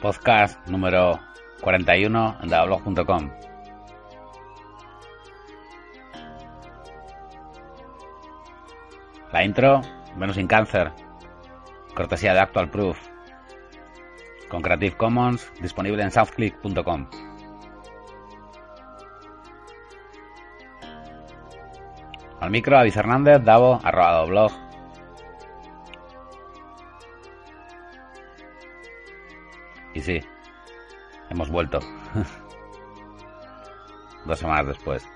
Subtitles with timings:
[0.00, 1.20] podcast número
[1.60, 3.30] 41 en dadablog.com.
[9.32, 9.82] La intro,
[10.16, 10.92] menos sin cáncer,
[11.94, 12.98] cortesía de Actual Proof,
[14.48, 17.06] con Creative Commons, disponible en southclick.com.
[22.40, 24.67] Al micro, David Hernández, Davo, arroba blog.
[30.08, 30.20] Sí,
[31.28, 31.80] hemos vuelto.
[34.24, 35.06] Dos semanas después.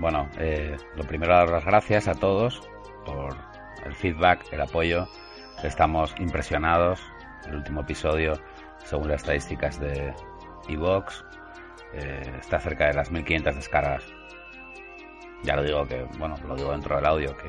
[0.00, 2.60] Bueno, eh, lo primero dar las gracias a todos
[3.06, 3.36] por
[3.84, 5.06] el feedback, el apoyo.
[5.62, 7.00] Estamos impresionados.
[7.46, 8.32] El último episodio,
[8.84, 10.12] según las estadísticas de
[10.68, 11.24] Evox,
[11.92, 14.23] eh, está cerca de las 1500 descargas.
[15.44, 17.48] Ya lo digo que, bueno, lo digo dentro del audio, que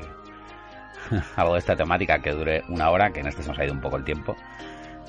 [1.36, 3.72] algo de esta temática que dure una hora, que en este se nos ha ido
[3.72, 4.36] un poco el tiempo.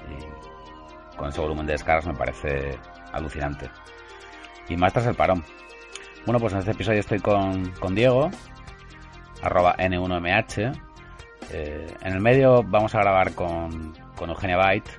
[0.09, 2.77] Y con ese volumen de descargas me parece
[3.11, 3.69] alucinante.
[4.69, 5.43] Y más tras el parón.
[6.25, 8.29] Bueno, pues en este episodio estoy con, con Diego,
[9.41, 10.81] arroba N1MH.
[11.51, 14.89] Eh, en el medio vamos a grabar con, con Eugenia Byte,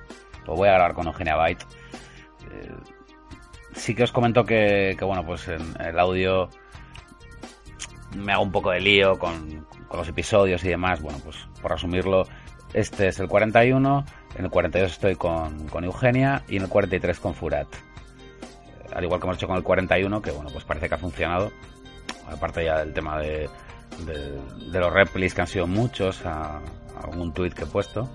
[0.47, 1.63] o voy a grabar con Eugenia Byte.
[2.51, 2.71] Eh,
[3.73, 6.49] sí que os comento que, que, bueno, pues en el audio
[8.15, 11.01] me hago un poco de lío con, con, los episodios y demás.
[11.01, 12.23] Bueno, pues por resumirlo,
[12.73, 17.19] este es el 41, en el 42 estoy con, con Eugenia y en el 43
[17.19, 17.67] con Furat
[18.93, 21.51] al igual que hemos hecho con el 41, que bueno, pues parece que ha funcionado.
[22.27, 23.49] Aparte ya del tema de,
[24.05, 24.39] de,
[24.71, 26.61] de los replis, que han sido muchos, a,
[27.01, 28.09] algún tweet que he puesto.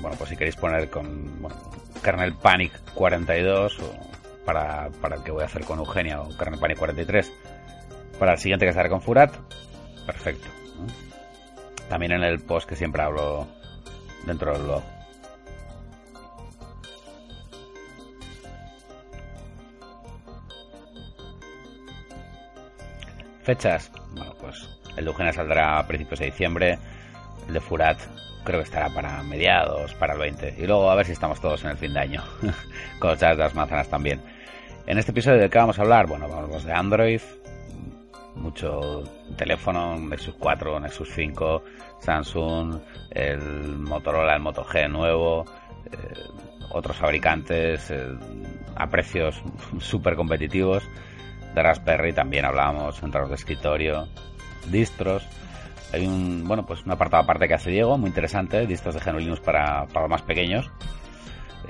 [0.00, 1.56] Bueno, pues si queréis poner con bueno,
[2.02, 6.58] Kernel Panic 42 o para, para el que voy a hacer con Eugenia o Kernel
[6.58, 7.32] Panic 43.
[8.20, 9.34] Para el siguiente que estaré con Furat,
[10.04, 10.46] perfecto.
[11.88, 13.48] También en el post que siempre hablo
[14.26, 14.82] dentro del blog.
[23.42, 26.78] Fechas, bueno, pues el de Eugenia saldrá a principios de diciembre,
[27.48, 27.98] el de Furat
[28.44, 31.64] creo que estará para mediados, para el 20, y luego a ver si estamos todos
[31.64, 32.22] en el fin de año,
[32.98, 34.20] con las manzanas también.
[34.86, 37.20] En este episodio de qué vamos a hablar, bueno, vamos de Android,
[38.40, 39.02] mucho
[39.36, 41.62] teléfono, Nexus 4, Nexus 5,
[42.00, 42.80] Samsung,
[43.10, 45.44] el Motorola, el Moto G nuevo,
[45.92, 45.96] eh,
[46.70, 48.08] otros fabricantes eh,
[48.76, 49.42] a precios
[49.78, 50.82] súper competitivos
[51.54, 54.08] de Raspberry también hablábamos, entrados de escritorio,
[54.70, 55.26] distros.
[55.92, 59.18] Hay un, bueno, pues un apartado aparte que hace Diego, muy interesante, distros de GNU
[59.18, 60.70] Linux para, para más pequeños.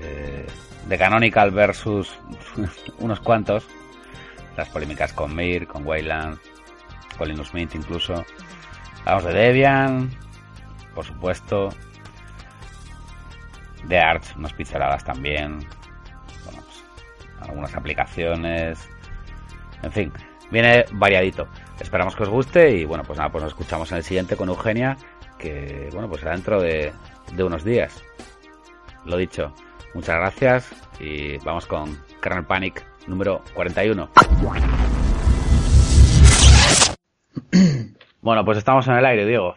[0.03, 0.47] Eh,
[0.87, 2.11] de Canonical versus
[2.99, 3.67] unos cuantos.
[4.57, 6.39] Las polémicas con Mir, con Wayland,
[7.21, 8.25] con Linux Mint incluso.
[9.01, 10.11] Hablamos de Debian,
[10.95, 11.69] por supuesto.
[13.85, 15.59] De Arch, unas pinceladas también.
[17.41, 18.89] Algunas aplicaciones,
[19.83, 20.13] en fin,
[20.51, 21.47] viene variadito.
[21.79, 24.49] Esperamos que os guste y bueno, pues nada, pues nos escuchamos en el siguiente con
[24.49, 24.97] Eugenia,
[25.39, 26.93] que bueno, pues será dentro de,
[27.35, 28.03] de unos días.
[29.05, 29.53] Lo dicho,
[29.95, 34.09] muchas gracias y vamos con Kernel Panic número 41.
[38.23, 39.55] Bueno, pues estamos en el aire, Diego.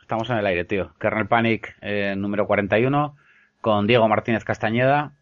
[0.00, 0.94] Estamos en el aire, tío.
[1.00, 3.16] Kernel Panic eh, número 41
[3.60, 5.16] con Diego Martínez Castañeda,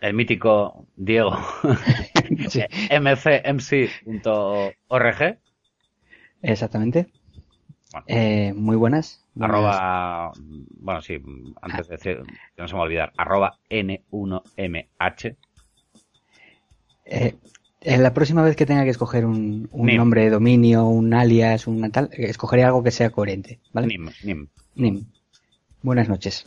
[0.00, 1.36] el mítico Diego
[2.48, 2.62] sí.
[2.98, 4.08] mcmc.org.
[6.40, 7.08] Exactamente.
[7.92, 8.06] Bueno.
[8.08, 9.22] Eh, muy buenas.
[9.34, 9.54] buenas.
[9.54, 10.32] Arroba,
[10.80, 11.22] bueno, sí,
[11.60, 12.22] antes de decir,
[12.56, 15.36] que no se me va a olvidar, arroba N1MH.
[17.04, 17.34] Eh,
[17.84, 21.90] la próxima vez que tenga que escoger un, un nombre de dominio, un alias, un
[21.90, 23.88] tal, escogeré algo que sea coherente, ¿vale?
[23.88, 24.48] Nim, Nim.
[24.74, 25.04] Nim.
[25.82, 26.46] Buenas noches.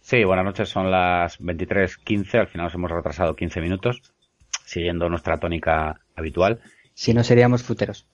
[0.00, 4.02] Sí, buenas noches, son las 23.15, al final nos hemos retrasado 15 minutos,
[4.64, 6.60] siguiendo nuestra tónica habitual.
[6.94, 8.06] Si no seríamos fruteros.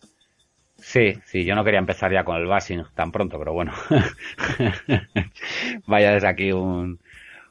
[0.77, 3.73] Sí, sí, yo no quería empezar ya con el bashing tan pronto, pero bueno.
[5.87, 7.01] Vaya desde aquí un,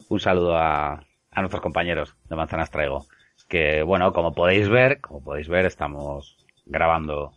[0.08, 3.06] un saludo a, a nuestros compañeros de Manzanas Traigo.
[3.48, 7.34] Que bueno, como podéis ver, como podéis ver, estamos grabando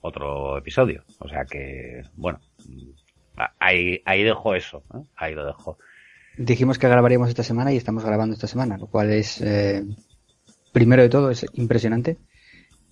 [0.00, 1.04] otro episodio.
[1.18, 2.40] O sea que, bueno,
[3.58, 5.02] ahí, ahí dejo eso, ¿eh?
[5.16, 5.78] ahí lo dejo.
[6.36, 9.82] Dijimos que grabaríamos esta semana y estamos grabando esta semana, lo cual es, eh,
[10.72, 12.18] primero de todo, es impresionante.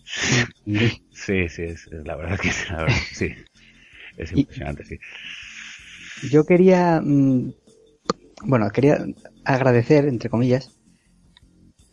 [0.04, 3.34] Sí, sí, es, la verdad que la verdad, sí.
[4.16, 4.98] Es impresionante, sí.
[6.30, 7.52] Yo quería, mmm,
[8.44, 9.04] bueno, quería
[9.44, 10.74] agradecer, entre comillas,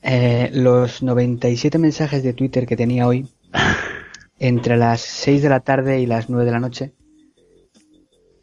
[0.02, 3.28] eh, los 97 mensajes de Twitter que tenía hoy
[4.40, 6.94] entre las 6 de la tarde y las 9 de la noche.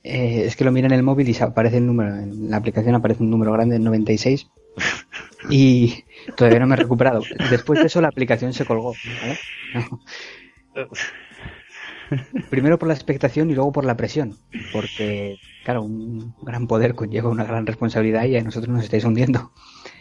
[0.04, 2.56] Eh, es que lo mira en el móvil y se aparece el número, en la
[2.56, 4.48] aplicación aparece un número grande, 96.
[5.50, 6.04] Y
[6.36, 7.22] todavía no me he recuperado.
[7.48, 8.92] Después de eso la aplicación se colgó.
[12.50, 14.36] Primero por la expectación y luego por la presión.
[14.72, 19.52] Porque, claro, un gran poder conlleva una gran responsabilidad y a nosotros nos estáis hundiendo.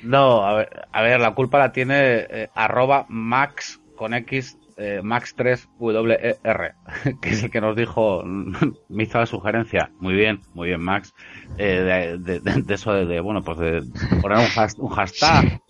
[0.04, 5.02] No, a ver, a ver la culpa la tiene eh, arroba max con X eh,
[5.04, 6.74] Max3WER,
[7.22, 8.24] que es el que nos dijo,
[8.90, 11.14] me hizo la sugerencia, muy bien, muy bien Max,
[11.58, 13.82] eh, de, eso de, bueno, pues de
[14.22, 15.62] poner un, hashtag,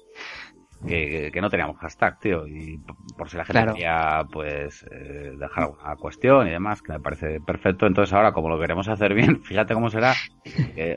[0.85, 2.79] que, no teníamos hashtag, tío, y
[3.17, 7.39] por si la gente quería, pues, eh, dejar alguna cuestión y demás, que me parece
[7.41, 7.87] perfecto.
[7.87, 10.13] Entonces ahora, como lo queremos hacer bien, fíjate cómo será.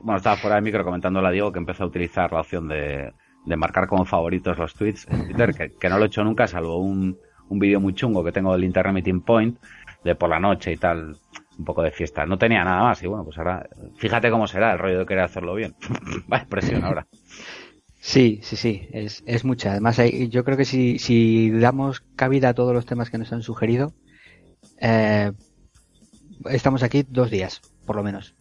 [0.02, 3.12] bueno, estaba fuera de micro comentando a Diego que empezó a utilizar la opción de,
[3.46, 6.46] de marcar como favoritos los tweets en Twitter, que, que no lo he hecho nunca,
[6.46, 7.18] salvo un,
[7.48, 9.58] un vídeo muy chungo que tengo del Internet Meeting Point,
[10.04, 11.16] de por la noche y tal,
[11.58, 12.24] un poco de fiesta.
[12.24, 15.24] No tenía nada más y bueno, pues ahora, fíjate cómo será el rollo de querer
[15.24, 15.74] hacerlo bien.
[16.32, 17.06] Va expresión ahora.
[18.00, 19.72] Sí, sí, sí, es, es mucha.
[19.72, 20.00] Además,
[20.30, 23.92] yo creo que si, si damos cabida a todos los temas que nos han sugerido,
[24.80, 25.32] eh,
[26.46, 28.34] estamos aquí dos días, por lo menos.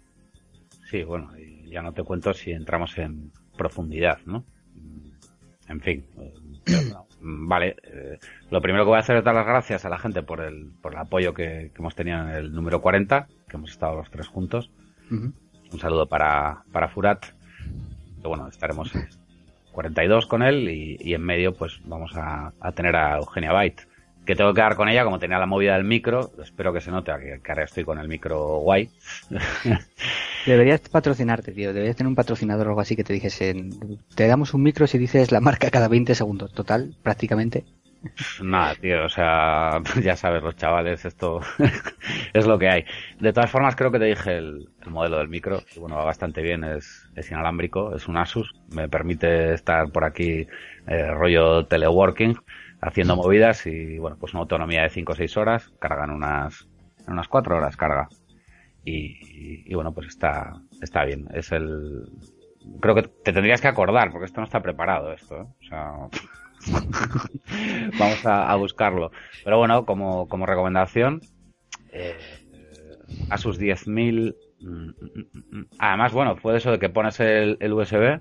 [0.89, 1.31] Sí, bueno,
[1.65, 4.45] ya no te cuento si entramos en profundidad, ¿no?
[5.67, 6.33] En fin, eh,
[7.21, 8.19] Mm, vale, eh,
[8.49, 10.71] lo primero que voy a hacer es dar las gracias a la gente por el,
[10.81, 14.27] por el apoyo que, hemos tenido en el número 40, que hemos estado los tres
[14.27, 14.71] juntos.
[15.11, 17.25] Un saludo para, para Furat,
[18.23, 18.91] bueno, estaremos
[19.71, 23.87] 42 con él y, en medio pues vamos a, tener a Eugenia Byte,
[24.25, 26.91] que tengo que dar con ella, como tenía la movida del micro, espero que se
[26.91, 28.89] note que, que ahora estoy con el micro guay.
[30.45, 31.73] Deberías patrocinarte, tío.
[31.73, 33.69] Deberías tener un patrocinador o algo así que te dijese,
[34.15, 36.53] te damos un micro si dices la marca cada 20 segundos.
[36.53, 37.65] Total, prácticamente.
[38.41, 41.41] Nada, tío, o sea, ya sabes, los chavales, esto
[42.33, 42.85] es lo que hay.
[43.19, 46.41] De todas formas, creo que te dije el, modelo del micro, y bueno, va bastante
[46.41, 50.47] bien, es, es, inalámbrico, es un Asus, me permite estar por aquí
[50.87, 52.37] eh, rollo teleworking,
[52.81, 56.67] haciendo movidas y bueno, pues una autonomía de 5 o 6 horas, cargan unas,
[57.07, 58.07] unas 4 horas carga.
[58.85, 61.27] Y, bueno, pues está, está bien.
[61.33, 62.09] Es el.
[62.81, 65.41] Creo que te tendrías que acordar, porque esto no está preparado, esto.
[65.41, 65.45] ¿eh?
[65.59, 65.91] O sea.
[67.99, 69.11] Vamos a, buscarlo.
[69.43, 71.21] Pero bueno, como, como recomendación,
[71.91, 72.17] eh,
[73.29, 74.35] a sus 10.000.
[74.61, 78.19] Mm, mm, mm, además, bueno, fue eso de que pones el, USB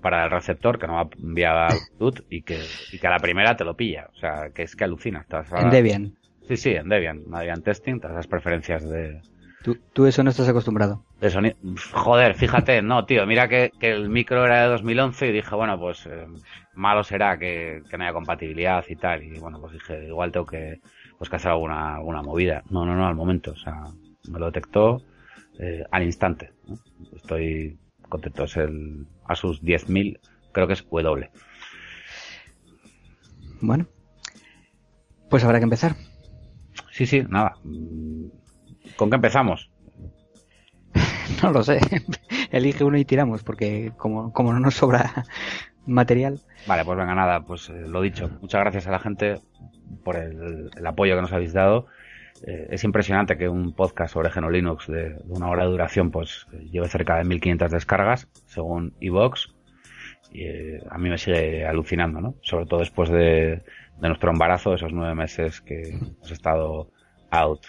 [0.00, 2.60] para el receptor, que no va a enviar Bluetooth y que,
[2.92, 4.08] y que a la primera te lo pilla.
[4.14, 5.20] O sea, que es que alucina.
[5.20, 6.14] Estás En Debian.
[6.48, 7.24] Sí, sí, en Debian.
[7.30, 9.20] Debian Testing, todas las preferencias de,
[9.62, 11.04] Tú, eso no estás acostumbrado.
[11.92, 16.04] Joder, fíjate, no, tío, mira que, el micro era de 2011 y dije, bueno, pues
[16.06, 16.26] eh,
[16.74, 19.22] malo será que, no haya compatibilidad y tal.
[19.22, 20.80] Y bueno, pues dije, igual tengo que,
[21.18, 22.64] pues, que hacer alguna, alguna movida.
[22.70, 23.52] No, no, no, al momento.
[23.52, 23.84] O sea,
[24.28, 25.00] me lo detectó
[25.60, 26.50] eh, al instante.
[27.14, 27.78] Estoy
[28.08, 28.44] contento.
[28.44, 30.18] Es el Asus 10.000,
[30.50, 31.30] creo que es W.
[33.60, 33.86] Bueno,
[35.30, 35.94] pues habrá que empezar.
[36.90, 37.54] Sí, sí, nada.
[38.96, 39.71] ¿Con qué empezamos?
[41.44, 41.80] no lo sé.
[42.50, 45.24] Elige uno y tiramos, porque como, como no nos sobra
[45.86, 46.40] material.
[46.66, 48.30] Vale, pues venga, nada, pues eh, lo dicho.
[48.40, 49.40] Muchas gracias a la gente
[50.04, 51.86] por el, apoyo que nos habéis dado.
[52.46, 56.46] Eh, es impresionante que un podcast sobre Geno Linux de, una hora de duración pues
[56.70, 59.54] lleve cerca de 1500 descargas, según Evox.
[60.30, 62.34] Y eh, a mí me sigue alucinando, ¿no?
[62.42, 63.62] Sobre todo después de,
[64.00, 66.90] de nuestro embarazo, esos nueve meses que hemos estado
[67.30, 67.60] out.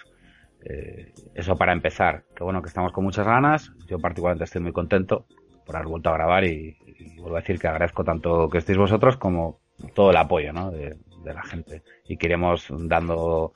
[0.64, 3.72] Eh, eso para empezar, que bueno, que estamos con muchas ganas.
[3.86, 5.26] Yo particularmente estoy muy contento
[5.66, 6.76] por haber vuelto a grabar y,
[7.18, 9.60] vuelvo a decir que agradezco tanto que estéis vosotros como
[9.94, 11.82] todo el apoyo de, la gente.
[12.06, 13.52] Y que iremos dando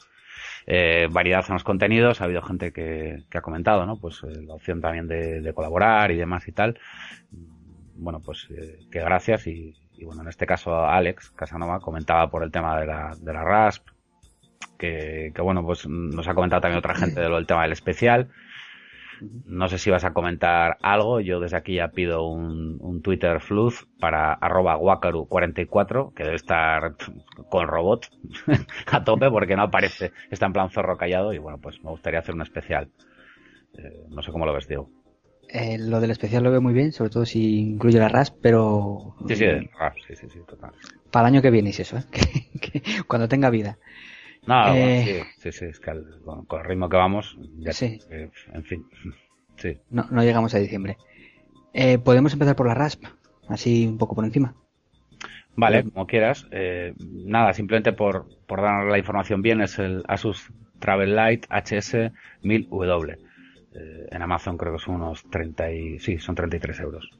[0.66, 2.20] eh, variedad en los contenidos.
[2.20, 3.98] Ha habido gente que, ha comentado, ¿no?
[3.98, 6.78] Pues eh, la opción también de, colaborar y demás y tal.
[7.94, 8.48] Bueno, pues
[8.90, 9.74] que gracias y,
[10.04, 13.88] bueno, en este caso Alex Casanova comentaba por el tema de la, de la RASP,
[14.78, 18.28] que, bueno, pues nos ha comentado también otra gente de lo del tema del especial.
[19.46, 21.20] No sé si vas a comentar algo.
[21.20, 26.94] Yo desde aquí ya pido un, Twitter fluz para arroba wakaru44, que debe estar
[27.50, 28.06] con robot
[28.86, 30.12] a tope porque no aparece.
[30.30, 32.90] Está en plan zorro callado y bueno, pues me gustaría hacer un especial.
[33.76, 34.90] Eh, no sé cómo lo ves, Diego.
[35.50, 39.16] Eh, lo del especial lo veo muy bien, sobre todo si incluye la RAS, pero...
[39.26, 40.72] Sí, sí, RAS, sí, sí, sí, total.
[41.10, 42.02] Para el año que viene es eso, ¿eh?
[43.06, 43.78] cuando tenga vida.
[44.48, 45.92] No, eh, sí, sí, es que
[46.24, 47.98] con, el ritmo que vamos, ya, sí.
[48.10, 48.86] Eh, en fin,
[49.56, 49.76] sí.
[49.90, 50.96] No, no llegamos a diciembre.
[51.74, 53.04] Eh, Podemos empezar por la RASP,
[53.48, 54.54] así un poco por encima.
[55.54, 56.46] Vale, como quieras.
[56.98, 62.12] nada, simplemente por, por dar la información bien, es el Asus Travel Light HS
[62.42, 63.18] 1000W.
[63.74, 67.10] Eh, en Amazon creo que son unos 30 y, sí, son 33 euros.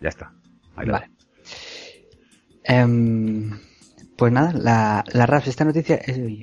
[0.00, 0.32] Ya está.
[0.76, 1.10] vale.
[2.64, 3.58] Em,
[4.18, 5.94] pues nada, la, la RAFs, esta noticia,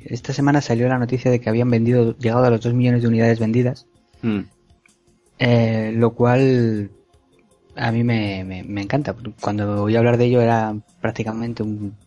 [0.05, 3.09] esta semana salió la noticia de que habían vendido, llegado a los 2 millones de
[3.09, 3.85] unidades vendidas.
[4.21, 4.39] Mm.
[5.39, 6.89] Eh, lo cual
[7.75, 9.13] a mí me, me, encanta.
[9.41, 11.97] Cuando voy a hablar de ello era prácticamente un,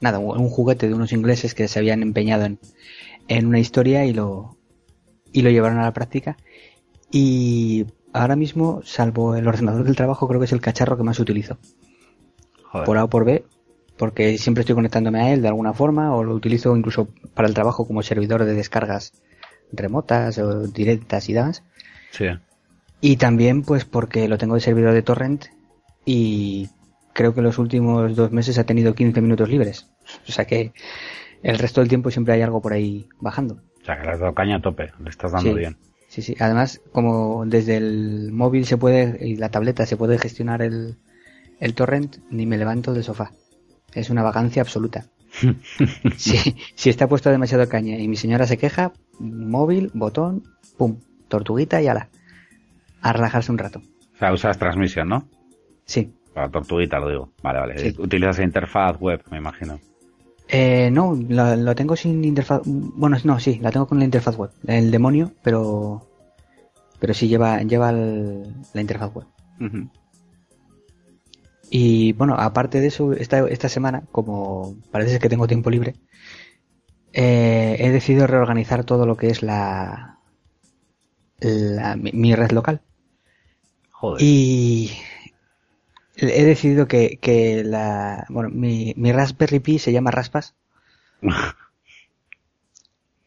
[0.00, 2.58] nada, un juguete de unos ingleses que se habían empeñado en,
[3.26, 4.58] en una historia y lo,
[5.32, 6.36] y lo llevaron a la práctica.
[7.10, 11.20] Y ahora mismo, salvo el ordenador del trabajo, creo que es el cacharro que más
[11.20, 11.56] utilizo.
[12.84, 13.46] Por A o por B,
[14.00, 17.52] porque siempre estoy conectándome a él de alguna forma o lo utilizo incluso para el
[17.52, 19.12] trabajo como servidor de descargas
[19.72, 21.62] remotas o directas y demás.
[22.10, 22.24] Sí.
[23.02, 25.48] Y también pues porque lo tengo de servidor de torrent
[26.06, 26.70] y
[27.12, 29.90] creo que los últimos dos meses ha tenido 15 minutos libres.
[30.26, 30.72] O sea que
[31.42, 33.60] el resto del tiempo siempre hay algo por ahí bajando.
[33.82, 35.76] O sea que le has dado caña a tope, le estás dando bien.
[36.08, 36.34] Sí, sí.
[36.40, 40.96] Además, como desde el móvil se puede, y la tableta se puede gestionar el,
[41.60, 43.32] el torrent, ni me levanto del sofá.
[43.94, 45.06] Es una vacancia absoluta.
[46.16, 50.42] si, si está puesto demasiado caña y mi señora se queja, móvil, botón,
[50.76, 52.08] pum, tortuguita y ala.
[53.02, 53.80] A relajarse un rato.
[54.14, 55.28] O sea, usas transmisión, ¿no?
[55.86, 56.12] Sí.
[56.34, 57.32] Para tortuguita lo digo.
[57.42, 57.94] Vale, vale.
[57.98, 59.80] Utilizas interfaz web, me imagino.
[60.48, 62.62] Eh, no, lo, tengo sin interfaz.
[62.64, 64.50] Bueno, no, sí, la tengo con la interfaz web.
[64.66, 66.06] El demonio, pero.
[66.98, 69.26] Pero sí lleva, lleva la interfaz web.
[71.70, 75.94] Y bueno, aparte de eso, esta, esta semana, como parece que tengo tiempo libre,
[77.12, 80.18] eh, he decidido reorganizar todo lo que es la,
[81.96, 82.82] mi, red local.
[83.92, 84.20] Joder.
[84.20, 84.90] Y
[86.16, 90.56] he decidido que, que la, bueno, mi, mi Raspberry Pi se llama Raspas.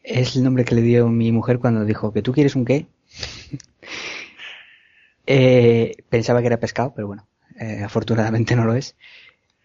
[0.02, 2.86] es el nombre que le dio mi mujer cuando dijo que tú quieres un qué.
[5.26, 7.26] eh, pensaba que era pescado, pero bueno,
[7.58, 8.96] eh, afortunadamente no lo es.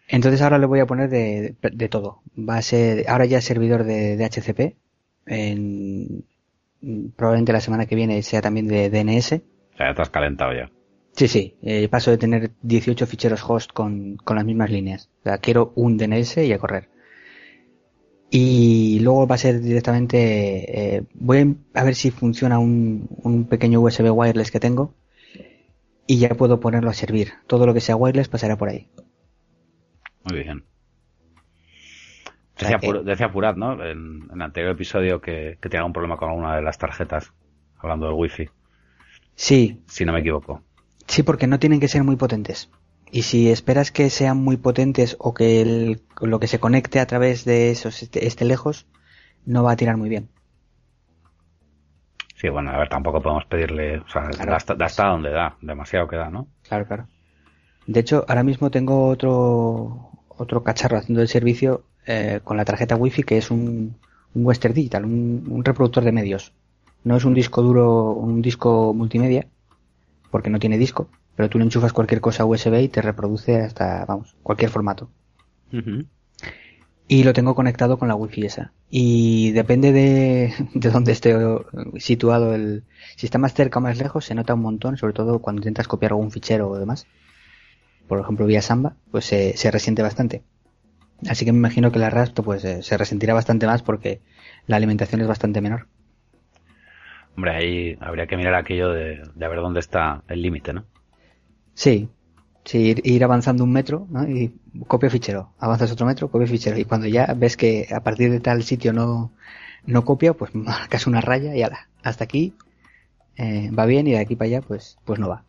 [0.08, 2.22] Entonces ahora le voy a poner de, de, todo.
[2.38, 4.76] Va a ser, ahora ya es servidor de, de HCP.
[5.28, 6.26] En,
[7.16, 9.34] probablemente la semana que viene sea también de DNS.
[9.34, 10.72] O sea, ya te has calentado ya.
[11.14, 11.58] Sí, sí.
[11.62, 15.10] Eh, paso de tener 18 ficheros host con, con las mismas líneas.
[15.22, 16.90] O sea, quiero un DNS y a correr.
[18.32, 23.82] Y luego va a ser directamente, eh, voy a ver si funciona un, un pequeño
[23.82, 24.94] USB wireless que tengo
[26.10, 27.34] y ya puedo ponerlo a servir.
[27.46, 28.90] Todo lo que sea wireless pasará por ahí.
[30.24, 30.64] Muy bien.
[32.58, 33.74] Decía, decía Purat, ¿no?
[33.86, 37.32] En, el anterior episodio que, que tenía un problema con alguna de las tarjetas,
[37.78, 38.50] hablando del wifi.
[39.36, 39.84] Sí.
[39.86, 40.64] Si no me equivoco.
[41.06, 42.72] Sí, porque no tienen que ser muy potentes.
[43.12, 47.06] Y si esperas que sean muy potentes o que el, lo que se conecte a
[47.06, 48.88] través de esos esté, lejos,
[49.46, 50.30] no va a tirar muy bien.
[52.40, 56.16] Sí, bueno, a ver, tampoco podemos pedirle, o sea, hasta, hasta donde da, demasiado que
[56.16, 56.48] da, ¿no?
[56.64, 57.08] Claro, claro.
[57.86, 62.96] De hecho, ahora mismo tengo otro otro cacharro haciendo el servicio eh, con la tarjeta
[62.96, 63.98] wifi que es un,
[64.34, 66.54] un Western Digital, un, un, reproductor de medios.
[67.04, 69.48] No es un disco duro, un disco multimedia,
[70.32, 74.06] porque no tiene disco, pero tú le enchufas cualquier cosa USB y te reproduce hasta,
[74.06, 75.10] vamos, cualquier formato.
[77.12, 78.72] Y lo tengo conectado con la wifi esa.
[78.92, 81.36] Y depende de, de dónde esté
[81.98, 82.84] situado el,
[83.16, 85.88] si está más cerca o más lejos, se nota un montón, sobre todo cuando intentas
[85.88, 87.08] copiar algún fichero o demás.
[88.08, 90.44] Por ejemplo, vía Samba, pues se, se resiente bastante.
[91.28, 94.22] Así que me imagino que la Rasp pues eh, se resentirá bastante más porque
[94.68, 95.88] la alimentación es bastante menor.
[97.36, 100.86] Hombre, ahí habría que mirar aquello de, de ver dónde está el límite, ¿no?
[101.74, 102.08] Sí,
[102.66, 104.30] sí, ir, avanzando un metro, ¿no?
[104.30, 104.54] Y
[104.88, 106.78] copia fichero, avanzas otro metro, copia fichero.
[106.78, 109.32] Y cuando ya ves que a partir de tal sitio no,
[109.86, 112.54] no copia, pues marcas una raya y ala, hasta aquí
[113.38, 115.44] eh, va bien y de aquí para allá pues, pues no va.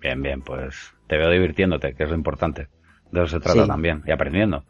[0.00, 2.68] Bien, bien, pues te veo divirtiéndote, que es lo importante.
[3.10, 4.64] De eso se trata también, y aprendiendo.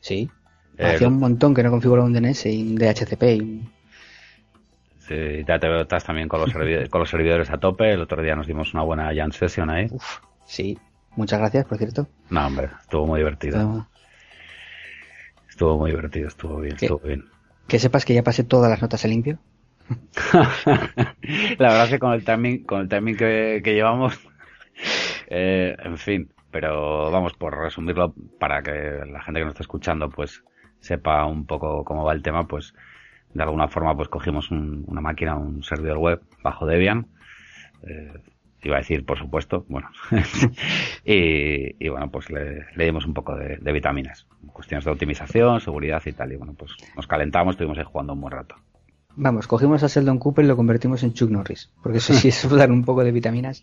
[0.00, 0.30] Sí.
[0.78, 3.62] Eh, Hacía un montón que no configuraba un DNS y un DHCP y
[4.98, 7.92] Sí, ya te veo, estás también con los, servidores, con los servidores a tope.
[7.92, 9.86] El otro día nos dimos una buena jam session ahí.
[9.90, 10.78] Uf, sí,
[11.16, 12.08] muchas gracias, por cierto.
[12.30, 13.86] No, hombre, estuvo muy divertido.
[15.48, 17.24] Estuvo muy divertido, estuvo bien, estuvo bien.
[17.68, 19.38] Que sepas que ya pasé todas las notas a limpio.
[20.32, 24.18] la verdad es que con el timing, con el timing que, que llevamos,
[25.28, 30.08] eh, en fin, pero vamos, por resumirlo, para que la gente que nos está escuchando,
[30.10, 30.42] pues
[30.80, 32.74] sepa un poco cómo va el tema, pues
[33.34, 37.06] de alguna forma pues cogimos una máquina, un servidor web bajo Debian,
[37.82, 38.12] eh,
[38.68, 39.88] iba a decir por supuesto, bueno,
[41.04, 46.32] y, bueno pues le, dimos un poco de, vitaminas, cuestiones de optimización, seguridad y tal,
[46.32, 48.56] y bueno pues nos calentamos, estuvimos ahí jugando un buen rato.
[49.14, 51.70] Vamos, cogimos a Sheldon Cooper y lo convertimos en Chuck Norris.
[51.82, 53.62] Porque eso sí es dar un poco de vitaminas.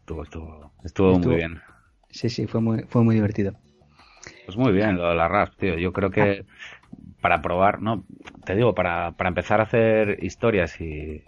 [0.00, 1.60] Estuvo, estuvo, estuvo, muy bien.
[2.10, 3.54] Sí, sí, fue muy, fue muy divertido.
[4.44, 5.78] Pues muy bien, lo de la RASP, tío.
[5.78, 6.44] Yo creo que
[7.20, 8.04] para probar, no,
[8.44, 11.22] te digo, para, para empezar a hacer historias y,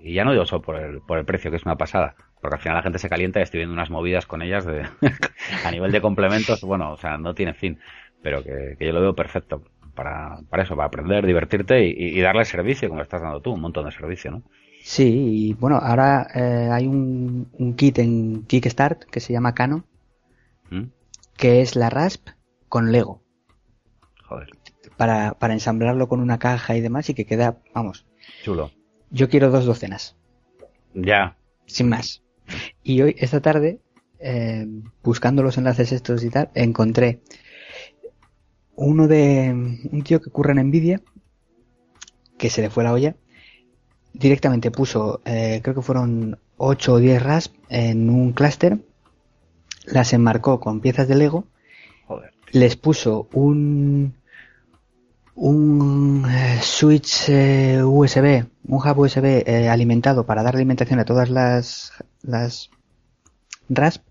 [0.00, 2.56] y ya no digo solo por el, por el precio, que es una pasada, porque
[2.56, 4.86] al final la gente se calienta y estoy viendo unas movidas con ellas de,
[5.64, 7.78] a nivel de complementos, bueno, o sea, no tiene fin,
[8.22, 9.62] pero que, yo lo veo perfecto
[9.94, 13.86] para, para eso, para aprender, divertirte y, darle servicio, como estás dando tú, un montón
[13.86, 14.42] de servicio, ¿no?
[14.82, 19.84] Sí, y bueno, ahora eh, hay un, un, kit en Kickstart que se llama Cano,
[20.70, 20.84] ¿Mm?
[21.36, 22.28] que es la RASP
[22.68, 23.22] con Lego.
[24.24, 24.50] Joder.
[24.96, 28.06] Para, para ensamblarlo con una caja y demás y que queda, vamos.
[28.42, 28.70] Chulo.
[29.10, 30.16] Yo quiero dos docenas.
[30.94, 31.36] Ya.
[31.66, 32.22] Sin más.
[32.88, 33.80] Y hoy, esta tarde,
[34.20, 34.64] eh,
[35.02, 37.20] buscando los enlaces estos y tal, encontré
[38.76, 39.50] uno de
[39.90, 41.02] un tío que ocurre en Nvidia,
[42.38, 43.16] que se le fue la olla,
[44.12, 48.78] directamente puso, eh, creo que fueron 8 o 10 RASP en un clúster,
[49.86, 51.48] las enmarcó con piezas de Lego,
[52.52, 54.14] les puso un
[55.34, 61.28] un eh, switch eh, USB, un hub USB eh, alimentado para dar alimentación a todas
[61.28, 62.70] las, las
[63.68, 64.02] RASP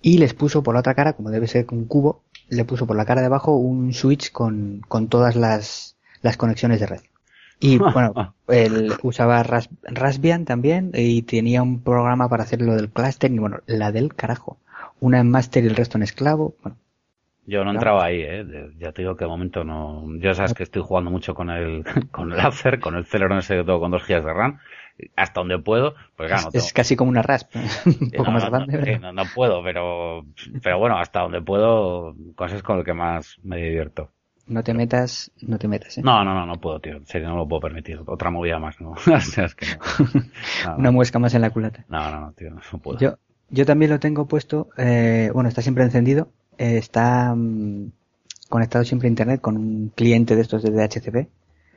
[0.00, 2.96] y les puso por la otra cara, como debe ser un cubo, le puso por
[2.96, 7.00] la cara de abajo un switch con, con todas las, las conexiones de red.
[7.60, 13.30] Y bueno, él usaba Raspbian también y tenía un programa para hacer lo del cluster
[13.30, 14.58] y bueno, la del carajo.
[15.00, 16.54] Una en master y el resto en esclavo.
[16.62, 16.76] Bueno,
[17.44, 18.70] yo no entraba ahí, ¿eh?
[18.78, 20.04] Ya te digo que de momento no.
[20.18, 23.56] Ya sabes que estoy jugando mucho con el, con el Acer, con el Celeron ese
[23.56, 24.58] que todo con dos gigas de RAM,
[25.16, 25.94] hasta donde puedo.
[26.16, 27.54] Pues claro, es, casi como una RASP,
[27.86, 28.98] un poco más grande.
[28.98, 30.24] No, no, puedo, pero,
[30.62, 34.10] pero bueno, hasta donde puedo, cosas con el que más me divierto.
[34.46, 36.02] No te metas, no te metas, ¿eh?
[36.02, 36.96] No, no, no, no puedo, tío.
[36.96, 38.00] En serio, no lo puedo permitir.
[38.06, 38.94] Otra movida más, ¿no?
[39.16, 39.66] es que
[40.66, 40.76] no.
[40.78, 41.84] Una muesca más en la culata.
[41.88, 42.98] No, no, no, tío, no puedo.
[42.98, 43.18] Yo,
[43.50, 46.28] yo también lo tengo puesto, eh, bueno, está siempre encendido,
[46.58, 47.92] está mm,
[48.48, 51.28] conectado siempre a internet con un cliente de estos de DHCP.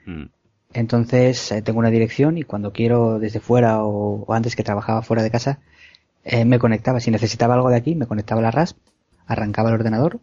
[0.07, 0.25] Mm.
[0.73, 5.23] Entonces eh, tengo una dirección y cuando quiero desde fuera o, antes que trabajaba fuera
[5.23, 5.59] de casa,
[6.23, 6.99] eh, me conectaba.
[6.99, 8.77] Si necesitaba algo de aquí, me conectaba a la RASP,
[9.27, 10.19] arrancaba el ordenador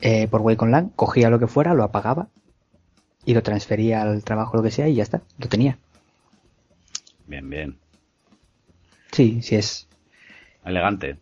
[0.00, 2.28] eh, por Wacom LAN, cogía lo que fuera, lo apagaba
[3.24, 5.78] y lo transfería al trabajo, lo que sea, y ya está, lo tenía.
[7.26, 7.78] Bien, bien.
[9.12, 9.86] Sí, sí es.
[10.64, 11.18] Elegante.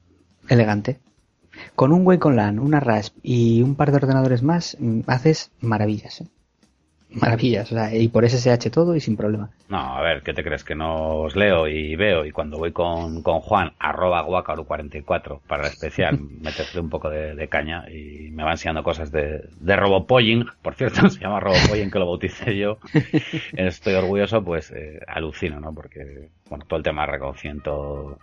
[0.49, 1.01] Elegante.
[1.75, 6.21] Con un Wacom LAN, una RASP y un par de ordenadores más, mm, haces maravillas.
[6.21, 6.27] ¿eh?
[7.11, 9.51] Maravillas, o sea, y por SSH todo y sin problema.
[9.69, 10.63] No, a ver, ¿qué te crees?
[10.63, 15.63] Que no os leo y veo y cuando voy con, con Juan, arroba guacaru44 para
[15.67, 20.47] el especial, meterle un poco de, caña y me va enseñando cosas de, de Robopolling,
[20.61, 22.79] por cierto, se llama Robopolling que lo bauticé yo,
[23.53, 25.73] estoy orgulloso, pues eh, alucino, ¿no?
[25.73, 28.19] Porque, bueno, todo el tema de reconocimiento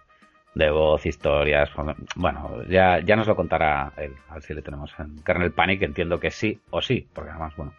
[0.53, 1.69] de voz, historias.
[2.15, 5.81] Bueno, ya, ya nos lo contará él, a ver si le tenemos en Kernel Panic,
[5.81, 7.73] entiendo que sí o sí, porque además, bueno,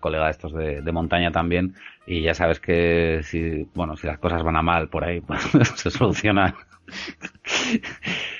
[0.00, 1.74] colega de estos de, de montaña también,
[2.06, 5.42] y ya sabes que si, bueno, si las cosas van a mal por ahí, pues
[5.76, 6.54] se soluciona.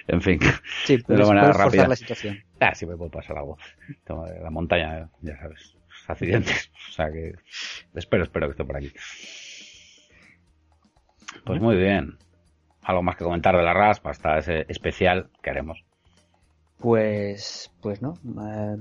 [0.07, 0.41] en fin,
[0.85, 1.87] sí, de manera rápida.
[1.87, 2.43] la situación.
[2.61, 3.59] Ah, sí me puede pasar algo.
[4.43, 6.71] La montaña, ya sabes, accidentes.
[6.89, 7.35] O sea que
[7.95, 8.93] espero, espero que esté por aquí.
[11.45, 12.19] Pues muy bien
[12.89, 15.85] algo más que comentar de la RASP hasta ese especial que haremos.
[16.79, 18.77] Pues, pues no, eh,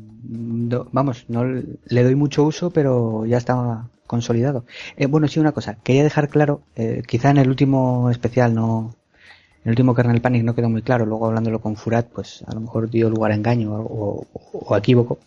[0.92, 4.66] vamos, no le doy mucho uso, pero ya está consolidado.
[4.98, 8.96] Eh, bueno, sí, una cosa, quería dejar claro, eh, quizá en el último especial no,
[9.64, 12.62] el último Kernel Panic no quedó muy claro, luego hablándolo con Furat, pues a lo
[12.62, 15.18] mejor dio lugar a engaño o, o, equívoco.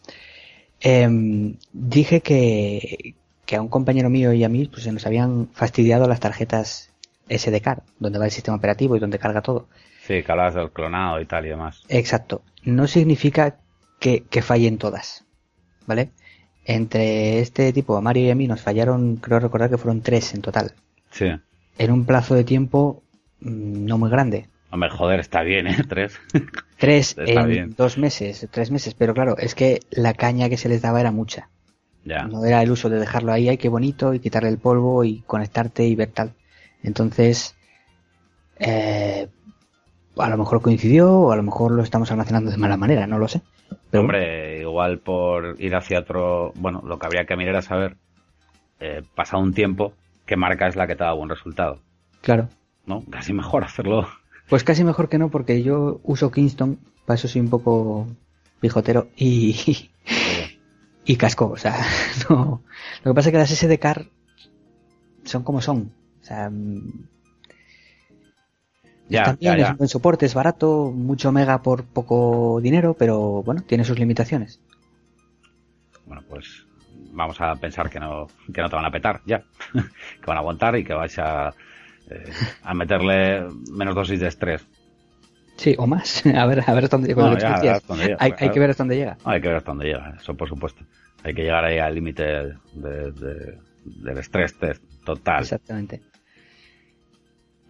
[0.80, 5.48] Em, dije que, que a un compañero mío y a mí pues se nos habían
[5.52, 6.90] fastidiado las tarjetas
[7.28, 9.66] SDK, donde va el sistema operativo y donde carga todo.
[10.10, 11.84] Sí, que hablas del clonado y tal y demás.
[11.88, 12.42] Exacto.
[12.64, 13.58] No significa
[14.00, 15.24] que, fallen todas,
[15.86, 16.10] ¿vale?
[16.64, 20.34] Entre este tipo, a Mario y a mí, nos fallaron, creo recordar que fueron tres
[20.34, 20.72] en total.
[21.12, 21.26] Sí.
[21.78, 23.04] En un plazo de tiempo
[23.38, 24.48] mm, no muy grande.
[24.72, 25.76] Hombre, joder, está bien, ¿eh?
[25.88, 26.18] Tres.
[26.76, 28.94] Tres en dos meses, tres meses.
[28.94, 31.50] Pero claro, es que la caña que se les daba era mucha.
[32.04, 32.24] Ya.
[32.24, 35.20] No era el uso de dejarlo ahí, ay, qué bonito, y quitarle el polvo y
[35.20, 36.32] conectarte y ver tal.
[36.82, 37.54] Entonces,
[38.58, 39.28] eh,
[40.22, 43.18] a lo mejor coincidió o a lo mejor lo estamos almacenando de mala manera, no
[43.18, 43.42] lo sé.
[43.90, 47.96] Pero Hombre, igual por ir hacia otro, bueno, lo que habría que mirar es saber,
[48.78, 49.92] eh, pasado un tiempo,
[50.26, 51.80] qué marca es la que te da buen resultado.
[52.20, 52.48] Claro.
[52.86, 53.04] ¿No?
[53.10, 54.08] Casi mejor hacerlo.
[54.48, 58.06] Pues casi mejor que no, porque yo uso Kingston, para eso soy un poco
[58.60, 59.90] pijotero, y,
[61.04, 61.50] y casco.
[61.50, 61.78] O sea,
[62.30, 62.62] no.
[63.04, 64.06] Lo que pasa es que las SD card
[65.24, 65.92] son como son.
[66.20, 66.50] O sea,
[69.10, 73.42] Ya, también ya, es un buen soporte, es barato, mucho mega por poco dinero, pero
[73.42, 74.60] bueno, tiene sus limitaciones.
[76.06, 76.64] Bueno, pues
[77.12, 79.42] vamos a pensar que no, que no te van a petar ya.
[79.72, 81.50] que van a aguantar y que vais a,
[82.08, 84.66] eh, a meterle menos dosis de estrés.
[85.56, 86.24] Sí, o más.
[86.34, 88.96] A ver, a ver hasta dónde, No, ya, hasta llega, hay, que ver hasta dónde
[88.96, 89.18] llega.
[89.24, 90.84] No, hay que ver hasta dónde llega, eso por supuesto.
[91.22, 95.42] Hay que llegar ahí al límite de- de- del estrés test total.
[95.42, 96.00] Exactamente.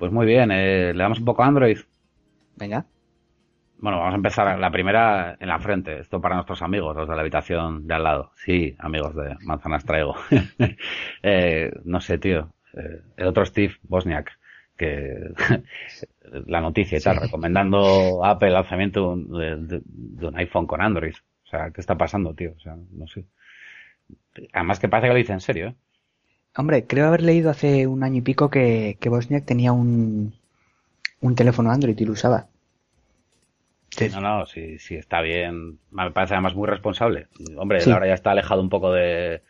[0.00, 1.78] Pues muy bien, eh, le damos un poco a Android.
[2.56, 2.86] Venga.
[3.78, 6.00] Bueno, vamos a empezar la primera en la frente.
[6.00, 8.32] Esto para nuestros amigos, los de la habitación de al lado.
[8.36, 10.16] Sí, amigos de Manzanas Traigo.
[11.22, 12.52] Eh, no sé, tío.
[12.74, 14.32] Eh, el otro Steve Bosniak,
[14.76, 15.18] que
[16.46, 17.24] la noticia y tal, Sí.
[17.24, 21.14] recomendando Apple el lanzamiento de, de- de un iPhone con Android.
[21.44, 22.52] O sea, ¿qué está pasando, tío?
[22.56, 23.26] O sea, no sé.
[24.52, 25.74] Además que parece que lo dice en serio, ¿eh?
[26.56, 30.34] Hombre, creo haber leído hace un año y pico que, que Bosniak tenía un,
[31.20, 32.48] un teléfono Android y lo usaba.
[33.92, 35.78] Entonces, No, no, sí, sí está bien.
[35.90, 37.28] Me parece además muy responsable.
[37.56, 37.90] Hombre, Sí.
[37.90, 39.42] ahora ya está alejado un poco de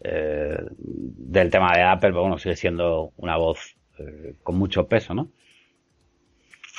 [0.00, 5.14] eh, del tema de Apple, pero bueno, sigue siendo una voz eh, con mucho peso,
[5.14, 5.28] ¿no?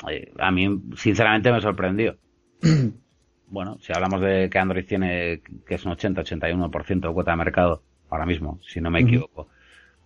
[0.09, 2.17] Eh, a mí, sinceramente, me sorprendió.
[3.47, 7.83] bueno, si hablamos de que Android tiene, que es un 80-81% de cuota de mercado
[8.09, 9.47] ahora mismo, si no me equivoco.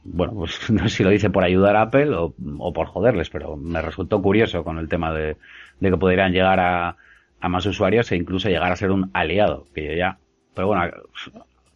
[0.03, 3.29] Bueno, pues no sé si lo dice por ayudar a Apple o, o por joderles,
[3.29, 5.37] pero me resultó curioso con el tema de,
[5.79, 6.97] de que pudieran llegar a,
[7.39, 10.17] a más usuarios e incluso llegar a ser un aliado, que yo ya,
[10.53, 10.91] pero bueno,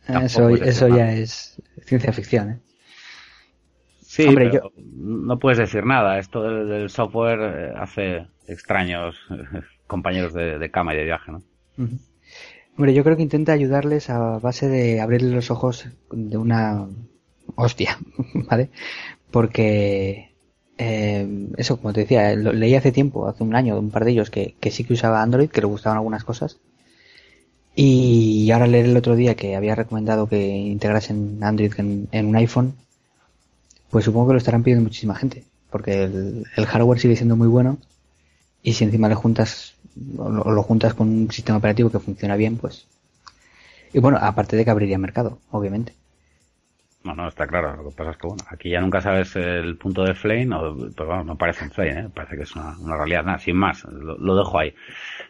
[0.06, 2.60] tampoco eso, es eso decir ya es ciencia ficción, ¿eh?
[4.02, 6.18] Sí, Hombre, pero no puedes decir nada.
[6.18, 9.16] Esto del, del software eh, hace extraños
[9.88, 11.44] compañeros de, de cama y de viaje, ¿no?
[12.78, 16.88] Hombre, yo creo que intenta ayudarles a base de abrirles los ojos de una
[17.58, 17.98] hostia,
[18.50, 18.70] ¿vale?
[19.32, 20.32] Porque
[20.78, 24.30] eh, eso, como te decía, leí hace tiempo, hace un año, un par de ellos,
[24.30, 26.58] que, que sí que usaba Android, que le gustaban algunas cosas.
[27.76, 32.74] Y ahora leer el otro día que había recomendado que integrasen Android en, un iPhone,
[33.89, 37.48] pues supongo que lo estarán pidiendo muchísima gente, porque el, el hardware sigue siendo muy
[37.48, 37.78] bueno
[38.63, 39.76] y si encima le juntas
[40.17, 42.88] o lo, lo juntas con un sistema operativo que funciona bien, pues
[43.93, 45.96] y bueno, aparte de que abriría mercado, obviamente.
[47.08, 47.76] No, no, está claro.
[47.82, 50.76] Lo que pasa es que, bueno, aquí ya nunca sabes el punto de Flame, o,
[50.76, 52.10] pues bueno, no parece un Flame, ¿eh?
[52.13, 53.24] Parece que es una, una realidad.
[53.24, 54.74] Nada, sin más, lo, lo dejo ahí.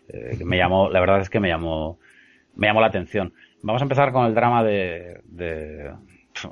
[0.09, 1.99] Eh, me llamó, la verdad es que me llamó,
[2.55, 3.33] me llamó la atención.
[3.61, 5.91] Vamos a empezar con el drama de, de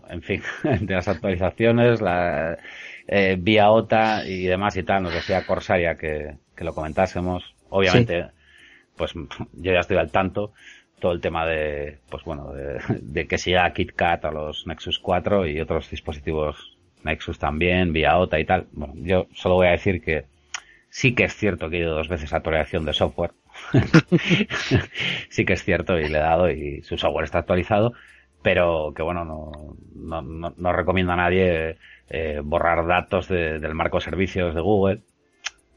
[0.10, 2.58] en fin, de las actualizaciones, la
[3.08, 5.04] eh, vía OTA y demás y tal.
[5.04, 7.56] Nos decía Corsaria que, que lo comentásemos.
[7.70, 8.28] Obviamente,
[8.96, 10.54] pues yo ya estoy al tanto.
[11.06, 15.62] Todo el tema de, pues bueno, de, que siga KitKat a los Nexus 4 y
[15.62, 18.66] otros dispositivos Nexus también, vía OTA y tal.
[18.72, 20.26] Bueno, yo solo voy a decir que
[20.90, 23.34] sí que es cierto que he ido dos veces a actualización de software.
[25.30, 27.94] sí que es cierto y le he dado y su software está actualizado,
[28.42, 29.52] pero que bueno, no,
[29.94, 31.78] no, no, no recomiendo a nadie
[32.10, 35.02] eh, borrar datos de- del marco de servicios de Google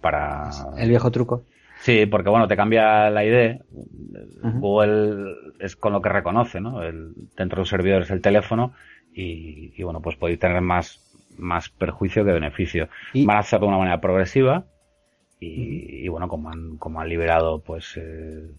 [0.00, 0.48] para...
[0.78, 1.42] El viejo truco.
[1.80, 3.60] Sí, porque bueno, te cambia la ID.
[4.42, 4.58] Ujú.
[4.60, 6.82] Google es con lo que reconoce, ¿no?
[6.82, 8.72] El, dentro de los servidores el teléfono
[9.12, 11.00] y, y, bueno, pues podéis tener más,
[11.36, 12.88] más perjuicio que beneficio.
[13.14, 14.64] Y- Van a hacerlo de una manera progresiva
[15.40, 18.50] y, y, bueno, como han, como han liberado, pues, eh,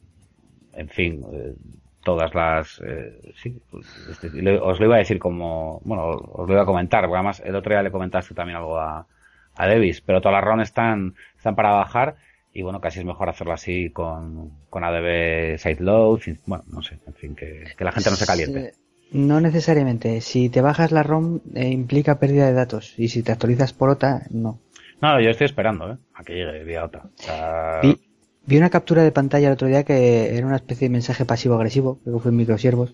[0.74, 1.56] en fin, eh,
[2.04, 6.48] todas las, eh, sí, pues, este, le- os lo iba a decir como, bueno, os
[6.48, 9.08] lo iba a comentar, porque además el otro día le comentaste también algo a,
[9.56, 12.16] a Davis, pero todas las ROM están, están para bajar
[12.54, 17.14] y bueno, casi es mejor hacerlo así con, con ADB Sideload, bueno, no sé, en
[17.14, 18.60] fin, que, que la gente no se caliente.
[18.60, 18.74] Eh,
[19.12, 20.22] No necesariamente.
[20.22, 23.90] Si te bajas la ROM eh, implica pérdida de datos y si te actualizas por
[23.90, 24.60] OTA, no.
[25.02, 25.98] No, yo estoy esperando, ¿eh?
[26.14, 27.04] A que llegue vía OTA.
[27.06, 27.98] O sea, Vi,
[28.46, 32.00] vi una captura de pantalla el otro día que era una especie de mensaje pasivo-agresivo,
[32.04, 32.94] creo que fue en microsiervos,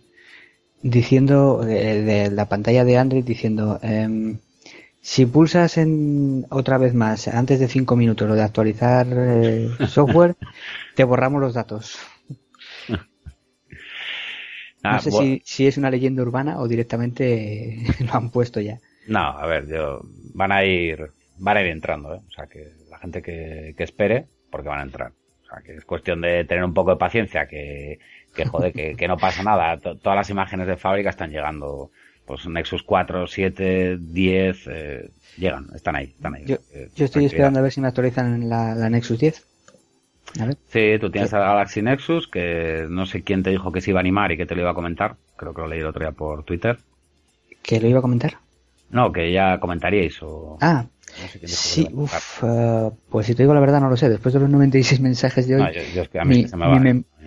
[0.81, 4.37] diciendo, de, de la pantalla de Android, diciendo, em,
[5.11, 10.35] si pulsas en otra vez más, antes de 5 minutos, lo de actualizar eh, software,
[10.95, 11.97] te borramos los datos.
[14.83, 18.79] nada, no sé si, si es una leyenda urbana o directamente lo han puesto ya.
[19.07, 20.01] No, a ver, yo,
[20.33, 22.21] van a ir, van a ir entrando, ¿eh?
[22.27, 25.11] O sea, que la gente que, que espere, porque van a entrar.
[25.43, 27.99] O sea, que es cuestión de tener un poco de paciencia, que,
[28.33, 29.77] que joder, que, que no pasa nada.
[29.79, 31.91] To- todas las imágenes de fábrica están llegando.
[32.25, 36.45] Pues Nexus 4, 7, 10, eh, llegan, están ahí, están ahí.
[36.45, 39.45] Yo, Eh, yo estoy esperando a ver si me actualizan la, la Nexus 10.
[40.67, 43.99] Sí, tú tienes el Galaxy Nexus, que no sé quién te dijo que se iba
[43.99, 45.15] a animar y que te lo iba a comentar.
[45.37, 46.77] Creo que lo leí el otro día por Twitter.
[47.61, 48.37] ¿Que lo iba a comentar?
[48.89, 50.57] No, que ya comentaríais o...
[50.61, 50.85] Ah,
[51.45, 54.09] sí, uff, eh, pues si te digo la verdad no lo sé.
[54.09, 55.63] Después de los 96 mensajes de hoy,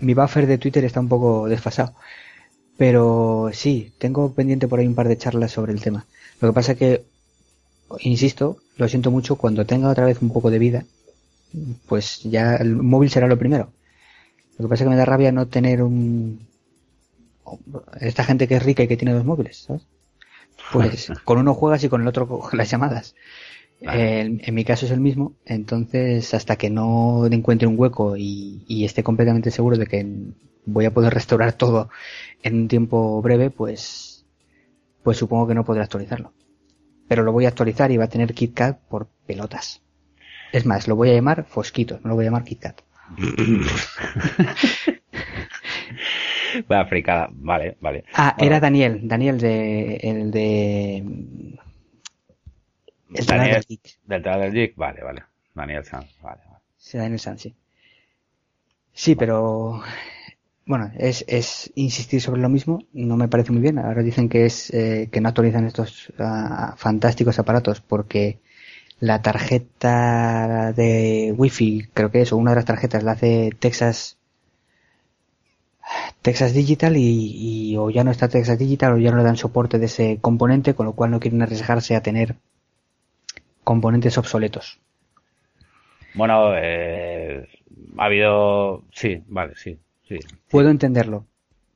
[0.01, 1.95] mi, buffer de Twitter está un poco desfasado.
[2.79, 6.07] Pero sí, tengo pendiente por ahí un par de charlas sobre el tema.
[6.41, 7.05] Lo que pasa es que,
[7.99, 10.85] insisto, lo siento mucho, cuando tenga otra vez un poco de vida,
[11.89, 13.73] pues ya el móvil será lo primero.
[14.59, 16.47] Lo que pasa es que me da rabia no tener un...
[18.01, 19.83] Esta gente que es rica y que tiene dos móviles, ¿sabes?
[20.73, 23.17] Pues con uno juegas y con el otro las llamadas.
[23.81, 28.85] en, mi caso es el mismo, entonces hasta que no encuentre un hueco y, y,
[28.85, 30.07] esté completamente seguro de que
[30.69, 31.91] voy a poder restaurar todo
[32.43, 34.27] en un tiempo breve, pues,
[35.03, 36.33] pues supongo que no podré actualizarlo.
[37.09, 39.83] Pero lo voy a actualizar y va a tener KitKat por pelotas.
[40.53, 42.81] Es más, lo voy a llamar Fosquito, no lo voy a llamar KitKat.
[46.71, 48.05] Va fricada, vale, vale.
[48.15, 50.97] Ah, era Daniel, Daniel de el de
[53.15, 53.99] el Daniel, del Geek.
[54.05, 55.25] Del del Geek, vale, vale.
[55.55, 56.63] Daniel Sanz, vale, vale.
[56.77, 57.55] Sí, Daniel Sanz, sí.
[58.93, 59.83] Sí, pero
[60.69, 63.79] bueno, es, es insistir sobre lo mismo, no me parece muy bien.
[63.79, 68.39] Ahora dicen que es eh, que no actualizan estos uh, fantásticos aparatos porque
[69.01, 74.19] la tarjeta de wifi, creo que es, o una de las tarjetas la hace Texas
[76.21, 79.79] Texas Digital y, o ya no está Texas Digital o ya no le dan soporte
[79.79, 82.37] de ese componente, con lo cual no quieren arriesgarse a tener
[83.65, 84.81] componentes obsoletos.
[86.13, 87.49] Bueno, eh,
[87.97, 88.83] ha habido...
[88.93, 89.79] Sí, vale, sí,
[90.09, 90.19] sí.
[90.51, 91.27] Puedo entenderlo.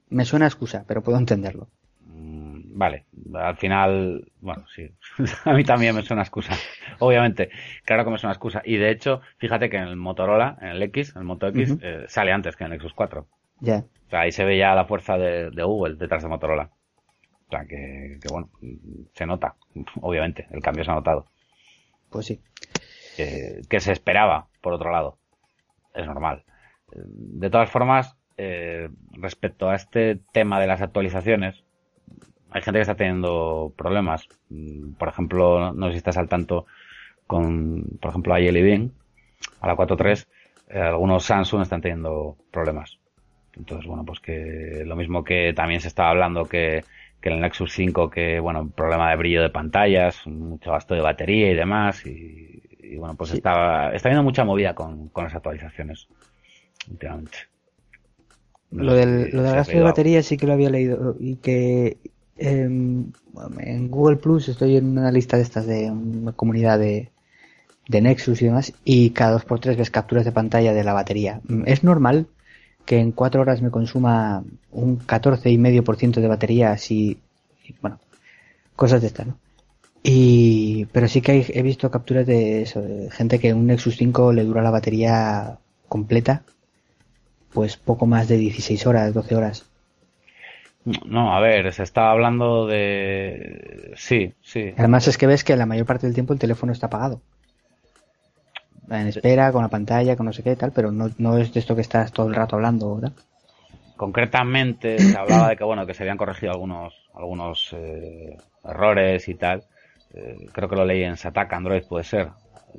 [0.09, 1.69] Me suena excusa, pero puedo entenderlo.
[2.07, 4.91] Mm, vale, al final, bueno, sí,
[5.45, 6.55] a mí también me suena excusa.
[6.99, 7.51] Obviamente,
[7.85, 8.63] claro que me suena excusa.
[8.65, 12.05] Y de hecho, fíjate que en el Motorola, en el X, el Moto X, eh,
[12.09, 13.27] sale antes que en el Nexus 4.
[13.61, 13.85] Ya
[14.19, 16.71] ahí se ve ya la fuerza de, Google detrás de Motorola.
[17.49, 18.51] O sea, que, bueno,
[19.15, 19.57] se nota,
[20.01, 21.27] obviamente, el cambio se ha notado.
[22.11, 22.41] Pues sí.
[23.17, 25.19] que se esperaba, por otro lado.
[25.95, 26.45] Es normal.
[26.95, 31.63] De todas formas, eh, respecto a este tema de las actualizaciones,
[32.51, 34.27] hay gente que está teniendo problemas.
[34.99, 36.67] Por ejemplo, no sé si estás al tanto
[37.29, 38.93] con, por ejemplo, a Jelly Bean,
[39.61, 40.27] a la 4.3,
[40.71, 42.99] eh, algunos Samsung están teniendo problemas.
[43.57, 46.83] Entonces, bueno, pues que lo mismo que también se estaba hablando que,
[47.21, 51.53] que el Nexus 5, que, bueno, problema de brillo de pantallas, mucho gasto de batería
[51.53, 52.61] y demás, y,
[52.97, 56.09] bueno, pues está, está habiendo mucha movida con, con las actualizaciones,
[56.91, 57.52] últimamente.
[58.73, 61.99] Lo del, lo del gasto de batería sí que lo había leído, y que
[62.39, 63.13] em,
[63.61, 67.11] en Google Plus estoy en una lista de estas de una comunidad de,
[67.89, 70.93] de Nexus y demás, y cada dos por tres ves capturas de pantalla de la
[70.93, 71.41] batería.
[71.67, 72.27] ¿Es normal
[72.85, 77.19] que en cuatro horas me consuma un 14,5% de batería así,
[77.81, 78.01] bueno,
[78.75, 79.39] cosas de estas, ¿no?
[80.05, 84.33] Y, pero sí que he visto capturas de eso, de gente que un Nexus 5
[84.33, 85.59] le dura la batería
[85.89, 86.43] completa,
[87.53, 89.67] pues poco más de 16 horas, 12 horas.
[90.85, 93.93] No, a ver, se está hablando de...
[93.97, 94.75] Sí, sí.
[94.77, 97.21] Además es que ves que la mayor parte del tiempo el teléfono está apagado
[99.01, 101.61] en espera, con la pantalla, con no sé qué tal, pero no, no es de
[101.61, 103.13] esto que estás todo el rato hablando, ¿verdad?
[103.97, 109.35] Concretamente se hablaba de que bueno que se habían corregido algunos algunos eh, errores y
[109.35, 109.65] tal.
[110.15, 112.29] Eh, creo que lo leí en Sataka Android, puede ser.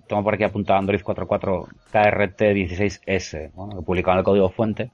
[0.07, 4.91] Tengo por aquí apuntado Android 44 KRT16S, bueno, que publicaban el código fuente.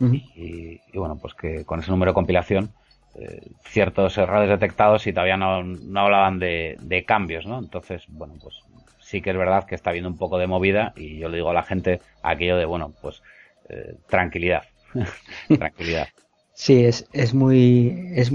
[0.00, 2.72] y, bueno, pues que con ese número de compilación
[3.14, 7.58] eh, ciertos errores detectados y todavía no, no hablaban de, de, cambios, ¿no?
[7.58, 8.62] Entonces, bueno, pues
[9.00, 11.50] sí que es verdad que está habiendo un poco de movida y yo le digo
[11.50, 13.22] a la gente aquello de, bueno, pues
[13.68, 14.62] eh, tranquilidad,
[15.58, 16.08] tranquilidad.
[16.54, 18.12] Sí, es, es muy...
[18.14, 18.32] Es,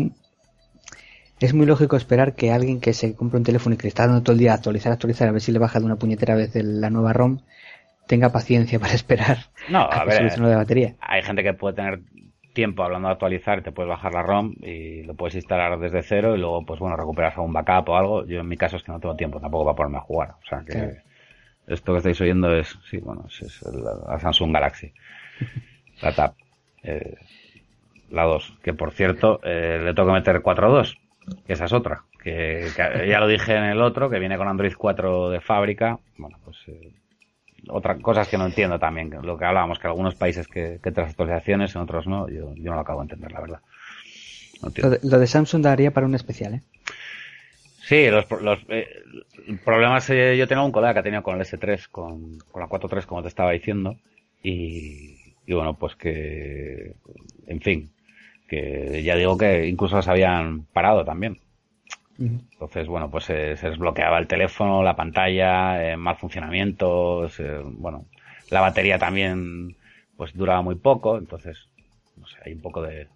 [1.40, 4.24] es muy lógico esperar que alguien que se compre un teléfono y que está dando
[4.24, 6.56] todo el día a actualizar, actualizar, a ver si le baja de una puñetera vez
[6.56, 7.40] la nueva ROM,
[8.08, 9.38] tenga paciencia para esperar
[9.70, 10.96] no, a, ver, de batería.
[11.00, 12.00] Hay gente que puede tener
[12.54, 16.36] tiempo hablando de actualizar, te puedes bajar la ROM y lo puedes instalar desde cero
[16.36, 18.26] y luego, pues bueno, recuperas algún backup o algo.
[18.26, 20.30] Yo en mi caso es que no tengo tiempo tampoco para ponerme a jugar.
[20.44, 20.98] O sea que
[21.68, 24.92] esto que estáis oyendo es, sí, bueno, es, la Samsung Galaxy.
[26.02, 26.36] La TAP.
[26.84, 27.16] Eh,
[28.12, 28.60] la 2.
[28.64, 30.98] Que por cierto, eh, le tengo que meter 4.2,
[31.46, 32.04] que esa es otra.
[32.22, 32.68] Que,
[33.08, 36.00] ya lo dije en el otro, que viene con Android 4 de fábrica.
[36.18, 36.94] Bueno, pues eh,
[37.70, 41.10] otras cosas que no entiendo también, lo que hablábamos, que algunos países que, que tras
[41.10, 43.60] actualizaciones, en otros no, yo, yo no lo acabo de entender, la verdad.
[45.04, 46.62] lo, de, Samsung daría para un especial, ¿eh?
[47.82, 48.86] Sí, los, los eh,
[49.64, 52.68] problemas, eh, yo tengo un colega que ha tenido con el S3, con, con la
[52.68, 53.96] 4.3, como te estaba diciendo,
[54.44, 56.96] y, y bueno, pues que,
[57.48, 57.90] en fin,
[58.48, 61.40] que ya digo que incluso las habían parado también.
[62.20, 67.30] Entonces, bueno, pues se, desbloqueaba el teléfono, la pantalla, eh, mal funcionamiento,
[67.74, 68.06] bueno,
[68.50, 69.76] la batería también
[70.16, 71.70] pues duraba muy poco, entonces,
[72.16, 73.08] no sé, hay un poco de,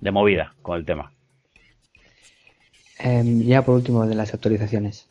[0.00, 1.12] de movida con el tema.
[2.98, 5.10] Em, ya por último de las actualizaciones.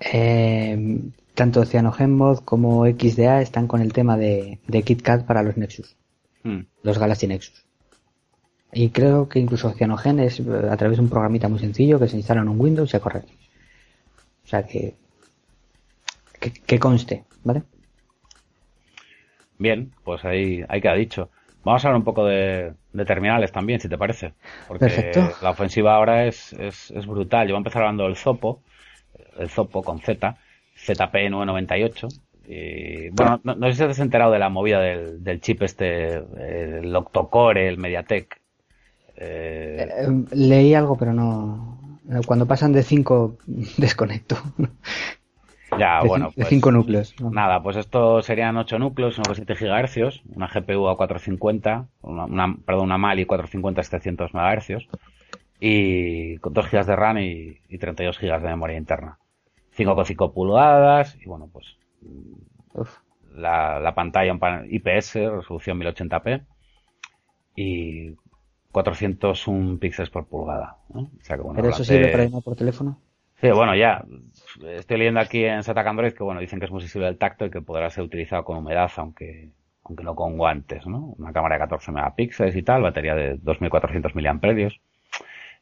[0.00, 5.96] Em, tanto CyanogenMod como XDA están con el tema de, de KitKat para los Nexus.
[6.42, 6.60] Hmm.
[6.82, 7.67] Los Galaxy Nexus.
[8.72, 12.16] Y creo que incluso Cyanogen es a través de un programita muy sencillo que se
[12.16, 13.24] instala en un Windows y a correr.
[14.44, 14.94] O sea que,
[16.66, 17.62] que, conste, ¿vale?
[19.58, 21.30] Bien, pues ahí, ahí queda dicho.
[21.64, 22.74] Vamos a hablar un poco de,
[23.06, 24.34] terminales también, si te parece.
[24.68, 27.46] Porque la ofensiva ahora es, es, es, brutal.
[27.46, 28.62] Yo voy a empezar hablando del Zopo,
[29.38, 30.38] el Zopo con Z,
[30.76, 32.08] ZP998.
[32.46, 36.14] Y, bueno, no, sé si te has enterado de la movida del, del chip este,
[36.78, 38.37] el Octocore, el MediaTek.
[39.20, 41.98] Eh, eh, leí algo, pero no.
[42.26, 43.38] Cuando pasan de 5,
[43.76, 44.36] desconecto.
[45.76, 46.32] Ya, bueno.
[46.34, 47.14] de 5 pues, núcleos.
[47.20, 52.98] Nada, pues esto serían 8 núcleos, 1,7 GHz, una GPU a 450, una, perdón, una
[52.98, 54.88] Mali 450 a 700 MHz,
[55.60, 59.18] y con 2 GB de RAM y, 32 GB de memoria interna.
[59.76, 61.76] 5,5 pulgadas, y bueno, pues.
[63.34, 64.36] La, la pantalla
[64.68, 66.44] IPS, resolución 1080p,
[67.56, 68.14] y
[68.82, 70.76] 401 píxeles por pulgada.
[71.56, 73.00] ¿Pero eso sirve para llamar por teléfono?
[73.40, 74.04] Sí, bueno, ya.
[74.64, 77.44] Estoy leyendo aquí en Satac Android que, bueno, dicen que es muy sensible al tacto
[77.44, 79.50] y que podrá ser utilizado con humedad, aunque,
[79.82, 81.14] aunque no con guantes, ¿no?
[81.18, 84.80] Una cámara de 14 megapíxeles y tal, batería de 2400 miliamperios.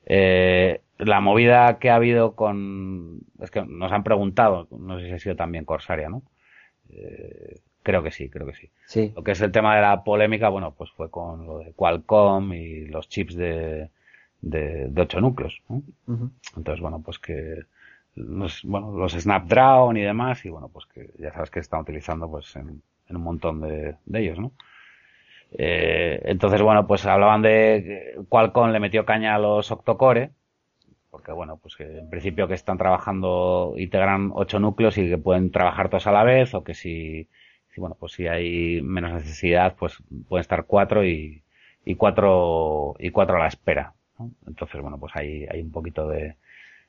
[0.05, 5.13] Eh, la movida que ha habido con, es que nos han preguntado, no sé si
[5.13, 6.23] ha sido también Corsaria, ¿no?
[6.91, 8.69] Eh, Creo que sí, creo que sí.
[8.87, 9.13] sí.
[9.15, 12.53] Lo que es el tema de la polémica, bueno, pues fue con lo de Qualcomm
[12.53, 13.91] y los chips de,
[14.41, 15.63] de, de 8 núcleos.
[16.57, 17.63] Entonces, bueno, pues que
[18.17, 22.29] los, bueno, los Snapdragon y demás, y bueno, pues que ya sabes que están utilizando
[22.29, 24.51] pues en, un montón de, de ellos, ¿no?
[25.53, 30.33] Eh, entonces, bueno, pues hablaban de Qualcomm le metió caña a los octocore,
[31.13, 35.53] porque bueno, pues que en principio que están trabajando, integran ocho núcleos y que pueden
[35.53, 37.29] trabajar todos a la vez, o que si
[37.77, 39.95] y bueno, pues si hay menos necesidad, pues
[40.29, 41.43] pueden estar cuatro y,
[41.85, 43.95] y cuatro y cuatro a la espera.
[44.47, 46.37] Entonces, bueno, pues hay, hay un poquito de,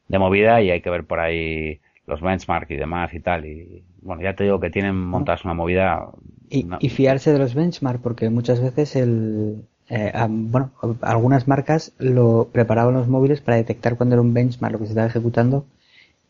[0.08, 3.46] de movida y hay que ver por ahí los benchmark y demás y tal.
[3.46, 6.08] Y bueno, ya te digo que tienen montadas una movida.
[6.50, 10.72] Y, y fiarse de los benchmark, porque muchas veces el, eh, bueno,
[11.02, 14.92] algunas marcas lo preparaban los móviles para detectar cuando era un benchmark lo que se
[14.92, 15.66] estaba ejecutando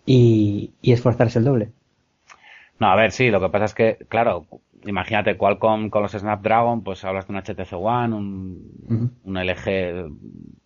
[0.06, 1.70] y, y esforzarse el doble.
[2.80, 4.46] No, a ver, sí, lo que pasa es que, claro,
[4.86, 10.10] imagínate Qualcomm con los Snapdragon, pues hablas de un HTC One, un, un LG,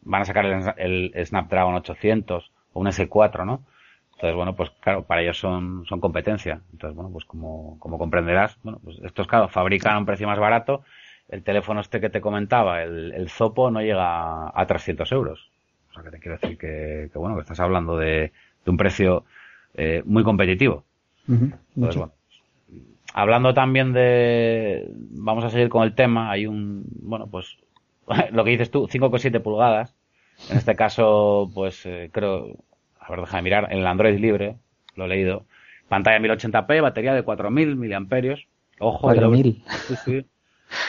[0.04, 0.46] van a sacar
[0.78, 3.64] el, Snapdragon 800 o un S4, ¿no?
[4.14, 6.62] Entonces, bueno, pues claro, para ellos son, son competencia.
[6.74, 10.38] Entonces, bueno, pues como, como comprenderás, bueno, pues estos, claro, fabrican a un precio más
[10.38, 10.84] barato.
[11.30, 15.50] El teléfono este que te comentaba, el, el Zopo, no llega a 300 euros.
[15.90, 18.32] O sea, que te quiero decir que, que bueno, que estás hablando de,
[18.64, 19.24] de un precio
[19.74, 20.84] eh, muy competitivo
[23.14, 27.58] hablando también de, vamos a seguir con el tema, hay un, bueno, pues
[28.32, 29.96] lo que dices tú, 5,7 pulgadas.
[30.50, 32.56] En este caso, pues eh, creo,
[33.00, 34.56] a ver, déjame mirar, en el Android libre,
[34.96, 35.46] lo he leído.
[35.88, 38.48] Pantalla 1080p, batería de 4000 miliamperios.
[38.80, 39.64] Ojo, 4000.
[39.88, 40.26] Sí, sí.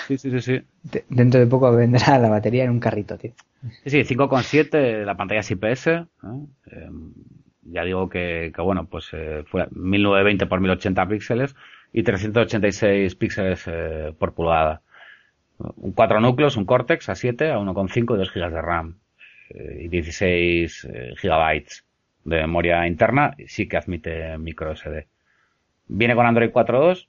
[0.06, 0.62] Sí, sí,
[1.08, 3.32] dentro de poco vendrá la batería en un carrito, tío.
[3.84, 5.86] Sí, sí, 5,7, la pantalla es IPS.
[5.88, 6.04] ¿eh?
[6.66, 7.12] Em,
[7.62, 11.56] ya digo que, que bueno, pues eh, fue 1920 por 1080 píxeles
[11.92, 14.82] y 386 píxeles eh, por pulgada.
[15.58, 18.98] Un cuatro núcleos, un Cortex A7 a 1,5 y 2 GB de RAM
[19.50, 21.84] eh, y 16 eh, gigabytes
[22.24, 23.36] de memoria interna.
[23.46, 25.06] Sí que admite micro SD.
[25.88, 27.08] Viene con Android 4.2,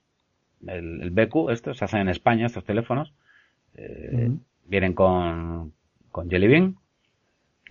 [0.66, 3.12] el, el BQ, estos se hacen en España, estos teléfonos.
[3.76, 4.30] Eh,
[4.66, 5.74] Vienen con,
[6.10, 6.76] con Jelly Bean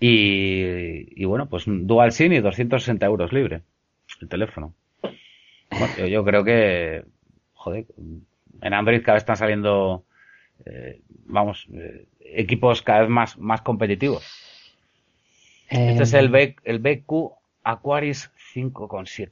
[0.06, 3.62] y, bueno, pues Dual SIM y 260 euros libre
[4.20, 4.74] el teléfono.
[6.08, 7.04] yo, creo que,
[7.54, 7.86] joder,
[8.60, 10.04] en Android cada vez están saliendo,
[10.66, 14.24] eh, vamos, eh, equipos cada vez más, más competitivos.
[15.68, 17.32] Este es el, B, el BQ
[17.64, 19.30] Aquaris 5.7.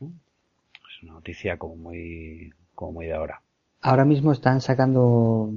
[0.00, 3.40] Es una noticia como muy, como muy de ahora.
[3.80, 5.50] Ahora mismo están sacando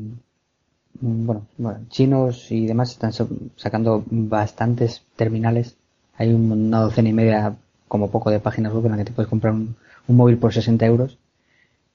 [1.02, 1.48] bueno,
[1.89, 3.12] chinos y demás están
[3.56, 5.76] sacando bastantes terminales.
[6.18, 7.56] Hay una docena y media,
[7.88, 9.76] como poco, de páginas web en las que te puedes comprar un,
[10.08, 11.18] móvil por 60 euros.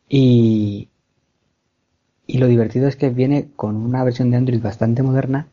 [0.08, 0.88] Y,
[2.26, 5.48] divertido es que viene con una versión de Android bastante moderna,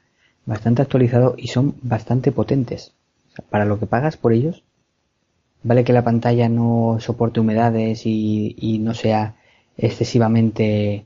[0.45, 2.93] bastante actualizado y son bastante potentes.
[3.49, 4.63] para lo que pagas por ellos,
[5.63, 9.35] vale que la pantalla no soporte humedades y, no sea
[9.77, 11.05] excesivamente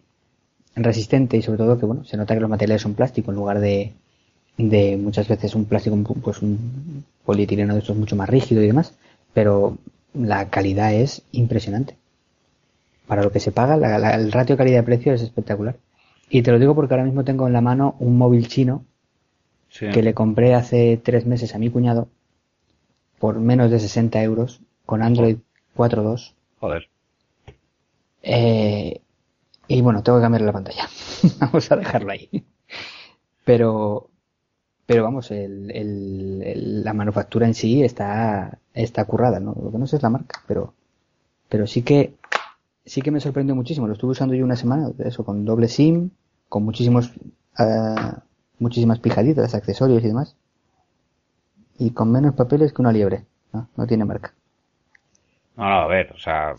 [0.84, 3.59] resistente y sobre todo que bueno se nota que los materiales son plástico en lugar
[3.59, 3.93] de,
[4.57, 8.95] de muchas veces un plástico pues un polietileno de estos mucho más rígido y demás
[9.34, 9.77] pero
[10.13, 11.95] la calidad es impresionante
[13.07, 13.75] para lo que se paga
[14.15, 15.75] el ratio calidad-precio es espectacular
[16.30, 18.84] y te lo digo porque ahora mismo tengo en la mano un móvil chino
[19.69, 22.07] que le compré hace tres meses a mi cuñado
[23.19, 25.38] por menos de 60 euros con Android
[25.75, 26.34] 4.2.
[26.59, 26.89] Joder.
[28.23, 29.01] Eh,
[29.70, 30.89] y bueno, tengo que cambiar la pantalla.
[31.39, 32.45] vamos a dejarlo ahí.
[33.45, 34.09] Pero,
[34.86, 39.55] pero vamos, el, la manufactura en sí está, está currada, ¿no?
[39.63, 40.74] Lo que no sé es la marca, pero,
[41.47, 42.15] pero sí que,
[42.86, 43.88] sí que me sorprendió muchísimo.
[43.88, 46.09] Lo estuve usando yo una semana, eso, con doble SIM,
[46.49, 47.13] con muchísimos,
[47.59, 48.20] uh,
[48.59, 50.36] muchísimas pijaditas, accesorios y demás
[51.80, 53.26] y con menos papeles que una liebre.
[53.53, 54.34] No, no tiene marca.
[55.55, 56.53] No, no, a ver, o sea,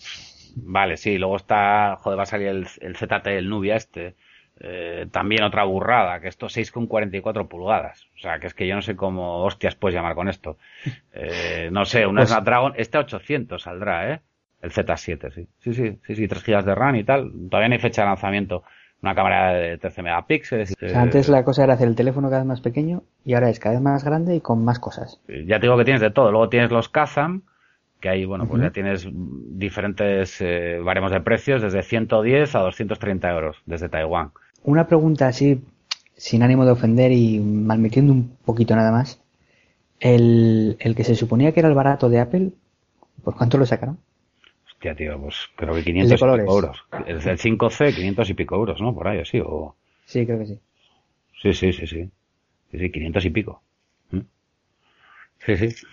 [0.56, 4.14] vale, sí, luego está, joder, va a salir el, el ZT, el Nubia este,
[4.60, 8.06] eh, también otra burrada, que esto 6,44 pulgadas.
[8.16, 10.58] O sea, que es que yo no sé cómo hostias puedes llamar con esto.
[11.12, 14.20] Eh, no sé, un pues, Snapdragon, este 800 saldrá, ¿eh?
[14.62, 15.48] El Z7, sí.
[15.60, 17.32] Sí, sí, sí, sí, 3 GB de RAM y tal.
[17.48, 18.62] Todavía no hay fecha de lanzamiento
[19.02, 20.74] una cámara de 13 megapíxeles.
[20.94, 23.74] antes la cosa era hacer el teléfono cada vez más pequeño y ahora es cada
[23.74, 25.20] vez más grande y con más cosas.
[25.26, 26.30] Ya te digo que tienes de todo.
[26.30, 27.42] Luego tienes los Kazam,
[28.00, 33.30] que ahí, bueno, pues ya tienes diferentes eh, baremos de precios desde 110 a 230
[33.30, 34.30] euros desde Taiwán.
[34.64, 35.62] Una pregunta así,
[36.16, 39.20] sin ánimo de ofender y malmetiendo un poquito nada más.
[40.00, 42.52] El, el que se suponía que era el barato de Apple,
[43.22, 43.98] ¿por cuánto lo sacaron?
[44.66, 46.84] Hostia, tío, pues creo que 500 y pico euros.
[47.06, 48.94] El, el 5C, 500 y pico euros, ¿no?
[48.94, 49.76] Por ahí, así, o...
[50.06, 50.58] Sí, creo que sí.
[51.42, 52.10] Sí, sí, sí, sí.
[52.70, 53.62] Sí, sí, 500 y pico.
[54.10, 54.20] ¿Mm?
[55.44, 55.86] Sí, sí.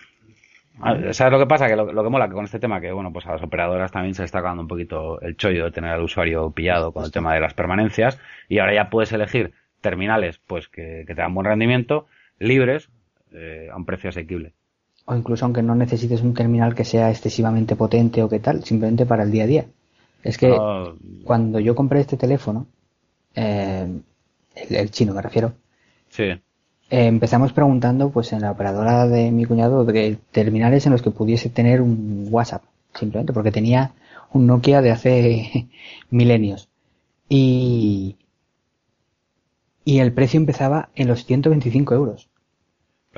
[0.80, 1.66] Ah, ¿Sabes lo que pasa?
[1.66, 4.14] Que lo, que mola que con este tema, que bueno, pues a las operadoras también
[4.14, 7.34] se está acabando un poquito el chollo de tener al usuario pillado con el tema
[7.34, 11.46] de las permanencias y ahora ya puedes elegir terminales pues que, que te dan buen
[11.46, 12.06] rendimiento,
[12.38, 12.90] libres,
[13.32, 14.54] eh, a un precio asequible
[15.08, 19.06] o incluso aunque no necesites un terminal que sea excesivamente potente o qué tal, simplemente
[19.06, 19.66] para el día a día.
[20.22, 20.54] Es que
[21.24, 22.66] cuando yo compré este teléfono,
[23.34, 23.88] eh,
[24.54, 25.54] el, chino me refiero,
[26.10, 26.38] sí.
[26.90, 31.10] Eh, empezamos preguntando pues en la operadora de mi cuñado de terminales en los que
[31.10, 32.62] pudiese tener un WhatsApp,
[32.94, 33.92] simplemente porque tenía
[34.32, 35.68] un Nokia de hace
[36.10, 36.68] milenios.
[37.28, 38.16] Y,
[39.84, 42.28] y el precio empezaba en los 125 euros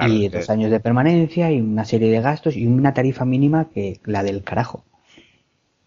[0.09, 4.01] y dos años de permanencia y una serie de gastos y una tarifa mínima que
[4.05, 4.85] la del carajo.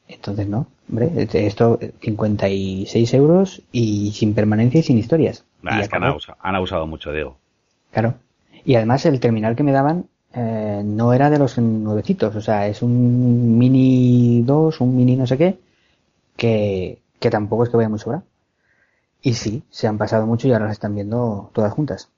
[0.08, 5.46] Entonces, no, hombre, esto 56 euros y sin permanencia y sin historias.
[5.64, 7.38] es que han abusado, mucho, Diego.
[7.94, 8.16] Claro.
[8.66, 12.68] Y además el terminal que me daban eh, no era de los nuevecitos, o sea,
[12.68, 15.60] es un mini 2, un mini no sé qué,
[16.36, 18.24] que, que tampoco es que vaya muy sobra.
[19.22, 22.12] Y sí, se han pasado mucho y ahora las están viendo todas juntas.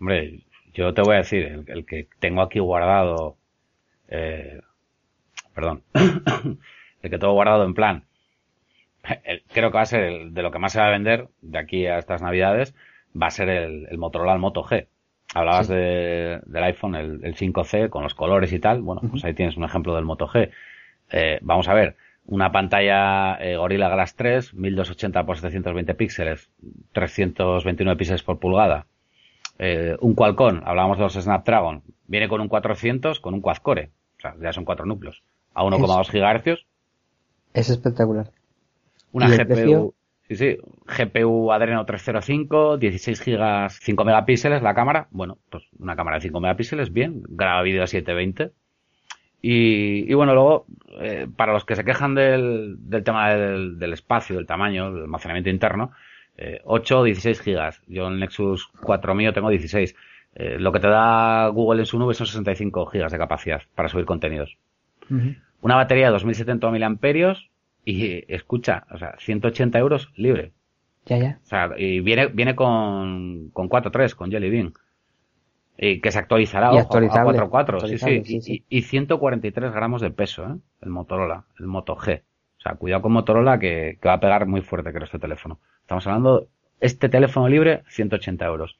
[0.00, 0.40] Hombre,
[0.72, 3.36] yo te voy a decir, el, que tengo aquí guardado,
[4.08, 4.60] eh,
[5.54, 8.04] perdón, el que tengo guardado en plan,
[9.52, 11.58] creo que va a ser el, de lo que más se va a vender de
[11.58, 12.74] aquí a estas navidades,
[13.20, 14.86] va a ser el, Motorola el Moto G.
[15.34, 18.80] Hablabas de, del iPhone, el, 5C, con los colores y tal.
[18.82, 20.50] Bueno, pues ahí tienes un ejemplo del Moto G.
[21.10, 21.96] Eh, vamos a ver,
[22.26, 26.50] una pantalla eh, Gorilla Glass 3, 1280 x 720 píxeles,
[26.92, 28.86] 329 píxeles por pulgada,
[29.58, 34.20] eh, un Qualcomm, hablábamos de los Snapdragon, viene con un 400 con un quad-core, o
[34.20, 35.22] sea, ya son cuatro núcleos,
[35.54, 36.66] a 1,2 GHz.
[37.54, 38.30] Es espectacular.
[39.12, 39.94] Una GPU,
[40.28, 46.16] sí, sí, GPU Adreno 305, 16 GB, 5 megapíxeles la cámara, bueno, pues una cámara
[46.16, 48.52] de 5 megapíxeles, bien, graba vídeo a 720.
[49.42, 50.66] Y, y bueno, luego,
[51.00, 55.02] eh, para los que se quejan del, del tema del, del espacio, del tamaño, del
[55.02, 55.92] almacenamiento interno,
[56.64, 57.82] 8 o 16 gigas.
[57.86, 59.94] Yo en el Nexus 4 mío tengo 16.
[60.34, 63.88] Eh, lo que te da Google en su nube son 65 gigas de capacidad para
[63.88, 64.58] subir contenidos.
[65.60, 67.50] Una batería de 2700 miliamperios
[67.86, 70.52] y escucha, o sea, 180 euros libre.
[71.06, 71.38] Ya, ya.
[71.42, 74.72] O sea, y viene, viene con, con 4.3, con Jelly Bean.
[75.78, 77.98] Y que se actualizará y a 4.4, sí,
[78.40, 78.64] sí.
[78.68, 80.56] Y, y, 143 gramos de peso, ¿eh?
[80.80, 82.22] El Motorola, el Moto G.
[82.58, 85.60] O sea, cuidado con Motorola que, que va a pegar muy fuerte que este teléfono.
[85.82, 86.48] Estamos hablando,
[86.80, 88.76] este teléfono libre, 180 euros.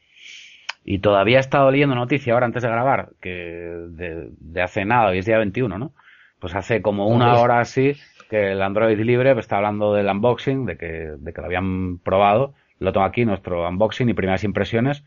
[0.85, 5.19] Y todavía he estado leyendo noticia ahora antes de grabar, que de, hace nada, hoy
[5.19, 5.93] es día 21, ¿no?
[6.41, 7.97] Pues hace como una hora así,
[8.29, 11.99] que el Android libre pues, está hablando del unboxing, de que, de que lo habían
[11.99, 12.55] probado.
[12.79, 15.05] Lo tengo aquí, nuestro unboxing y primeras impresiones.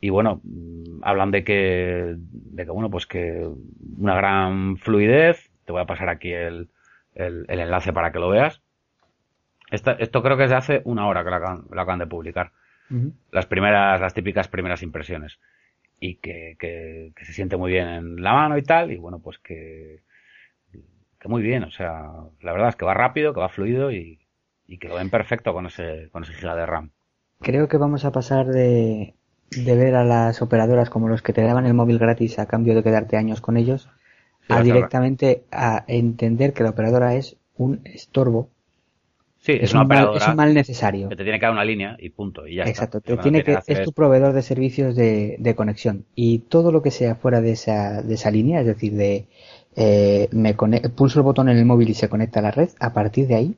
[0.00, 3.48] Y bueno, mm, hablan de que, de que bueno, pues que
[3.98, 5.50] una gran fluidez.
[5.64, 6.68] Te voy a pasar aquí el,
[7.14, 8.60] el, enlace para que lo veas.
[9.70, 11.36] Esto, esto, creo que es de hace una hora que lo
[11.80, 12.52] acaban, de publicar.
[13.30, 15.38] Las primeras, las típicas primeras impresiones.
[15.98, 18.90] Y que, que, que se siente muy bien en la mano y tal.
[18.90, 20.00] Y bueno, pues que,
[21.22, 22.10] que muy bien, o sea,
[22.40, 24.18] la verdad es que va rápido, que va fluido y,
[24.80, 26.90] que lo ven perfecto con ese, con ese giga de RAM.
[27.40, 29.14] Creo que vamos a pasar de,
[29.50, 32.74] de ver a las operadoras como los que te daban el móvil gratis a cambio
[32.74, 33.88] de quedarte años con ellos,
[34.48, 38.50] a directamente a entender que la operadora es un estorbo.
[39.38, 40.18] Sí, es, una operadora.
[40.18, 41.08] es un mal necesario.
[41.08, 42.48] Que te tiene que dar una línea y punto.
[42.48, 46.04] Y ya Exacto, te tiene que, es tu proveedor de servicios de, de, conexión.
[46.16, 49.26] Y todo lo que sea fuera de esa, de esa línea, es decir, de
[49.76, 52.92] eh, me pulso el botón en el móvil y se conecta a la red, a
[52.92, 53.56] partir de ahí,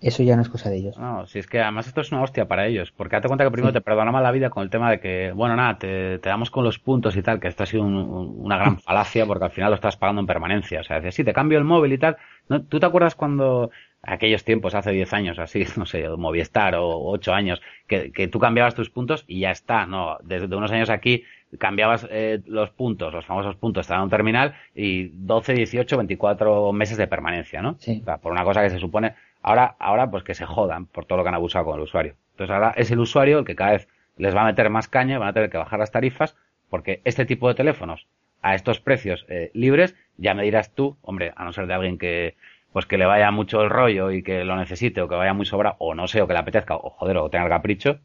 [0.00, 0.98] eso ya no es cosa de ellos.
[0.98, 3.50] No, si es que además esto es una hostia para ellos, porque date cuenta que
[3.50, 6.64] primero te perdonaba la vida con el tema de que, bueno, nada, te, damos con
[6.64, 9.74] los puntos y tal, que esto ha sido una gran falacia porque al final lo
[9.74, 10.80] estás pagando en permanencia.
[10.80, 12.16] O sea, decir, sí, te cambio el móvil y tal.
[12.48, 12.62] ¿No?
[12.62, 13.70] ¿Tú te acuerdas cuando
[14.02, 18.38] aquellos tiempos, hace 10 años, así, no sé, Movistar o 8 años, que, que tú
[18.38, 21.24] cambiabas tus puntos y ya está, no, desde unos años aquí
[21.58, 26.72] cambiabas eh, los puntos, los famosos puntos, estaban en un terminal y 12, 18, 24
[26.72, 27.76] meses de permanencia, ¿no?
[27.78, 27.98] Sí.
[28.02, 31.04] O sea, por una cosa que se supone, ahora, ahora pues que se jodan por
[31.04, 32.14] todo lo que han abusado con el usuario.
[32.32, 35.18] Entonces ahora es el usuario el que cada vez les va a meter más caña,
[35.18, 36.36] van a tener que bajar las tarifas,
[36.68, 38.06] porque este tipo de teléfonos
[38.42, 41.98] a estos precios eh, libres, ya me dirás tú, hombre, a no ser de alguien
[41.98, 42.36] que,
[42.72, 45.46] pues que le vaya mucho el rollo y que lo necesite o que vaya muy
[45.46, 48.00] sobra o no sé o que le apetezca o joder o tenga el capricho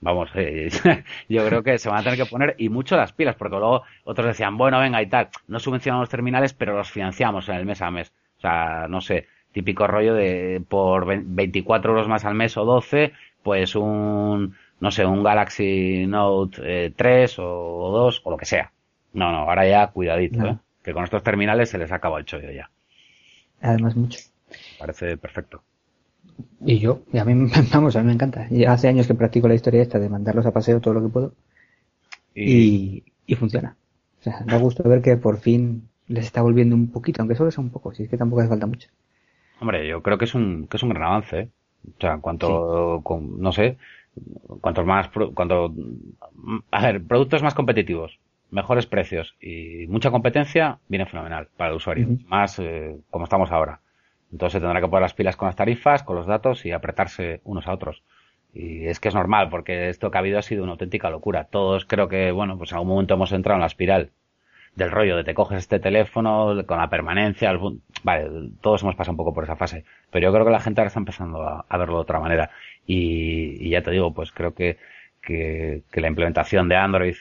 [0.00, 0.70] vamos eh,
[1.28, 3.82] yo creo que se van a tener que poner y mucho las pilas porque luego
[4.04, 7.66] otros decían bueno venga y tal no subvencionamos los terminales pero los financiamos en el
[7.66, 12.34] mes a mes o sea no sé típico rollo de por 24 euros más al
[12.34, 18.30] mes o 12 pues un no sé un Galaxy Note 3 eh, o, 2 o
[18.30, 18.72] lo que sea
[19.12, 20.56] no no ahora ya cuidadito ¿eh?
[20.82, 22.70] que con estos terminales se les acaba el chollo ya
[23.60, 24.20] Además mucho.
[24.78, 25.62] Parece perfecto.
[26.64, 28.48] Y yo, y a mí, vamos, a mí me encanta.
[28.68, 31.32] Hace años que practico la historia esta de mandarlos a paseo todo lo que puedo.
[32.34, 33.76] Y, y, funciona.
[34.20, 37.50] O sea, da gusto ver que por fin les está volviendo un poquito, aunque solo
[37.50, 38.88] sea un poco, si es que tampoco hace falta mucho.
[39.60, 41.48] Hombre, yo creo que es un, que es un gran avance, ¿eh?
[41.96, 43.78] O sea, cuanto, con, no sé,
[44.60, 45.74] cuantos más, cuanto,
[46.70, 48.18] a ver, productos más competitivos,
[48.50, 52.08] mejores precios y mucha competencia, viene fenomenal para el usuario.
[52.26, 53.80] Más eh, como estamos ahora.
[54.32, 57.40] Entonces se tendrá que poner las pilas con las tarifas, con los datos y apretarse
[57.44, 58.02] unos a otros.
[58.52, 61.44] Y es que es normal, porque esto que ha habido ha sido una auténtica locura.
[61.44, 64.10] Todos creo que, bueno, pues en algún momento hemos entrado en la espiral
[64.76, 67.52] del rollo de te coges este teléfono con la permanencia.
[68.02, 69.84] Vale, todos hemos pasado un poco por esa fase.
[70.10, 72.50] Pero yo creo que la gente ahora está empezando a, verlo de otra manera.
[72.86, 74.78] Y, y, ya te digo, pues creo que,
[75.22, 77.16] que, que la implementación de Android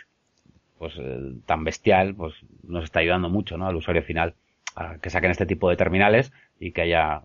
[0.80, 2.34] pues eh, tan bestial, pues
[2.64, 3.68] nos está ayudando mucho, ¿no?
[3.68, 4.34] Al usuario final
[4.76, 7.24] a que saquen este tipo de terminales y que haya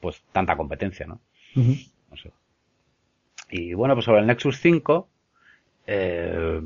[0.00, 1.20] pues tanta competencia, ¿no?
[1.56, 2.30] no sé.
[3.50, 5.08] Y bueno, pues sobre el Nexus 5,
[5.86, 6.60] eh,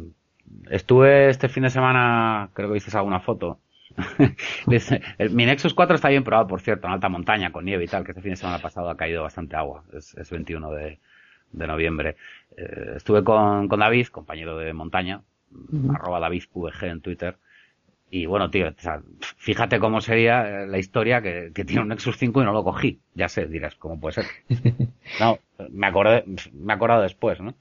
[0.70, 3.60] estuve este fin de semana, creo que viste alguna foto.
[5.30, 8.04] mi Nexus 4 está bien probado, por cierto, en alta montaña, con nieve y tal,
[8.04, 9.84] que este fin de semana pasado ha caído bastante agua.
[9.92, 10.98] Es, es 21 de,
[11.52, 12.16] de noviembre.
[12.56, 15.22] Eh, estuve con, con David, compañero de montaña,
[15.94, 17.38] arroba DavidQVG en Twitter.
[18.10, 18.72] Y bueno, tío,
[19.36, 23.00] fíjate cómo sería la historia que, tiene un Nexus 5 y no lo cogí.
[23.14, 24.26] Ya sé, dirás, ¿cómo puede ser?
[25.20, 25.38] No,
[25.70, 27.54] me acordé, me he acordado después, ¿no?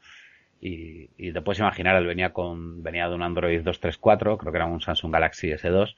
[0.60, 4.58] Y, y te puedes imaginar, él venía con, venía de un Android 234, creo que
[4.58, 5.95] era un Samsung Galaxy S2.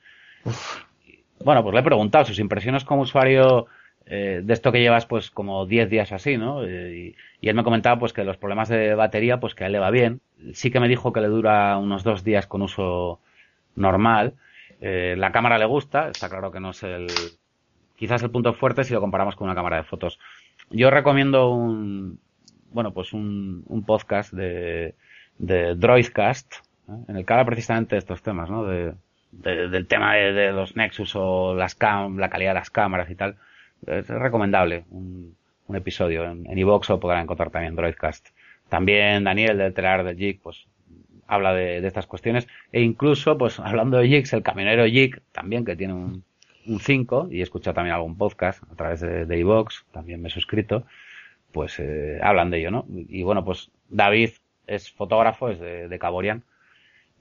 [1.44, 3.68] bueno, pues le he preguntado sus impresiones como usuario
[4.12, 6.64] eh, de esto que llevas pues como 10 días así, ¿no?
[6.64, 9.74] Eh, y, él me comentaba pues que los problemas de batería pues que a él
[9.74, 10.22] le va bien.
[10.54, 13.20] Sí que me dijo que le dura unos dos días con uso
[13.76, 14.36] normal.
[14.82, 17.08] Eh, la cámara le gusta, está claro que no es el
[17.96, 20.20] quizás el punto fuerte si lo comparamos con una cámara de fotos.
[20.70, 22.20] Yo recomiendo un
[22.72, 24.96] bueno pues un, un podcast de,
[25.38, 26.56] de Droidcast
[27.08, 28.64] en el que habla precisamente de estos temas, ¿no?
[28.64, 28.94] De,
[29.32, 33.38] del tema de, los Nexus o las cam la calidad de las cámaras y tal
[33.86, 35.36] es recomendable un,
[35.68, 36.26] un episodio.
[36.26, 38.30] En Evox o podrán encontrar también Droidcast.
[38.68, 40.68] También Daniel del Telar del JIC, pues
[41.30, 42.48] habla de, de, estas cuestiones.
[42.72, 46.24] E incluso, pues hablando de JICs, el camionero JIC también, que tiene un,
[46.68, 50.30] un 5, y he escuchado también algún podcast a través de, de Evox, también me
[50.30, 50.86] he suscrito,
[51.52, 52.86] pues eh, hablan de ello, ¿no?
[52.90, 54.32] Y bueno, pues David
[54.68, 56.44] es fotógrafo, es de, de Caborian,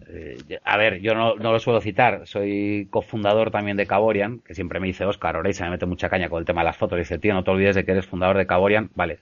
[0.07, 4.79] Eh, a ver, yo no, lo suelo citar, soy cofundador también de Caborian, que siempre
[4.81, 7.19] me dice Oscar, se me mete mucha caña con el tema de las fotos, dice,
[7.19, 9.19] tío, no te olvides de que eres fundador de Caborian, vale,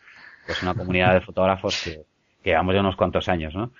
[0.47, 2.03] pues una comunidad de fotógrafos que,
[2.43, 3.73] que llevamos ya unos cuantos años, ¿no?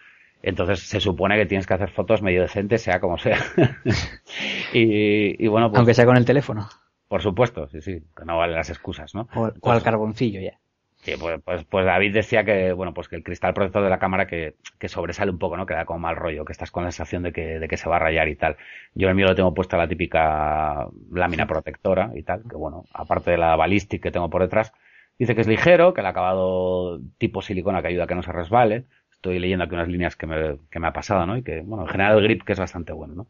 [0.43, 3.39] Entonces se supone que tienes que hacer fotos medio decentes, sea como sea.
[4.73, 6.69] y, bueno, pues, Aunque sea con el teléfono.
[7.09, 9.29] Por supuesto, sí, sí, que no valen las excusas, ¿no?
[9.35, 10.59] O, al carboncillo ya.
[10.97, 14.01] Sí, pues, pues, pues, David decía que, bueno, pues que el cristal protector de la
[14.01, 15.65] cámara que, que, sobresale un poco, ¿no?
[15.65, 17.89] Que da como mal rollo, que estás con la sensación de que, de que se
[17.89, 18.57] va a rayar y tal.
[18.95, 23.31] Yo el mío lo tengo puesta la típica lámina protectora y tal, que bueno, aparte
[23.31, 24.73] de la ballistic que tengo por detrás,
[25.17, 28.33] dice que es ligero, que el acabado tipo silicona que ayuda a que no se
[28.33, 28.87] resbale.
[29.17, 31.37] Estoy leyendo aquí unas líneas que me, que me ha pasado, ¿no?
[31.37, 33.27] Y que, bueno, en general el grip que es bastante bueno, ¿no?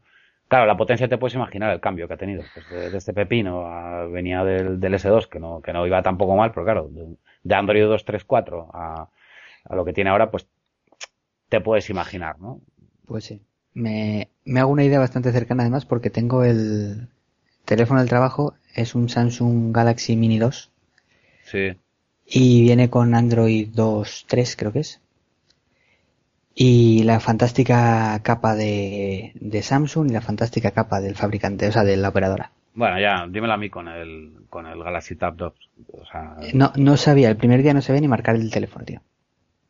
[0.47, 2.43] Claro, la potencia te puedes imaginar el cambio que ha tenido.
[2.53, 6.51] Pues de, este pepino venía del, del, S2, que no, que no iba tampoco mal,
[6.51, 6.89] pero claro,
[7.43, 9.09] de Android 2.3.4 a,
[9.65, 10.47] a lo que tiene ahora, pues
[11.49, 12.61] te puedes imaginar, ¿no?
[13.05, 13.41] Pues sí.
[13.73, 17.09] Me, me hago una idea bastante cercana además porque tengo el
[17.65, 20.71] teléfono del trabajo, es un Samsung Galaxy Mini 2.
[21.43, 21.77] Sí.
[22.25, 25.01] Y viene con Android 2.3 creo que es.
[26.59, 31.83] Y la fantástica capa de, de Samsung y la fantástica capa del fabricante, o sea,
[31.83, 32.51] de la operadora.
[32.73, 35.53] Bueno, ya, dímelo a mí con el, con el Galaxy Tab 2.
[35.93, 39.01] O sea, no, no sabía, el primer día no sabía ni marcar el teléfono, tío.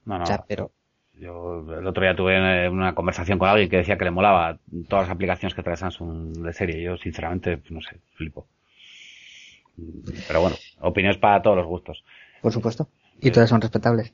[0.05, 0.23] No, no.
[0.23, 0.71] O sea, pero...
[1.19, 4.57] Yo el otro día tuve una conversación con alguien que decía que le molaba
[4.88, 6.81] todas las aplicaciones que trae Samsung de serie.
[6.81, 8.47] Yo, sinceramente, no sé, flipo.
[10.27, 12.03] Pero bueno, opiniones para todos los gustos.
[12.41, 12.88] Por supuesto.
[13.19, 14.13] Y todas son respetables.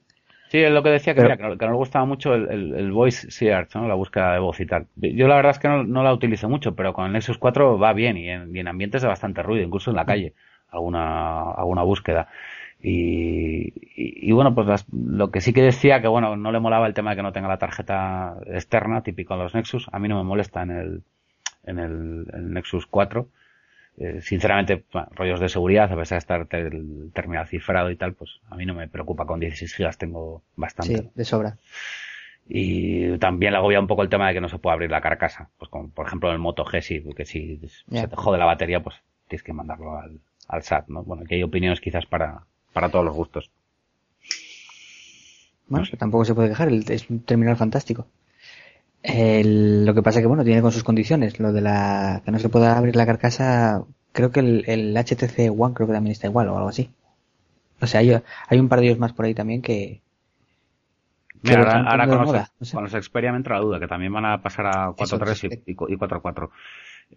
[0.54, 3.32] Sí, es lo que decía, que, mira, que, no, le gustaba mucho el, el, voice
[3.32, 3.88] search, ¿no?
[3.88, 4.86] la búsqueda de voz y tal.
[4.98, 7.92] Yo la verdad es que no, la utilizo mucho, pero con el Nexus 4 va
[7.94, 10.36] bien y en, ambientes de bastante ruido, incluso en la calle,
[10.70, 12.28] alguna, alguna búsqueda.
[12.80, 16.94] Y, y, bueno, pues lo que sí que decía que bueno, no le molaba el
[16.94, 19.90] tema de que no tenga la tarjeta externa, típico en los Nexus.
[19.92, 21.04] A mí no me molesta en el,
[21.64, 23.28] en el, el Nexus 4
[23.98, 28.40] eh, sinceramente, rollos de seguridad, a pesar de estar el terminal cifrado y tal, pues
[28.50, 29.26] a mí no me preocupa.
[29.26, 30.98] Con 16 gigas tengo bastante.
[30.98, 31.58] Sí, de sobra.
[32.48, 35.02] Y también le agobia un poco el tema de que no se puede abrir la
[35.02, 35.50] carcasa.
[35.58, 38.46] Pues como por ejemplo en el Moto G, sí, porque si se te jode la
[38.46, 38.96] batería, pues
[39.28, 41.04] tienes que mandarlo al, al SAT, ¿no?
[41.04, 43.50] Bueno, aquí hay opiniones quizás para, para todos los gustos.
[45.68, 48.08] Bueno, tampoco se puede quejar, es un terminal fantástico.
[49.04, 51.40] El, lo que pasa es que, bueno, tiene con sus condiciones.
[51.40, 53.84] Lo de la que no se pueda abrir la carcasa,
[54.14, 56.90] creo que el, el HTC One creo que también está igual o algo así.
[57.82, 60.02] O sea, hay, hay un par de ellos más por ahí también que...
[61.42, 64.42] Mira, ahora, con, los, con, los, Xperia me entra la duda, que también van a
[64.42, 66.50] pasar a 4.3 y, y, 4.4.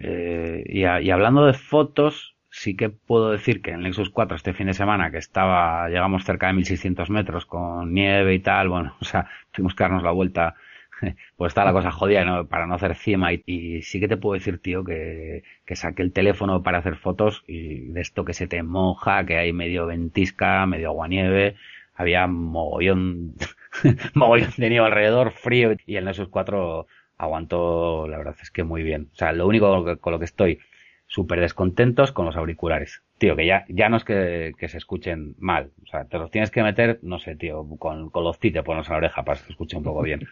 [0.00, 4.52] Eh, y, y hablando de fotos, sí que puedo decir que en Nexus 4 este
[4.52, 8.96] fin de semana, que estaba, llegamos cerca de 1600 metros con nieve y tal, bueno,
[9.00, 10.56] o sea, tuvimos que darnos la vuelta
[11.36, 12.46] pues está la cosa jodida ¿no?
[12.46, 16.12] para no hacer cima y, sí que te puedo decir, tío, que, que saqué el
[16.12, 20.66] teléfono para hacer fotos y de esto que se te moja, que hay medio ventisca,
[20.66, 21.56] medio aguanieve,
[21.94, 23.34] había mogollón,
[24.14, 26.86] mogollón de nieve alrededor, frío y el Nexus 4
[27.18, 29.08] aguantó, la verdad es que muy bien.
[29.12, 30.58] O sea, lo único con lo que estoy
[31.06, 33.02] súper descontentos con los auriculares.
[33.18, 35.70] Tío, que ya, ya no es que, que, se escuchen mal.
[35.84, 38.86] O sea, te los tienes que meter, no sé, tío, con, con los te pones
[38.88, 40.28] en la oreja para que se escuche un poco bien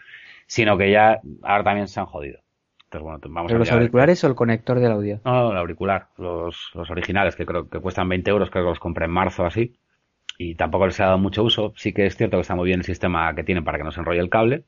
[0.47, 2.41] sino que ya ahora también se han jodido.
[2.85, 5.21] Entonces, bueno, vamos los auriculares o el conector del audio?
[5.25, 8.79] No, el auricular, los, los originales, que creo que cuestan 20 euros, creo que los
[8.79, 9.77] compré en marzo así,
[10.39, 11.73] y tampoco les ha dado mucho uso.
[11.77, 13.91] Sí que es cierto que está muy bien el sistema que tienen para que no
[13.91, 14.65] se enrolle el cable,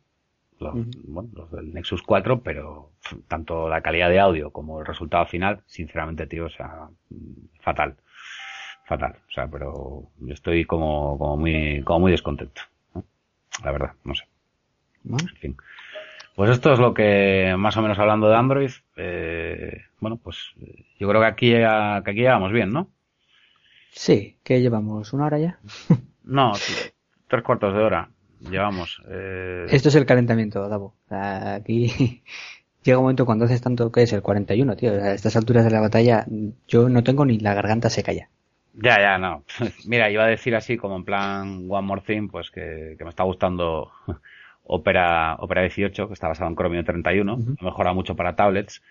[0.59, 0.75] los,
[1.05, 2.91] bueno, los del Nexus 4, pero
[3.29, 6.89] tanto la calidad de audio como el resultado final, sinceramente, tío, o sea,
[7.61, 7.97] fatal.
[8.87, 9.17] Fatal.
[9.29, 12.63] O sea, pero yo estoy como, como muy, como muy descontento.
[13.65, 14.25] La verdad, no sé.
[16.35, 20.53] Pues esto es lo que, más o menos hablando de Android, eh, bueno, pues
[20.99, 22.91] yo creo que aquí, que aquí llevamos bien, ¿no?
[23.91, 25.59] Sí, que llevamos una hora ya.
[26.25, 26.53] no,
[27.29, 28.11] tres cuartos de hora
[28.51, 29.03] llevamos.
[29.09, 29.67] Eh...
[29.71, 30.95] Esto es el calentamiento, Davo.
[31.09, 32.23] Aquí
[32.83, 34.93] llega un momento cuando haces tanto que es el 41, tío.
[34.93, 36.27] A estas alturas de la batalla
[36.69, 38.29] yo no tengo ni la garganta seca ya.
[38.75, 39.45] Ya, ya, no.
[39.87, 43.11] Mira, iba a decir así como en plan One More Thing, pues que, que me
[43.11, 43.91] está gustando
[44.67, 48.83] Opera, Opera 18, que está basado en Chromium 31, mejora mucho para tablets.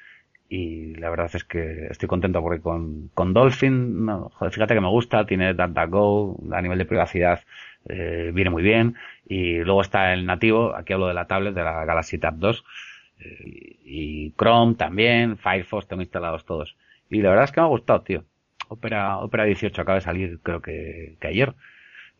[0.47, 4.89] Y la verdad es que estoy contento porque con, con Dolphin, joder, fíjate que me
[4.89, 7.41] gusta, tiene DataGo, a nivel de privacidad
[7.89, 8.95] eh, viene muy bien.
[9.27, 12.63] Y luego está el nativo, aquí hablo de la tablet, de la Galaxy Tab 2.
[13.19, 16.75] Eh, y Chrome también, Firefox, tengo instalados todos.
[17.09, 18.23] Y la verdad es que me ha gustado, tío.
[18.67, 21.53] Opera, Opera 18 acaba de salir creo que, que ayer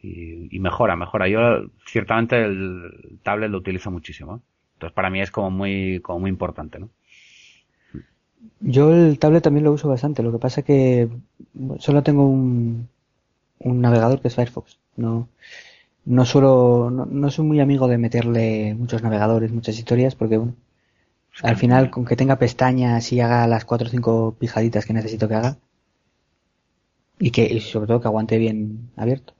[0.01, 1.27] y, mejora, mejora.
[1.27, 1.39] Yo
[1.85, 4.41] ciertamente el tablet lo utilizo muchísimo.
[4.73, 6.89] Entonces para mí es como muy, como muy importante, ¿no?
[8.59, 11.09] Yo el tablet también lo uso bastante, lo que pasa que
[11.79, 12.87] solo tengo un,
[13.59, 14.79] un navegador que es Firefox.
[14.97, 15.29] No,
[16.05, 20.55] no suelo, no, soy muy amigo de meterle muchos navegadores, muchas historias, porque bueno,
[21.41, 25.27] al final con que tenga pestañas y haga las cuatro o cinco pijaditas que necesito
[25.27, 25.57] que haga,
[27.19, 29.33] y que y sobre todo que aguante bien abierto.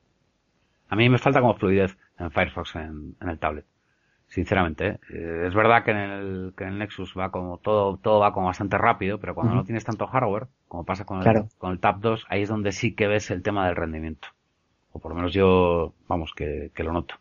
[0.90, 3.66] A mí me falta como fluidez en Firefox en, el tablet.
[4.28, 5.44] Sinceramente, ¿eh?
[5.48, 8.48] es verdad que en, el, que en el Nexus va como todo, todo va como
[8.48, 12.00] bastante rápido, pero cuando no tienes tanto hardware, como pasa con el, con el Tab
[12.00, 14.30] 2, ahí es donde sí que ves el tema del rendimiento.
[14.92, 17.16] O por lo menos yo, vamos, que, que lo noto.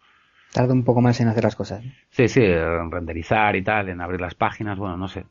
[0.55, 1.83] Tarda un poco más en hacer las cosas.
[2.11, 5.25] Sí, sí, en renderizar y tal, en abrir las páginas, bueno, no sé.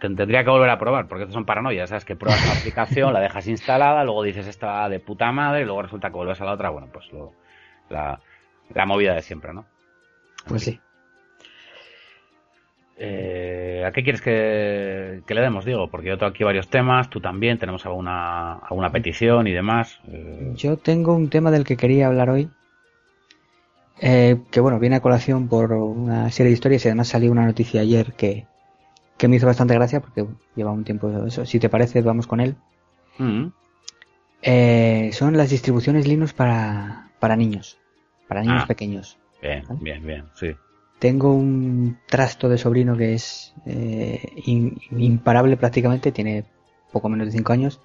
[0.00, 2.04] tendría que volver a probar, porque estas son paranoias, ¿sabes?
[2.04, 5.82] Que pruebas la aplicación, la dejas instalada, luego dices esta de puta madre, y luego
[5.82, 7.34] resulta que vuelves a la otra, bueno, pues lo,
[7.88, 8.18] la,
[8.74, 9.64] la movida de siempre, ¿no?
[10.48, 10.80] Pues sí.
[12.98, 15.88] Eh, ¿A qué quieres que, le demos, Diego?
[15.88, 20.00] Porque yo tengo aquí varios temas, tú también, tenemos alguna, alguna petición y demás.
[20.08, 22.50] Eh, yo tengo un tema del que quería hablar hoy,
[23.98, 27.46] eh, que bueno, viene a colación por una serie de historias y además salió una
[27.46, 28.46] noticia ayer que,
[29.26, 31.46] me hizo bastante gracia porque lleva un tiempo eso.
[31.46, 32.56] Si te parece, vamos con él.
[33.18, 33.46] Mm.
[34.42, 37.78] Eh, son las distribuciones Linux para, para niños,
[38.28, 38.66] para niños ah.
[38.66, 39.18] pequeños.
[39.40, 40.54] Bien, bien, bien, sí.
[40.98, 46.44] Tengo un trasto de sobrino que es eh, imparable prácticamente, tiene
[46.92, 47.80] poco menos de 5 años,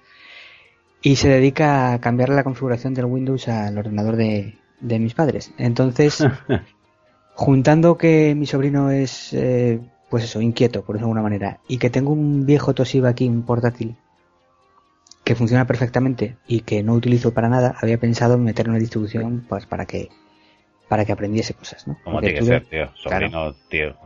[1.02, 5.52] y se dedica a cambiarle la configuración del Windows al ordenador de, de mis padres.
[5.56, 6.22] Entonces,
[7.34, 9.80] juntando que mi sobrino es, eh,
[10.10, 13.42] pues eso, inquieto, por de alguna manera, y que tengo un viejo Toshiba aquí, un
[13.42, 13.96] portátil,
[15.24, 19.44] que funciona perfectamente y que no utilizo para nada, había pensado en meter una distribución
[19.48, 20.08] pues para que
[20.88, 21.96] para que aprendiese cosas, ¿no?
[22.04, 22.90] Como tiene que ser, tío.
[22.96, 23.96] Sobrino, tío.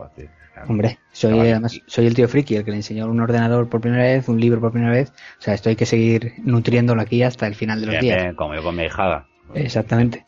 [0.67, 4.03] Hombre, soy además soy el tío friki, el que le enseñó un ordenador por primera
[4.03, 5.11] vez, un libro por primera vez.
[5.37, 8.35] O sea, esto hay que seguir nutriéndolo aquí hasta el final de los días.
[8.35, 9.27] como yo con mi hijada.
[9.53, 10.26] Exactamente.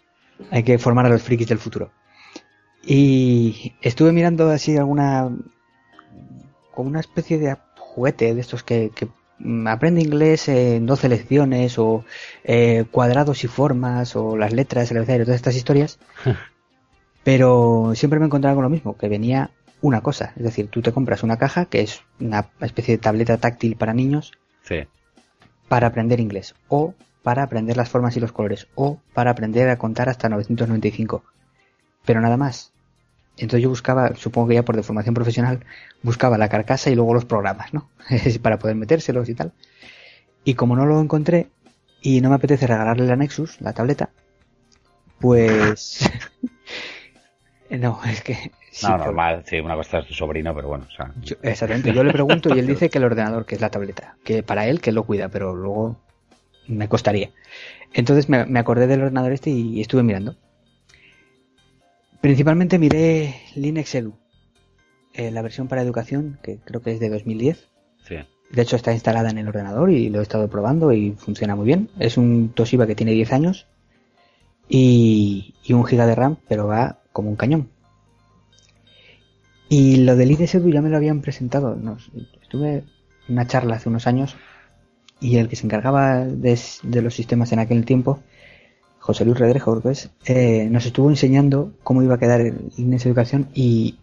[0.51, 1.91] Hay que formar a los frikis del futuro.
[2.83, 5.29] Y estuve mirando así alguna.
[6.73, 8.91] como una especie de juguete de estos que,
[9.67, 12.03] aprende inglés en 12 lecciones o
[12.43, 15.99] eh, cuadrados y formas o las letras, el abecedario, todas estas historias.
[17.23, 20.33] Pero siempre me encontraba con lo mismo, que venía una cosa.
[20.37, 23.93] Es decir, tú te compras una caja que es una especie de tableta táctil para
[23.93, 24.31] niños
[25.67, 26.55] para aprender inglés.
[26.67, 26.93] O
[27.24, 31.24] para aprender las formas y los colores o para aprender a contar hasta 995.
[32.05, 32.72] Pero nada más.
[33.38, 35.65] Entonces yo buscaba, supongo que ya por deformación profesional,
[36.03, 37.89] buscaba la carcasa y luego los programas, ¿no?
[38.41, 39.53] para poder metérselos y tal.
[40.43, 41.47] Y como no lo encontré
[42.01, 44.09] y no me apetece regalarle la Nexus, la tableta,
[45.20, 46.09] pues...
[47.70, 48.51] no, es que...
[48.84, 50.88] no, normal, sí, una cosa es tu sobrino, pero bueno.
[51.41, 54.43] exactamente, yo le pregunto y él dice que el ordenador, que es la tableta, que
[54.43, 55.97] para él que lo cuida, pero luego
[56.70, 57.32] me costaría.
[57.93, 60.38] Entonces me, acordé del ordenador este y estuve mirando.
[62.22, 64.13] Principalmente miré Linux Edu,
[65.13, 67.67] eh, la versión para educación, que creo que es de 2010.
[68.07, 68.15] Sí.
[68.51, 71.65] De hecho está instalada en el ordenador y lo he estado probando y funciona muy
[71.65, 71.89] bien.
[71.99, 73.67] Es un Toshiba que tiene 10 años
[74.67, 77.70] y, un giga de RAM, pero va como un cañón.
[79.70, 81.78] Y lo de Linux Edu ya me lo habían presentado.
[82.41, 82.86] estuve en
[83.30, 84.36] una charla hace unos años
[85.20, 86.57] y el que se encargaba de,
[87.01, 88.20] los sistemas en aquel tiempo,
[88.99, 89.82] José Luis Redrejo,
[90.26, 93.97] eh, nos estuvo enseñando cómo iba a quedar en esa educación y,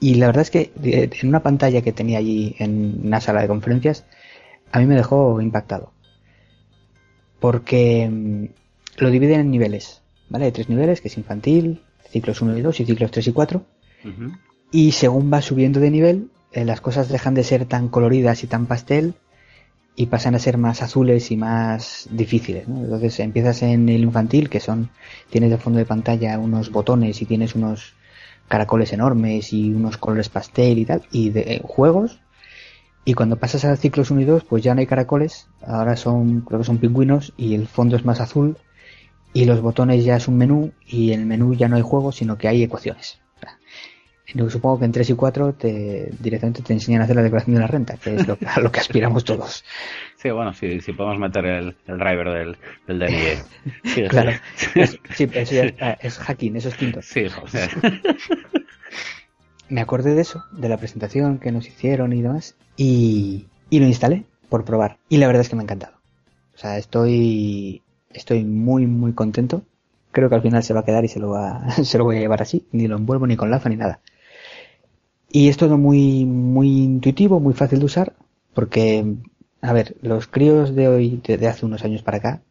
[0.00, 4.04] la verdad es que en una pantalla que tenía allí en una sala de conferencias,
[4.72, 5.92] a mí me dejó impactado.
[7.38, 8.46] Porque mm,
[8.98, 10.46] lo dividen en niveles, ¿vale?
[10.46, 13.64] Hay tres niveles, que es infantil, ciclos 1 y 2 y ciclos 3 y 4.
[14.72, 18.46] Y según va subiendo de nivel, eh, las cosas dejan de ser tan coloridas y
[18.46, 19.14] tan pastel
[19.94, 22.68] y pasan a ser más azules y más difíciles.
[22.68, 22.84] ¿no?
[22.84, 24.90] Entonces empiezas en el infantil, que son,
[25.30, 27.94] tienes de fondo de pantalla unos botones y tienes unos
[28.48, 32.20] caracoles enormes y unos colores pastel y tal, y de eh, juegos.
[33.04, 36.42] Y cuando pasas a ciclos 1 y 2, pues ya no hay caracoles, ahora son,
[36.42, 38.56] creo que son pingüinos y el fondo es más azul
[39.32, 42.16] y los botones ya es un menú y en el menú ya no hay juegos,
[42.16, 43.21] sino que hay ecuaciones.
[44.48, 47.60] Supongo que en 3 y 4 te, directamente te enseñan a hacer la declaración de
[47.60, 49.64] la renta, que es lo, a lo que aspiramos todos.
[50.16, 52.56] Sí, bueno, si, podemos meter el, driver del,
[52.86, 53.82] del DNI.
[53.92, 54.30] Sí, claro.
[54.76, 57.02] Es, sí, eso ya, ah, es hacking, eso es quinto.
[57.02, 57.68] Sí, José.
[59.68, 63.86] Me acordé de eso, de la presentación que nos hicieron y demás, y, y lo
[63.86, 64.98] instalé por probar.
[65.08, 65.94] Y la verdad es que me ha encantado.
[66.54, 69.62] O sea, estoy, estoy muy, muy contento.
[70.12, 72.18] Creo que al final se va a quedar y se lo, va, se lo voy
[72.18, 72.66] a llevar así.
[72.70, 74.00] Ni lo envuelvo ni con lazo ni nada.
[75.34, 78.12] Y es todo muy, muy intuitivo, muy fácil de usar,
[78.52, 79.16] porque,
[79.62, 82.42] a ver, los críos de hoy, de, hace unos años para acá,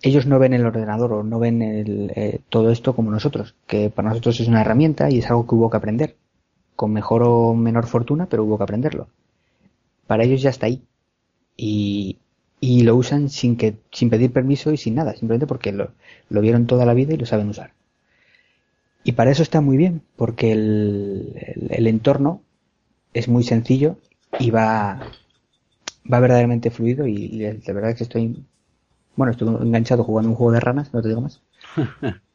[0.00, 3.90] ellos no ven el ordenador o no ven el, eh, todo esto como nosotros, que
[3.90, 6.16] para nosotros es una herramienta y es algo que hubo que aprender,
[6.74, 9.08] con mejor o menor fortuna, pero hubo que aprenderlo.
[10.06, 10.82] Para ellos ya está ahí.
[11.54, 12.16] Y,
[12.60, 15.90] y lo usan sin que, sin pedir permiso y sin nada, simplemente porque lo,
[16.30, 17.74] lo vieron toda la vida y lo saben usar.
[19.02, 22.42] Y para eso está muy bien, porque el, el, entorno
[23.14, 23.96] es muy sencillo
[24.38, 25.00] y va,
[26.12, 28.44] va verdaderamente fluido y, de verdad que estoy,
[29.16, 31.42] bueno, estoy enganchado jugando un juego de ranas, no te digo más.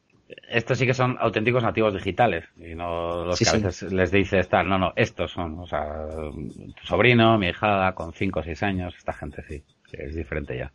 [0.48, 4.48] estos sí que son auténticos nativos digitales y no los que a veces les dices
[4.48, 8.62] tal, no, no, estos son, o sea, tu sobrino, mi hijada con 5 o 6
[8.62, 9.62] años, esta gente sí,
[9.92, 10.72] es diferente ya.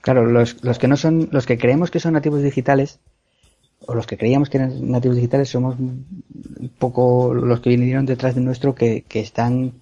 [0.00, 3.00] Claro, los, los que no son, los que creemos que son nativos digitales,
[3.86, 8.34] o los que creíamos que eran nativos digitales somos un poco los que vinieron detrás
[8.34, 9.72] de nuestro que, que están,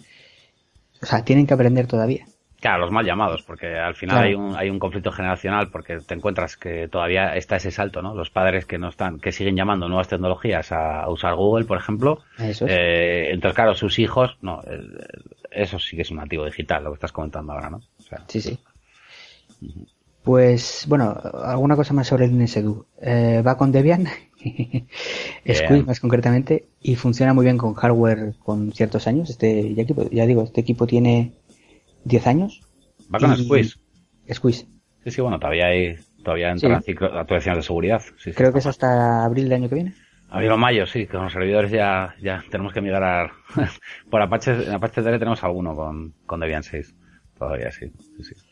[1.03, 2.27] o sea, tienen que aprender todavía.
[2.61, 6.15] Claro, los mal llamados, porque al final hay, un, hay un conflicto generacional porque te
[6.15, 8.15] encuentras que todavía está ese salto, ¿no?
[8.15, 12.23] Los padres que no están, que siguen llamando nuevas tecnologías a, usar Google, por ejemplo.
[12.39, 14.63] Eh, entonces, claro, sus hijos, no,
[15.51, 17.83] eso sí que es un nativo digital, lo que estás comentando ahora, ¿no?
[18.27, 18.59] sí, sí.
[20.27, 22.85] Pues, bueno, alguna cosa más sobre el Edu.
[23.01, 24.09] Eh, va con Debian,
[25.55, 29.31] Squid más concretamente, y funciona muy bien con hardware con ciertos años.
[29.31, 31.31] Este, ya, ya digo, este equipo tiene
[32.07, 32.61] 10 años.
[33.15, 33.77] Va con Squeeze.
[34.35, 34.67] Squeeze.
[35.05, 36.91] Sí, sí, bueno, todavía hay, todavía entra sí.
[36.91, 38.03] actualizaciones de seguridad.
[38.35, 39.95] Creo que es hasta abril del año que viene.
[40.29, 43.31] Abril o mayo, sí, con los servidores ya, ya tenemos que migrar.
[44.11, 46.97] Por Apache, en Apache TR tenemos alguno con, con Debian 6.
[47.39, 48.46] Todavía sí, sí, sí.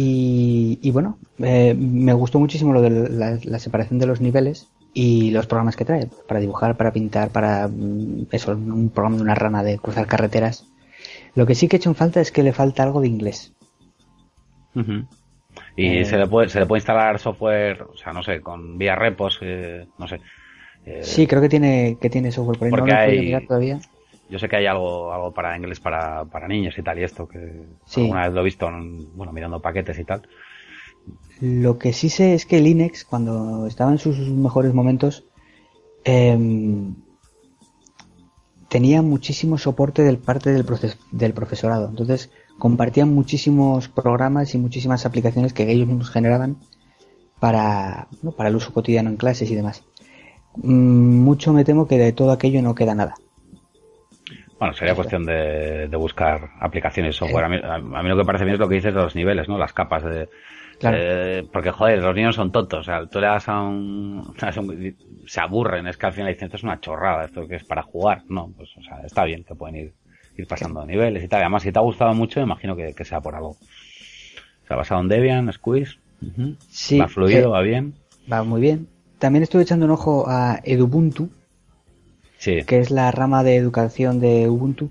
[0.00, 5.32] Y, y bueno, eh, me gustó muchísimo lo de la, separación de los niveles y
[5.32, 9.34] los programas que trae, para dibujar, para pintar, para mm, eso, un programa de una
[9.34, 10.68] rana de cruzar carreteras.
[11.34, 13.52] Lo que sí que he hecho en falta es que le falta algo de inglés.
[15.76, 18.78] Y eh, se, le puede, se le puede instalar software, o sea, no sé, con
[18.78, 20.20] vía repos, eh, no sé.
[21.02, 23.80] sí, creo que tiene, que tiene software, por ahí no lo mirar todavía.
[24.30, 27.26] Yo sé que hay algo, algo para inglés para, para niños y tal y esto,
[27.26, 27.64] que
[27.96, 28.68] alguna vez lo he visto,
[29.14, 30.22] bueno, mirando paquetes y tal.
[31.40, 35.24] Lo que sí sé es que Linux, cuando estaba en sus mejores momentos,
[36.04, 36.94] em,
[38.68, 40.66] tenía muchísimo soporte del parte del,
[41.12, 41.88] del profesorado.
[41.88, 46.58] Entonces, compartían muchísimos programas y muchísimas aplicaciones que ellos mismos generaban
[47.40, 49.84] para, para el uso cotidiano en clases y demás.
[50.56, 53.14] Mm, mucho me temo que de todo aquello no queda nada.
[54.58, 57.44] Bueno, sería cuestión de, buscar aplicaciones software.
[57.44, 57.48] A
[58.02, 59.56] mí, lo que parece bien es lo que dices de los niveles, ¿no?
[59.56, 60.28] Las capas de...
[61.52, 62.80] porque, joder, los niños son tontos.
[62.80, 64.34] O sea, tú le das a un,
[65.26, 65.86] Se aburren.
[65.86, 68.22] Es que al final dicen, esto es una chorrada, esto que es para jugar.
[68.28, 69.92] No, pues, o sea, está bien que pueden ir,
[70.36, 71.40] ir pasando niveles y tal.
[71.40, 73.50] Además, si te ha gustado mucho, me imagino que, sea por algo.
[73.50, 75.98] O sea, basado en Debian, Squeeze.
[76.68, 77.94] sí, va fluido, va bien.
[78.30, 78.88] Va muy bien.
[79.20, 81.30] También estuve echando un ojo a Edubuntu,
[82.38, 84.90] que es la rama de educación de Ubuntu,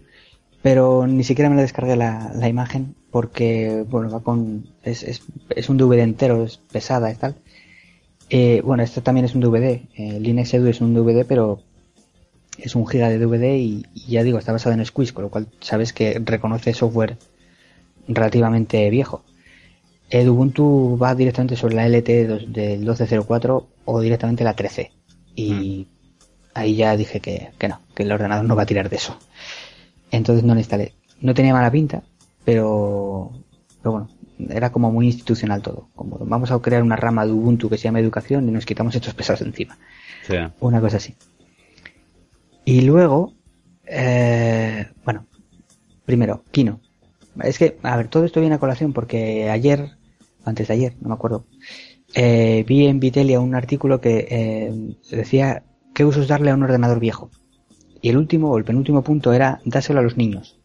[0.62, 5.24] pero ni siquiera me la descargué la, la imagen porque, bueno, va con, es, es,
[5.56, 7.36] es, un DVD entero, es pesada y tal.
[8.30, 11.62] Eh, bueno, esto también es un DVD, eh, Linux Edu es un DVD, pero
[12.58, 15.48] es un giga de DVD y, ya digo, está basado en Squeeze, con lo cual
[15.62, 17.18] sabes que reconoce software
[18.08, 19.24] relativamente viejo.
[20.10, 22.08] El Ubuntu va directamente sobre la LT
[22.50, 24.92] del 1204 o directamente la 13
[25.36, 25.52] y
[25.92, 25.97] mm
[26.58, 29.18] ahí ya dije que, no, que el ordenador no va a tirar de eso.
[30.12, 30.94] Entonces no lo instalé.
[31.22, 32.04] No tenía mala pinta,
[32.44, 33.32] pero,
[33.82, 34.10] pero bueno,
[34.50, 35.90] era como muy institucional todo.
[35.96, 38.96] Como vamos a crear una rama de Ubuntu que se llama educación y nos quitamos
[38.96, 39.78] estos pesados encima.
[40.60, 41.16] Una cosa así.
[42.66, 43.34] Y luego,
[43.86, 45.26] eh, bueno,
[46.06, 46.82] primero, Kino.
[47.44, 49.92] Es que, a ver, todo esto viene a colación porque ayer,
[50.44, 51.46] antes de ayer, no me acuerdo,
[52.14, 55.64] eh, vi en Vitelia un artículo que eh, decía
[55.98, 57.32] ¿qué uso es darle a un ordenador viejo?
[58.04, 60.60] Y el último o el penúltimo punto era dárselo a los niños.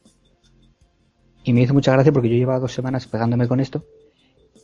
[1.43, 3.83] Y me hizo mucha gracia porque yo llevaba dos semanas pegándome con esto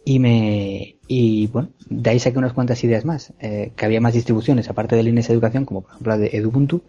[0.05, 4.13] y me y bueno de ahí saqué unas cuantas ideas más eh, que había más
[4.13, 6.83] distribuciones aparte de líneas de educación como por ejemplo la de Edubuntu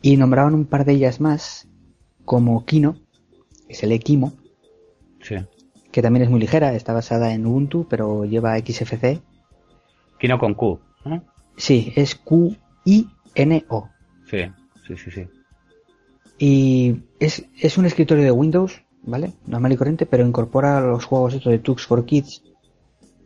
[0.00, 1.68] y nombraban un par de ellas más
[2.24, 2.96] como Kino
[3.66, 4.32] que es el Equimo
[5.20, 5.36] sí.
[5.90, 9.20] que también es muy ligera está basada en Ubuntu pero lleva XFC
[10.18, 11.22] Kino con Q ¿no?
[11.56, 13.88] sí es Q I-N-O.
[14.30, 14.38] Sí,
[14.86, 15.26] sí, sí, sí.
[16.38, 19.32] Y es, es un escritorio de Windows, ¿vale?
[19.46, 22.42] Normal y corriente, pero incorpora los juegos estos de Tux for Kids.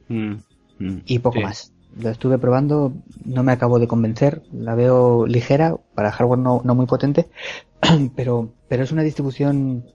[0.08, 0.34] Mm,
[0.78, 1.72] mm, y poco más.
[2.00, 2.92] la estuve probando,
[3.24, 7.28] no me acabo de convencer, la veo ligera, para hardware no, no muy potente,
[8.16, 9.86] pero, pero es una distribución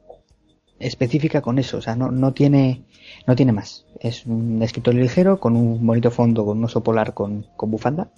[0.79, 2.83] específica con eso, o sea, no, no tiene,
[3.27, 3.85] no tiene más.
[3.99, 8.11] Es un escritorio ligero con un bonito fondo, con un oso polar con, con bufanda,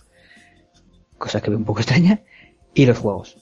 [1.24, 2.22] cosa que veo un poco extraña,
[2.74, 3.38] y los juegos.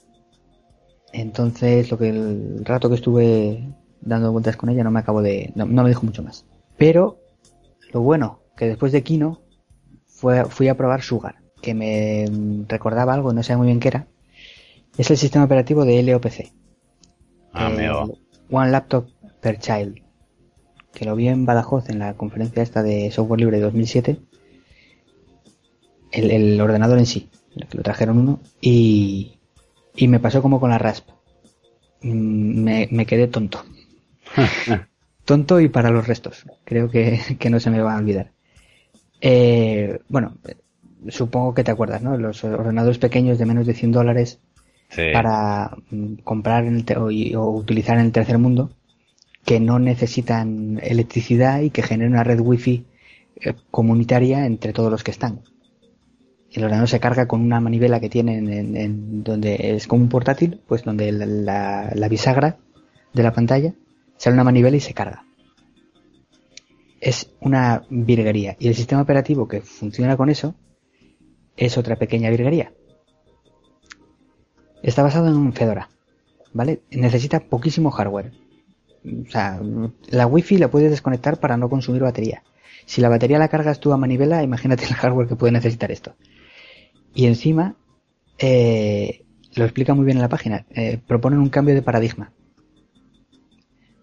[1.14, 3.68] Entonces, lo que el rato que estuve
[4.02, 6.46] dando vueltas con ella no me acabo de, no, no me dijo mucho más.
[6.78, 7.20] Pero,
[7.92, 9.42] lo bueno, que después de Kino,
[10.06, 12.26] fue, fui a probar Sugar, que me
[12.68, 14.08] recordaba algo, no sé muy bien qué era.
[14.98, 16.52] Es el sistema operativo de LOPC.
[17.54, 18.14] Ah, Eh, meo.
[18.52, 19.08] One Laptop
[19.42, 20.02] Per Child.
[20.94, 24.20] Que lo vi en Badajoz en la conferencia esta de software libre de 2007.
[26.12, 27.30] El, el ordenador en sí,
[27.70, 28.40] que lo trajeron uno.
[28.62, 29.38] Y,
[29.96, 31.10] y me pasó como con la Rasp.
[32.02, 33.64] Mm, Me, me quedé tonto.
[35.26, 36.46] tonto y para los restos.
[36.64, 38.32] Creo que, que no se me va a olvidar.
[39.22, 40.38] Eh, bueno,
[41.10, 42.18] supongo que te acuerdas, ¿no?
[42.18, 44.40] Los ordenadores pequeños de menos de 100 dólares
[44.90, 45.04] Sí.
[45.14, 48.72] para mm, comprar en el te- o, y- o utilizar en el tercer mundo
[49.46, 52.86] que no necesitan electricidad y que generen una red wifi
[53.38, 55.42] eh, comunitaria entre todos los que están.
[56.52, 60.60] El ordenador se carga con una manivela que tienen en, donde es como un portátil,
[60.68, 62.58] pues donde la bisagra
[63.14, 63.74] de la pantalla
[64.18, 65.26] sale una manivela y se carga.
[67.00, 68.56] Es una virguería.
[68.60, 70.54] Y el sistema operativo que funciona con eso
[71.58, 72.74] es otra pequeña virguería.
[74.84, 75.90] Está basado en un Fedora,
[76.54, 76.82] ¿vale?
[76.92, 78.32] Necesita poquísimo hardware.
[79.04, 79.60] O sea,
[80.10, 82.44] la wifi la puedes desconectar para no consumir batería.
[82.86, 86.14] Si la batería la cargas tú a manivela, imagínate el hardware que puede necesitar esto.
[87.14, 87.76] Y encima,
[88.40, 92.32] eh, lo explica muy bien en la página, eh, proponen un cambio de paradigma.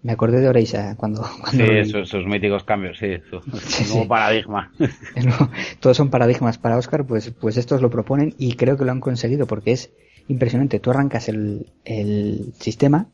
[0.02, 1.24] Me acordé de Oreisa cuando...
[1.24, 1.90] Sí, cuando lo leí.
[1.90, 3.18] esos, esos míticos cambios, sí.
[3.30, 4.08] Su, Sí, nuevo sí.
[4.08, 4.72] paradigma.
[5.24, 5.50] No,
[5.80, 9.00] todos son paradigmas para Oscar, pues, pues estos lo proponen y creo que lo han
[9.00, 9.92] conseguido porque es
[10.28, 10.80] impresionante.
[10.80, 13.08] Tú arrancas el, el sistema,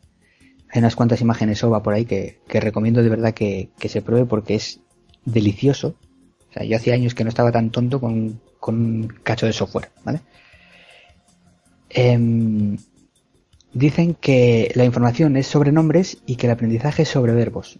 [0.70, 4.02] hay unas cuantas imágenes OVA por ahí que, que recomiendo de verdad que, que se
[4.02, 4.80] pruebe porque es
[5.24, 5.96] delicioso.
[6.50, 9.52] O sea, yo hacía años que no estaba tan tonto con, con un cacho de
[9.52, 10.22] software, ¿vale?
[11.90, 12.78] Em,
[13.74, 17.78] dicen que la información es sobre nombres y que el aprendizaje es sobre verbos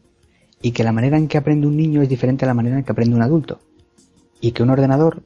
[0.61, 2.85] y que la manera en que aprende un niño es diferente a la manera en
[2.85, 3.61] que aprende un adulto.
[4.43, 5.23] Y que un ordenador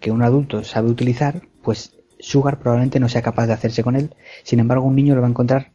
[0.00, 4.14] que un adulto sabe utilizar, pues Sugar probablemente no sea capaz de hacerse con él.
[4.42, 5.72] Sin embargo, un niño lo va a encontrar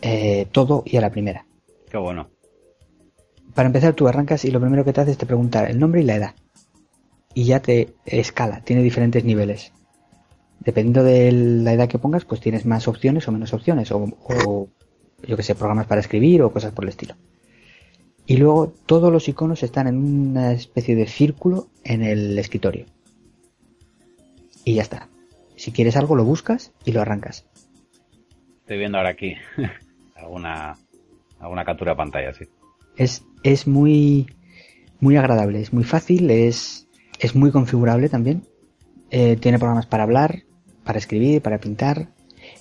[0.00, 1.46] eh, todo y a la primera.
[1.88, 2.28] Qué bueno.
[3.54, 6.00] Para empezar, tú arrancas y lo primero que te hace es te preguntar el nombre
[6.00, 6.34] y la edad.
[7.34, 9.72] Y ya te escala, tiene diferentes niveles.
[10.60, 13.90] Dependiendo de la edad que pongas, pues tienes más opciones o menos opciones.
[13.90, 14.68] O, o
[15.26, 17.14] yo que sé, programas para escribir o cosas por el estilo.
[18.26, 22.86] Y luego todos los iconos están en una especie de círculo en el escritorio.
[24.64, 25.08] Y ya está.
[25.56, 27.44] Si quieres algo lo buscas y lo arrancas.
[28.60, 29.34] Estoy viendo ahora aquí
[30.14, 30.76] alguna,
[31.40, 32.44] alguna captura de pantalla, sí.
[32.96, 34.26] Es, es muy,
[35.00, 36.81] muy agradable, es muy fácil, es,
[37.22, 38.42] es muy configurable también.
[39.10, 40.42] Eh, tiene programas para hablar,
[40.84, 42.08] para escribir, para pintar.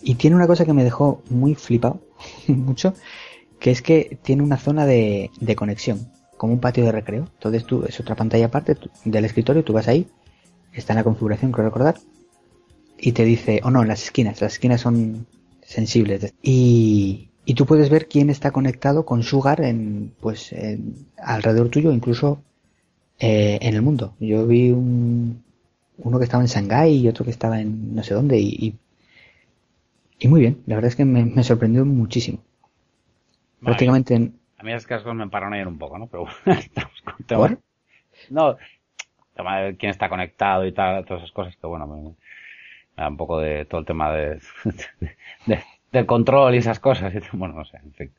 [0.03, 2.01] Y tiene una cosa que me dejó muy flipado,
[2.47, 2.93] mucho,
[3.59, 6.07] que es que tiene una zona de, de conexión,
[6.37, 7.27] como un patio de recreo.
[7.33, 10.07] Entonces tú, es otra pantalla aparte del escritorio, tú vas ahí,
[10.73, 11.95] está en la configuración, creo recordar,
[12.99, 15.25] y te dice, o no, en las esquinas, las esquinas son
[15.63, 16.33] sensibles.
[16.41, 21.91] Y, y tú puedes ver quién está conectado con Sugar en, pues, en- alrededor tuyo,
[21.91, 22.43] incluso
[23.21, 24.15] eh, en el mundo.
[24.19, 25.43] Yo vi un,
[25.99, 28.75] uno que estaba en Shanghái y otro que estaba en no sé dónde y, y,
[30.19, 30.63] y muy bien.
[30.67, 32.39] La verdad es que me, me sorprendió muchísimo.
[33.59, 33.65] Vale.
[33.65, 36.07] Prácticamente en, A mí esas cascos me paranoian un poco, ¿no?
[36.07, 37.51] Pero bueno, estamos con temas.
[37.51, 37.59] ¿Por?
[38.29, 38.57] No,
[39.35, 42.15] tema de quién está conectado y tal, todas esas cosas que bueno, me, me
[42.97, 44.41] da un poco de todo el tema de,
[45.47, 47.13] de- del control y esas cosas.
[47.15, 48.11] y Bueno, no sé, en fin.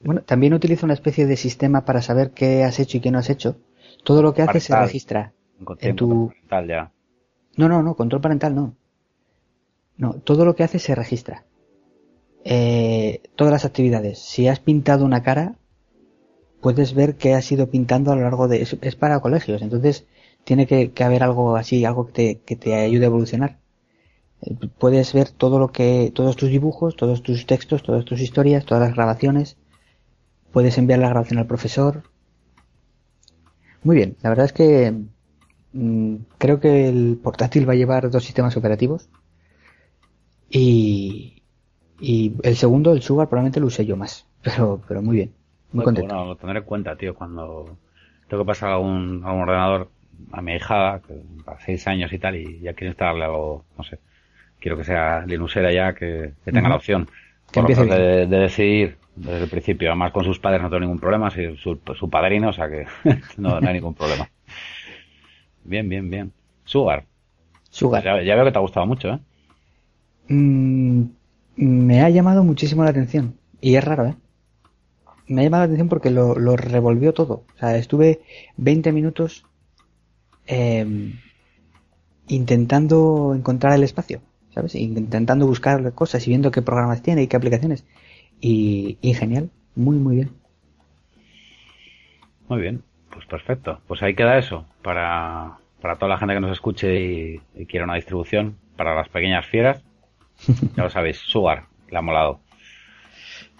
[0.00, 3.18] Bueno, también utiliza una especie de sistema para saber qué has hecho y qué no
[3.18, 3.56] has hecho.
[4.04, 4.86] Todo lo que hace se Parental.
[4.86, 5.32] registra.
[5.80, 6.92] En tu- tal ya.
[7.56, 8.74] No, no, no, control parental no.
[9.96, 11.44] No, todo lo que hace se registra.
[12.44, 14.18] Eh, todas las actividades.
[14.20, 15.56] Si has pintado una cara,
[16.60, 18.62] puedes ver qué has ido pintando a lo largo de...
[18.62, 20.06] Es, es para colegios, entonces
[20.44, 23.58] tiene que, que haber algo así, algo que te, que te ayude a evolucionar.
[24.42, 28.64] Eh, Puedes ver todo lo que, todos tus dibujos, todos tus textos, todas tus historias,
[28.66, 29.56] todas las grabaciones.
[30.56, 32.02] Puedes enviar la grabación al profesor.
[33.82, 34.90] Muy bien, la verdad es que
[35.74, 39.10] mm, creo que el portátil va a llevar dos sistemas operativos.
[40.48, 41.42] Y,
[42.00, 44.26] y el segundo, el Sugar, probablemente lo usé yo más.
[44.42, 45.34] Pero, pero muy bien.
[45.72, 46.14] Muy contento.
[46.14, 47.76] Bueno, lo tendré en cuenta, tío, cuando
[48.26, 49.90] tengo que pasar a un, a un ordenador
[50.32, 53.84] a mi hija, que a seis años y tal, y ya quiero instalarle algo, no
[53.84, 53.98] sé,
[54.58, 57.10] quiero que sea Linuxera ya, que, tenga la opción.
[57.52, 59.88] por de, de, decidir desde el principio.
[59.88, 62.86] Además, con sus padres no tengo ningún problema, soy su, su padrino, o sea que
[63.38, 64.28] no, hay ningún problema.
[65.64, 66.32] Bien, bien, bien.
[66.64, 67.04] Sugar.
[67.70, 68.04] Sugar.
[68.04, 69.18] Ya, veo que te ha gustado mucho, ¿eh?
[70.28, 71.04] Mm,
[71.56, 73.36] me ha llamado muchísimo la atención.
[73.60, 74.14] Y es raro, ¿eh?
[75.28, 77.44] Me ha llamado la atención porque lo, revolvió todo.
[77.54, 78.20] O sea, estuve
[78.58, 79.44] 20 minutos
[80.46, 81.18] em,
[82.28, 84.20] intentando encontrar el espacio,
[84.54, 84.76] ¿sabes?
[84.76, 87.84] Intentando buscar cosas y viendo qué programas tiene y qué aplicaciones.
[88.40, 90.30] Y, genial, muy, muy bien.
[92.48, 93.80] Muy bien, pues perfecto.
[93.88, 97.84] Pues ahí queda eso para, para toda la gente que nos escuche y, y quiera
[97.84, 99.82] una distribución para las pequeñas fieras.
[100.76, 102.40] Ya lo sabéis, Sugar, le ha molado.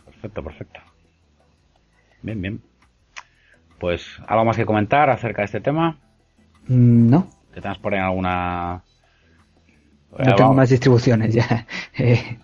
[0.04, 0.80] Perfecto, perfecto.
[2.22, 2.60] Bien, bien.
[3.78, 5.98] Pues, ¿algo más que comentar acerca de este tema?
[6.68, 7.28] Mm, no.
[7.54, 8.82] ¿Te tengas por ahí alguna...?
[10.18, 11.66] No tengo más distribuciones ya.
[11.98, 12.38] Eh,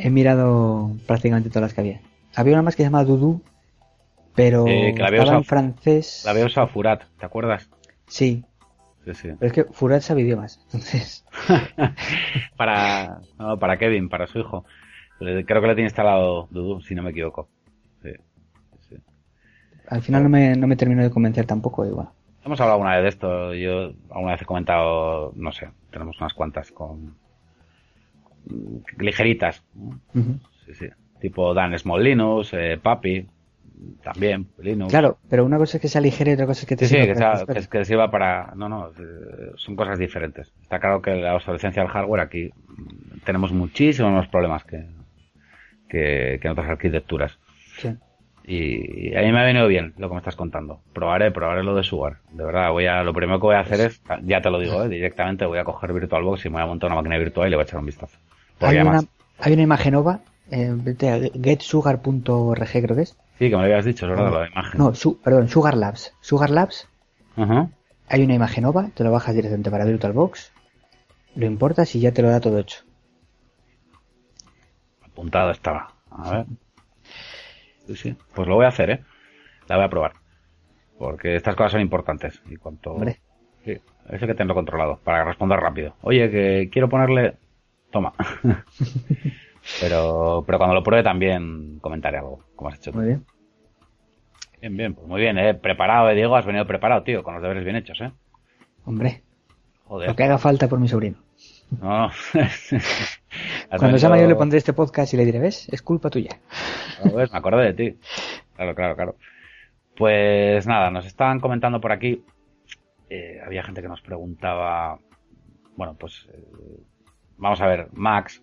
[0.00, 2.00] he mirado prácticamente todas las que había.
[2.34, 3.42] Había una más que se llama Dudu,
[4.34, 6.22] pero eh, que la estaba en francés.
[6.24, 7.68] La había usado Furat, ¿te acuerdas?
[8.06, 8.44] Sí.
[9.04, 9.28] Sí, sí.
[9.38, 11.24] Pero es que Furat sabe idiomas, entonces.
[12.56, 14.64] para, no, para Kevin, para su hijo.
[15.18, 17.48] Creo que le tiene instalado Dudu, si no me equivoco.
[18.02, 18.10] Sí.
[19.88, 22.08] Al final no me, no me terminó de convencer tampoco, igual.
[22.42, 23.54] Hemos hablado alguna vez de esto.
[23.54, 27.16] Yo alguna vez he comentado, no sé, tenemos unas cuantas con,
[28.98, 29.62] ligeritas.
[30.66, 30.86] Sí, sí.
[31.20, 33.26] Tipo Dan Small Linux, eh, Papi,
[34.02, 34.90] también Linux.
[34.90, 36.94] Claro, pero una cosa es que sea ligera y otra cosa es que te sí,
[36.94, 38.52] sirva sí, que, sea, que, sirva para...
[38.56, 40.52] No, no, eh, son cosas diferentes.
[40.62, 42.50] Está claro que la obsolescencia del hardware aquí
[43.24, 44.86] tenemos muchísimos más problemas que,
[45.88, 47.38] que, en otras arquitecturas.
[47.76, 47.90] Sí.
[48.44, 50.80] Y, a mí me ha venido bien lo que me estás contando.
[50.92, 52.18] Probaré, probaré lo de Sugar.
[52.32, 54.82] De verdad, voy a, lo primero que voy a hacer es, ya te lo digo,
[54.84, 57.50] eh, directamente voy a coger VirtualBox y me voy a montar una máquina virtual y
[57.50, 58.18] le voy a echar un vistazo.
[58.60, 59.02] Hay una,
[59.38, 60.20] hay una imagen nova,
[60.50, 60.74] eh,
[61.42, 63.16] getsugar.org creo que es.
[63.38, 64.78] Sí, que me lo habías dicho, es verdad, la imagen.
[64.78, 66.14] No, perdón, Sugar Labs.
[66.20, 66.88] Sugar Labs.
[68.08, 70.52] Hay una imagen nova, te lo bajas directamente para VirtualBox,
[71.36, 72.82] lo importas y ya te lo da todo hecho.
[75.04, 75.92] Apuntado estaba.
[76.10, 76.46] A ver.
[76.46, 76.56] Sí,
[77.96, 78.16] sí.
[78.34, 79.04] Pues lo voy a hacer, ¿eh?
[79.68, 80.12] La voy a probar.
[80.98, 82.42] Porque estas cosas son importantes.
[82.48, 82.92] Y cuanto...
[82.92, 83.20] Hombre.
[83.64, 83.78] Sí,
[84.08, 85.94] eso que tengo controlado, para responder rápido.
[86.02, 87.34] Oye, que quiero ponerle
[87.90, 88.12] toma.
[89.80, 92.92] pero, pero cuando lo pruebe también comentaré algo, como has hecho.
[92.92, 93.24] Muy bien.
[94.60, 95.54] Bien, bien, pues muy bien, eh.
[95.54, 98.12] Preparado, eh, Diego, has venido preparado, tío, con los deberes bien hechos, eh.
[98.84, 99.22] Hombre.
[99.84, 100.08] Joder.
[100.08, 101.16] Lo que haga falta por mi sobrino.
[101.70, 102.10] No.
[103.78, 105.68] Cuando sea mayor le pondré este podcast y le diré, ¿ves?
[105.70, 106.40] Es culpa tuya.
[107.04, 107.98] No, me acordé de ti.
[108.56, 109.16] Claro, claro, claro.
[109.96, 112.24] Pues nada, nos estaban comentando por aquí.
[113.08, 114.98] Eh, había gente que nos preguntaba,
[115.76, 116.82] bueno, pues eh,
[117.36, 118.42] vamos a ver, Max,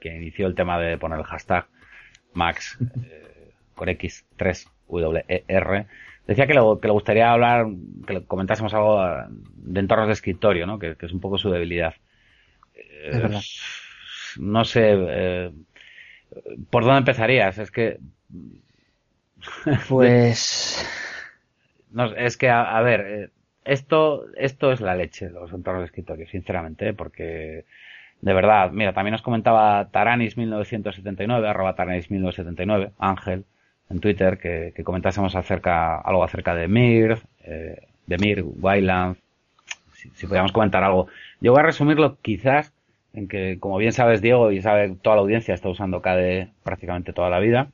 [0.00, 1.66] que inició el tema de poner el hashtag
[2.34, 5.86] Max eh, con X3WER,
[6.26, 7.66] decía que le, que le gustaría hablar,
[8.06, 9.00] que le comentásemos algo
[9.54, 10.78] de entornos de escritorio, ¿no?
[10.78, 11.94] Que, es un poco su debilidad.
[13.02, 13.40] Eh,
[14.38, 15.50] no sé, eh,
[16.70, 17.58] ¿por dónde empezarías?
[17.58, 17.98] Es que...
[19.88, 20.86] Pues...
[21.90, 23.28] no, es que, a, ver, eh,
[23.64, 27.64] esto, esto es la leche, los entornos de escritorio, sinceramente, porque
[28.20, 33.44] de verdad, mira, también nos comentaba Taranis1979, arroba Taranis1979, Ángel,
[33.90, 39.16] en Twitter, que, comentásemos acerca, algo acerca de Mir, eh, de Mir, Wildland,
[39.94, 41.08] si, si podíamos comentar algo.
[41.40, 42.72] Yo voy a resumirlo quizás
[43.14, 47.12] en que, como bien sabes Diego y sabe toda la audiencia, está usando KDE prácticamente
[47.12, 47.70] toda la vida.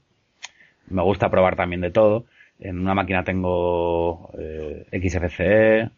[0.89, 2.25] Me gusta probar también de todo.
[2.59, 5.91] En una máquina tengo eh, XFCE,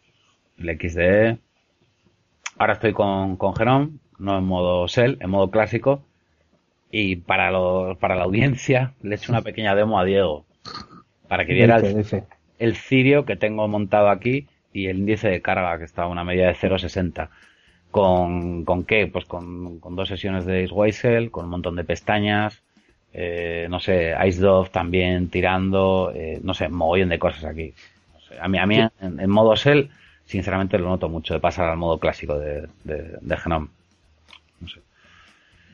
[0.58, 1.38] el XDE.
[2.58, 6.04] Ahora estoy con, con Genome, no en modo Shell, en modo clásico.
[6.90, 10.44] Y para, lo, para la audiencia le he hecho una pequeña demo a Diego.
[11.28, 12.04] Para que viera el,
[12.58, 16.24] el cirio que tengo montado aquí y el índice de carga que está a una
[16.24, 17.30] media de 0.60.
[17.90, 19.06] ¿Con, ¿Con qué?
[19.06, 22.62] Pues con, con dos sesiones de Iceweisel, con un montón de pestañas,
[23.12, 27.74] eh, no sé, IceDove también tirando, eh, no sé, mogollón de cosas aquí.
[28.40, 29.90] a mí, a mí en, modo Shell,
[30.24, 33.68] sinceramente lo noto mucho de pasar al modo clásico de, de, Genome.
[34.60, 34.80] No sé.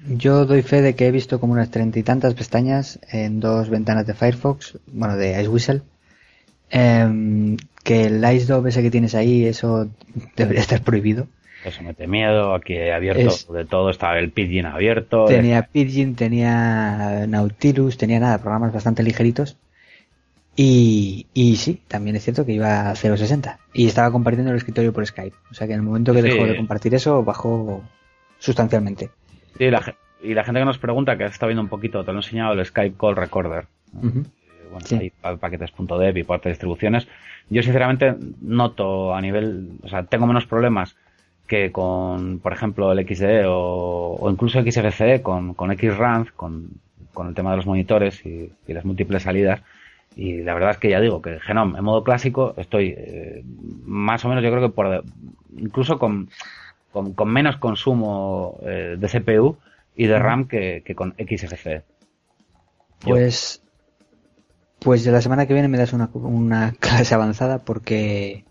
[0.09, 3.69] Yo doy fe de que he visto como unas treinta y tantas pestañas en dos
[3.69, 5.83] ventanas de Firefox, bueno, de Iceweasel.
[6.71, 9.89] Eh, que el IceDove ese que tienes ahí, eso
[10.37, 11.29] debería estar prohibido.
[11.65, 15.25] Eso mete miedo, aquí he abierto de todo, estaba el Pidgin abierto.
[15.25, 19.57] Tenía Pidgin, tenía Nautilus, tenía nada, programas bastante ligeritos.
[20.55, 24.93] Y, y sí, también es cierto que iba a 0.60 y estaba compartiendo el escritorio
[24.93, 25.37] por Skype.
[25.51, 27.83] O sea que en el momento que dejó de compartir eso, bajó
[28.39, 29.11] sustancialmente.
[29.59, 32.19] Sí, la, y la gente que nos pregunta, que estado viendo un poquito, te lo
[32.19, 33.67] he enseñado el Skype Call Recorder.
[34.03, 34.23] Eh,
[34.71, 37.07] bueno, hay paquetes.dev y parte de distribuciones.
[37.51, 40.97] Yo sinceramente noto a nivel, o sea, tengo menos problemas
[41.47, 46.71] que con, por ejemplo, el XDE o, o incluso XFCE con, con XRAND, con,
[47.17, 49.63] con el tema de los monitores y, las múltiples salidas.
[50.15, 53.43] Y la verdad es que ya digo que Genome en modo clásico estoy eh,
[53.85, 55.05] más o menos, yo creo que por
[55.57, 56.31] incluso con,
[56.93, 59.57] con, menos consumo eh, de CPU
[59.97, 61.83] y de RAM que, con XFCE.
[63.01, 63.63] Pues,
[64.79, 68.46] pues de la semana que viene me das una, una clase avanzada porque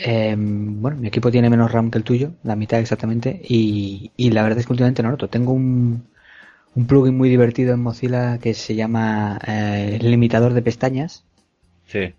[0.00, 4.30] em, bueno, mi equipo tiene menos RAM que el tuyo, la mitad exactamente, y, y
[4.30, 5.28] la verdad es que últimamente no noto.
[5.28, 6.04] Tengo un,
[6.74, 11.24] un plugin muy divertido en Mozilla que se llama eh, limitador de pestañas.
[11.86, 12.14] Sí.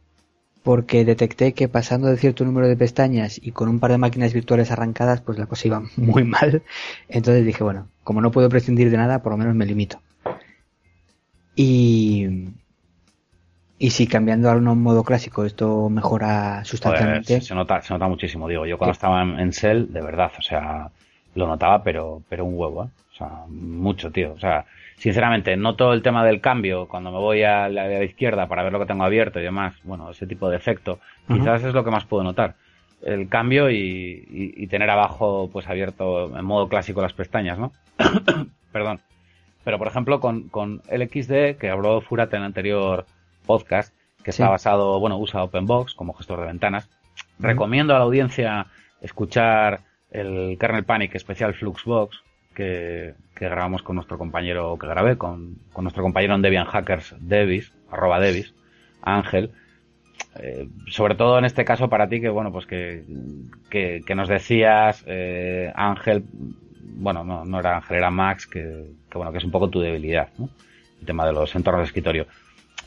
[0.64, 4.34] Porque detecté que pasando de cierto número de pestañas y con un par de máquinas
[4.34, 6.64] virtuales arrancadas, pues la cosa iba muy mal.
[7.08, 10.02] Entonces dije, bueno, como no puedo prescindir de nada, por lo menos me limito.
[11.56, 12.50] Y,
[13.80, 17.42] y si cambiando a un modo clásico esto mejora sustancialmente.
[17.42, 18.66] se, nota, se nota muchísimo, digo.
[18.66, 20.90] Yo cuando estaba en, en Cell, de verdad, o sea,
[21.36, 22.88] lo notaba, pero, pero un huevo, ¿eh?
[23.20, 24.34] sea, mucho, tío.
[24.34, 24.66] O sea,
[24.98, 28.80] sinceramente, noto el tema del cambio cuando me voy a la, izquierda para ver lo
[28.80, 29.76] que tengo abierto y demás.
[29.84, 31.00] Bueno, ese tipo de efecto.
[31.28, 32.56] Quizás es lo que más puedo notar.
[33.02, 37.72] El cambio y, tener abajo, pues abierto en modo clásico las pestañas, ¿no?
[38.72, 39.00] Perdón.
[39.64, 43.06] Pero, por ejemplo, con, con el XD, que habló Furate en el anterior
[43.50, 46.88] podcast, que está basado, bueno, usa OpenBox como gestor de ventanas.
[47.40, 48.68] Recomiendo a la audiencia
[49.02, 49.80] escuchar
[50.12, 52.22] el Kernel Panic especial Fluxbox,
[52.54, 58.20] que, grabamos con nuestro compañero, que grabé con, nuestro compañero en Debian Hackers, Devis, arroba
[58.20, 58.54] Devis,
[59.02, 59.52] Ángel.
[60.36, 63.04] Eh, sobre todo en este caso para ti, que bueno, pues que,
[63.72, 69.40] que, nos decías, eh, Ángel, bueno, no, no era Ángel, era Max, que, bueno, que
[69.40, 70.50] es un poco tu debilidad, ¿no?
[71.00, 72.28] El tema de los entornos de escritorio.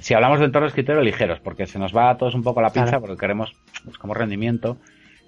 [0.03, 2.61] Si hablamos de entornos de escritorio ligeros, porque se nos va a todos un poco
[2.61, 3.55] la pinza, porque queremos,
[3.85, 4.77] pues, como rendimiento,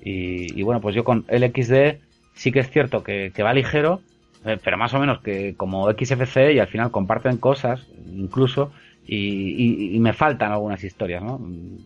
[0.03, 2.01] y, bueno, pues yo con el XD
[2.35, 4.01] sí que es cierto que, que va ligero,
[4.45, 8.73] eh, pero más o menos que como XFC y al final comparten cosas, incluso,
[9.07, 11.41] y, me faltan algunas historias, ¿no?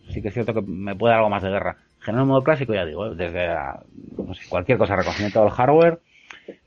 [0.09, 1.77] Sí que es cierto que me puede dar algo más de guerra.
[2.01, 3.49] General modo clásico, ya digo, desde
[4.49, 6.01] cualquier cosa, reconocimiento del hardware,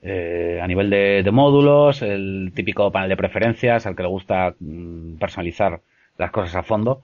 [0.04, 5.16] eh, a nivel de, módulos, el típico panel de preferencias al que le gusta mm,
[5.16, 5.82] personalizar
[6.18, 7.04] las cosas a fondo.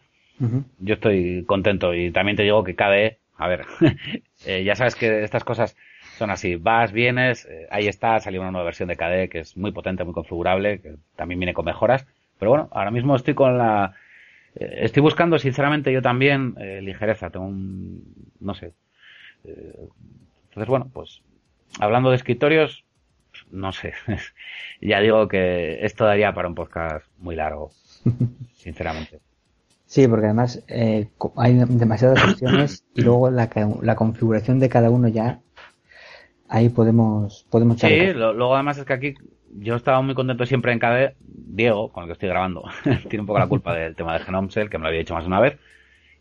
[0.79, 3.65] Yo estoy contento y también te digo que KDE, a ver,
[4.45, 5.75] eh, ya sabes que estas cosas
[6.17, 9.55] son así, vas, vienes, eh, ahí está, salió una nueva versión de KDE que es
[9.55, 12.07] muy potente, muy configurable, que también viene con mejoras,
[12.39, 13.93] pero bueno, ahora mismo estoy con la...
[14.55, 18.03] Eh, estoy buscando, sinceramente, yo también eh, ligereza, tengo un...
[18.39, 18.73] no sé.
[19.43, 21.21] entonces, bueno, pues
[21.79, 22.83] hablando de escritorios,
[23.51, 23.93] no sé,
[24.81, 27.71] ya digo que esto daría para un podcast muy largo,
[28.55, 29.19] sinceramente.
[29.85, 30.63] Sí, porque además
[31.37, 33.49] hay demasiadas opciones y luego la,
[33.81, 35.39] la configuración de cada uno ya
[36.49, 39.15] ahí podemos podemos Sí, luego además es que aquí
[39.59, 42.63] yo estaba muy contento siempre en KDE, Diego, con el que estoy grabando,
[43.09, 45.13] tiene un poco la culpa del tema de Genome Cell, que me lo había dicho
[45.13, 45.57] más de una vez,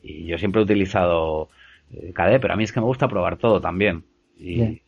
[0.02, 1.50] y yo siempre he utilizado
[1.90, 4.04] eh, KDE, pero a mí es que me gusta probar todo también.
[4.38, 4.82] Y,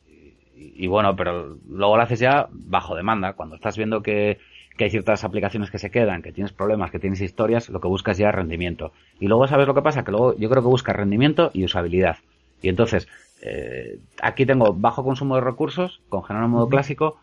[0.55, 4.39] y, bueno, pero luego lo haces ya bajo demanda, cuando estás viendo que,
[4.78, 7.88] que hay ciertas aplicaciones que se quedan, que tienes problemas, que tienes historias, lo que
[7.88, 8.92] buscas ya es rendimiento.
[9.20, 12.16] Y luego sabes lo que pasa, que luego yo creo que buscas rendimiento y usabilidad.
[12.62, 13.09] Y entonces,
[13.42, 17.18] eh, aquí tengo bajo consumo de recursos, con en modo clásico,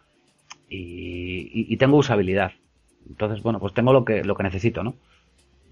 [0.70, 2.52] y, tengo usabilidad.
[3.08, 4.94] Entonces, bueno, pues tengo lo que, lo que necesito, ¿no?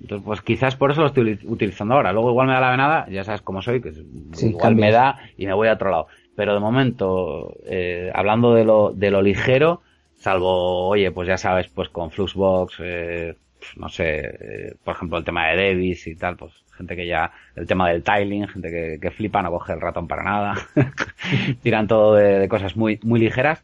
[0.02, 2.14] Entonces, pues quizás por eso lo estoy utilizando ahora.
[2.14, 3.94] Luego igual me da la venada, ya sabes cómo soy, que
[4.42, 6.08] igual me da y me voy a otro lado.
[6.36, 9.82] Pero de momento, eh, hablando de lo, de lo ligero,
[10.24, 13.36] salvo, oye, pues ya sabes, pues con Fluxbox, eh,
[13.76, 17.32] no sé, eh, por ejemplo, el tema de Davis y tal, pues gente que ya,
[17.58, 20.56] el tema del tiling, gente que, que flipa, no coge el ratón para nada,
[21.62, 23.64] tiran todo de, cosas muy, muy ligeras.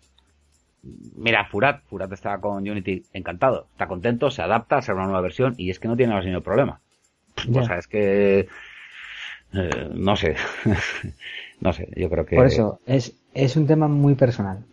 [1.15, 5.21] Mira, Furat, Furat está con Unity encantado, está contento, se adapta, a ser una nueva
[5.21, 6.81] versión y es que no tiene más ningún problema.
[7.55, 8.49] O sea, es que,
[9.53, 10.35] eh, no sé,
[11.61, 12.35] no sé, yo creo que...
[12.35, 14.65] Por eso, es, es un tema muy personal.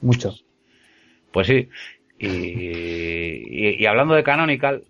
[0.00, 0.34] Mucho.
[1.32, 1.68] Pues sí,
[2.18, 4.84] y, y, hablando de Canonical,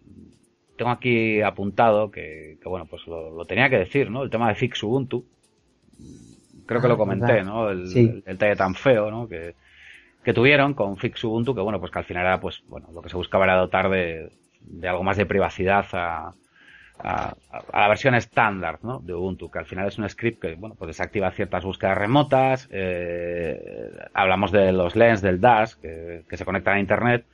[0.76, 4.22] tengo aquí apuntado que, bueno, pues lo, tenía que decir, ¿no?
[4.22, 5.24] El tema de Fix Ubuntu.
[6.66, 7.70] Creo que lo ah, comenté, ¿no?
[7.70, 9.28] El, el, talle tan feo, ¿no?
[9.28, 9.54] Que,
[10.24, 13.02] que tuvieron con Fix Ubuntu, que bueno, pues que al final era, pues, bueno, lo
[13.02, 16.34] que se buscaba era dotar de, de algo más de privacidad a,
[17.02, 17.34] a,
[17.72, 19.00] la versión estándar ¿no?
[19.00, 22.68] de Ubuntu, que al final es un script que bueno, pues desactiva ciertas búsquedas remotas.
[22.70, 27.24] Eh, hablamos de los lens del Dash que, se conectan a Internet,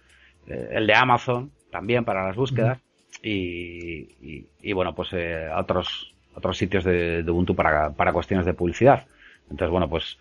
[0.47, 2.79] eh, el de Amazon también para las búsquedas
[3.23, 8.53] y, y, bueno, pues eh, otros otros sitios de, de Ubuntu para, para cuestiones de
[8.53, 9.07] publicidad.
[9.51, 10.19] Entonces, bueno, pues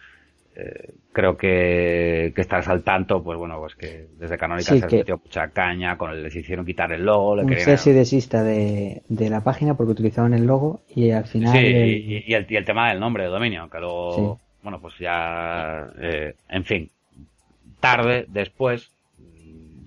[0.56, 4.88] eh, creo que, que estás al tanto, pues bueno, pues que desde Canonical se ha
[4.88, 7.36] metido mucha caña, con el, les hicieron quitar el logo.
[7.36, 11.52] Le un cese desista de, de la página porque utilizaban el logo y al final...
[11.54, 15.88] Sí, y, el, y el tema del nombre de dominio, que luego, bueno, pues ya,
[16.00, 16.90] eh, en fin,
[17.82, 18.92] tarde, después,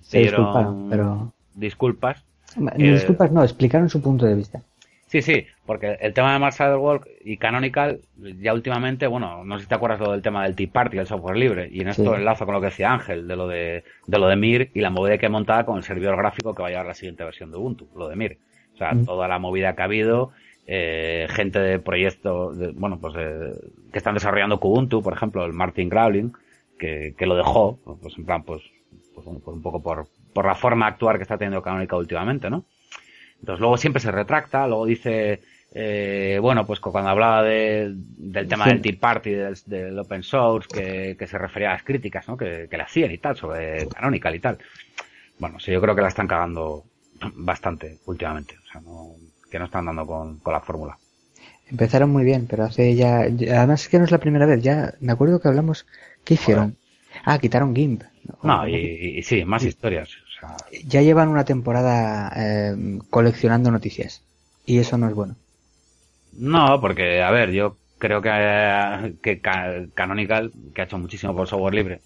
[0.01, 1.33] se disculparon, pero...
[1.55, 2.23] disculpas.
[2.77, 4.61] disculpas, no, explicaron su punto de vista.
[5.09, 7.99] Sí, sí, porque el tema de Marshall Walk y Canonical,
[8.39, 11.07] ya últimamente, bueno, no sé si te acuerdas lo del tema del Tea Party, el
[11.07, 14.19] software libre, y en esto enlazo con lo que decía Ángel, de lo de, de
[14.19, 16.67] lo de Mir y la movida que he montado con el servidor gráfico que va
[16.67, 18.37] a llevar la siguiente versión de Ubuntu, lo de Mir.
[18.75, 19.05] O sea, mm.
[19.05, 20.29] toda la movida que ha habido,
[20.67, 26.33] eh, gente de proyectos, bueno, pues que están desarrollando Kubuntu, por ejemplo, el Martin Growling,
[26.77, 28.61] que, que lo dejó, pues en plan, pues,
[29.15, 30.05] pues, pues un poco por,
[30.35, 32.63] por la forma de actuar que está teniendo Canonical últimamente, ¿no?
[33.39, 35.41] Entonces luego siempre se retracta, luego dice,
[35.73, 39.31] eh, bueno, pues cuando hablaba de, del tema del Tea Party,
[39.65, 42.35] del, open source, que, que, se refería a las críticas, ¿no?
[42.35, 44.57] Que, que le hacían y tal, sobre Canonical y tal.
[45.37, 46.83] Bueno, sí, yo creo que la están cagando
[47.35, 49.15] bastante últimamente, o sea, no,
[49.49, 50.97] que no están dando con, con la fórmula.
[51.69, 54.95] Empezaron muy bien, pero hace ya, además es que no es la primera vez, ya
[55.01, 55.85] me acuerdo que hablamos,
[56.23, 56.75] ¿qué hicieron?
[57.23, 58.03] Ah, quitaron GIMP.
[58.43, 58.75] No, y,
[59.17, 60.09] y, sí, más historias.
[60.85, 64.23] Ya llevan una temporada eh, coleccionando noticias
[64.65, 65.35] y eso no es bueno.
[66.33, 69.41] No, porque, a ver, yo creo que, que
[69.93, 72.01] Canonical, que ha hecho muchísimo por software libre,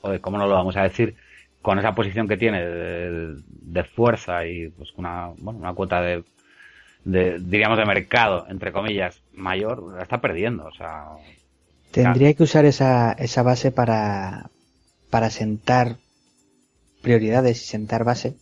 [0.00, 1.16] joder, ¿cómo no lo vamos a decir?
[1.62, 6.22] Con esa posición que tiene de, fuerza y pues una, bueno, una cuota de,
[7.04, 11.06] de, diríamos, de mercado, entre comillas, mayor, la está perdiendo, o sea...
[11.90, 14.50] Tendría que usar esa, esa base para,
[15.10, 15.96] para sentar
[17.04, 18.34] prioridades y sentar base,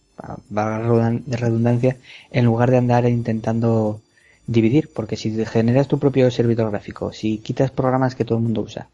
[0.55, 1.97] para de redundancia,
[2.30, 4.01] en lugar de andar intentando
[4.47, 8.62] dividir, porque si generas tu propio servidor gráfico, si quitas programas que todo el mundo
[8.62, 8.89] usa,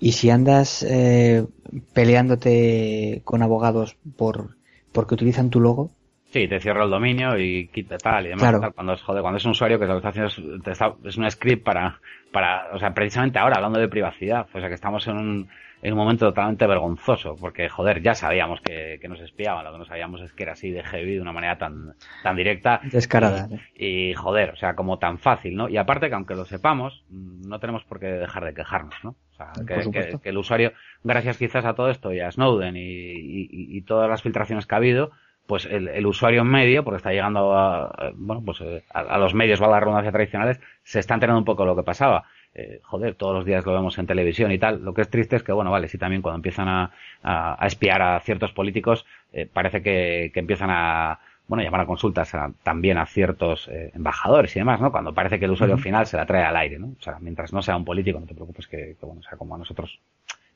[0.00, 1.44] y si andas eh,
[1.92, 4.56] peleándote con abogados por
[4.92, 5.90] porque utilizan tu logo,
[6.34, 8.72] Sí, te cierra el dominio y quita tal y demás.
[8.74, 11.30] cuando es joder, cuando es un usuario que lo que está haciendo es, es un
[11.30, 12.00] script para,
[12.32, 15.48] para, o sea, precisamente ahora hablando de privacidad, o sea que estamos en un,
[15.84, 19.78] en un momento totalmente vergonzoso, porque joder, ya sabíamos que, que nos espiaban, lo que
[19.78, 22.80] no sabíamos es que era así de heavy de una manera tan, tan directa.
[22.90, 23.50] Descarada.
[23.76, 25.68] Y, joder, o sea, como tan fácil, ¿no?
[25.68, 29.10] Y aparte que aunque lo sepamos, no tenemos por qué dejar de quejarnos, ¿no?
[29.10, 32.80] O sea, que, que, el usuario, gracias quizás a todo esto y a Snowden y,
[32.80, 35.10] y, y todas las filtraciones que ha habido,
[35.46, 39.18] pues el, el, usuario en medio, porque está llegando a, bueno, pues eh, a, a
[39.18, 42.24] los medios, va la redundancia tradicionales, se está enterando un poco lo que pasaba
[42.54, 44.84] eh, joder, todos los días lo vemos en televisión y tal.
[44.84, 48.00] Lo que es triste es que, bueno, vale, sí también cuando empiezan a, a, espiar
[48.00, 51.18] a ciertos políticos, eh, parece que, que, empiezan a,
[51.48, 52.32] bueno, llamar a consultas
[52.62, 54.92] también a ciertos eh, embajadores y demás, ¿no?
[54.92, 56.94] Cuando parece que el usuario final se la trae al aire, ¿no?
[56.98, 59.36] O sea, mientras no sea un político, no te preocupes que, que bueno, o sea,
[59.36, 59.98] como a nosotros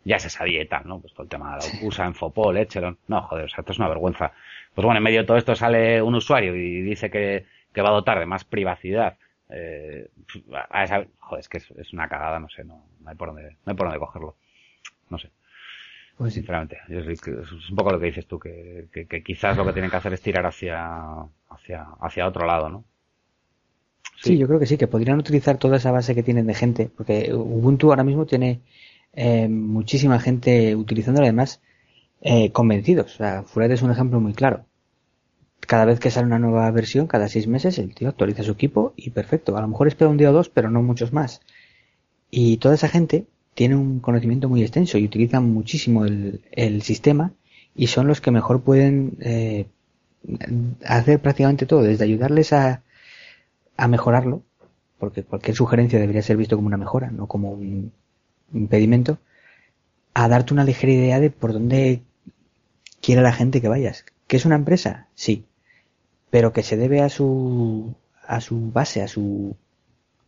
[0.04, 1.00] ya se sabía y tal, ¿no?
[1.00, 2.96] Pues todo el tema de la USA, Enfopol, Echelon.
[3.08, 4.32] No, joder, o sea, esto es una vergüenza.
[4.72, 7.88] Pues bueno, en medio de todo esto sale un usuario y dice que, que va
[7.88, 9.16] a dotar de más privacidad
[9.50, 10.10] eh,
[10.70, 13.56] a esa, joder, es que es, una cagada, no sé, no, no, hay por dónde,
[13.64, 14.36] no hay por dónde cogerlo.
[15.10, 15.30] No sé.
[16.16, 17.22] Pues sinceramente, es,
[17.70, 20.20] un poco lo que dices tú, que, que, quizás lo que tienen que hacer es
[20.20, 21.04] tirar hacia,
[21.48, 22.84] hacia, hacia otro lado, ¿no?
[24.20, 24.36] Sí.
[24.36, 27.32] yo creo que sí, que podrían utilizar toda esa base que tienen de gente, porque
[27.32, 28.62] Ubuntu ahora mismo tiene
[29.12, 31.62] eh, muchísima gente utilizándolo además
[32.20, 33.14] eh, convencidos.
[33.14, 34.67] O sea, Furet es un ejemplo muy claro
[35.68, 38.94] cada vez que sale una nueva versión, cada seis meses, el tío actualiza su equipo
[38.96, 39.54] y perfecto.
[39.54, 41.42] A lo mejor espera un día o dos, pero no muchos más.
[42.30, 47.32] Y toda esa gente tiene un conocimiento muy extenso y utilizan muchísimo el, el sistema
[47.74, 49.66] y son los que mejor pueden eh,
[50.86, 52.82] hacer prácticamente todo, desde ayudarles a,
[53.76, 54.42] a mejorarlo,
[54.98, 57.92] porque cualquier sugerencia debería ser visto como una mejora, no como un
[58.54, 59.18] impedimento,
[60.14, 62.00] a darte una ligera idea de por dónde
[63.02, 64.06] quiere la gente que vayas.
[64.26, 65.08] ¿Que es una empresa?
[65.14, 65.44] Sí
[66.30, 67.94] pero que se debe a su
[68.26, 69.56] a su base, a su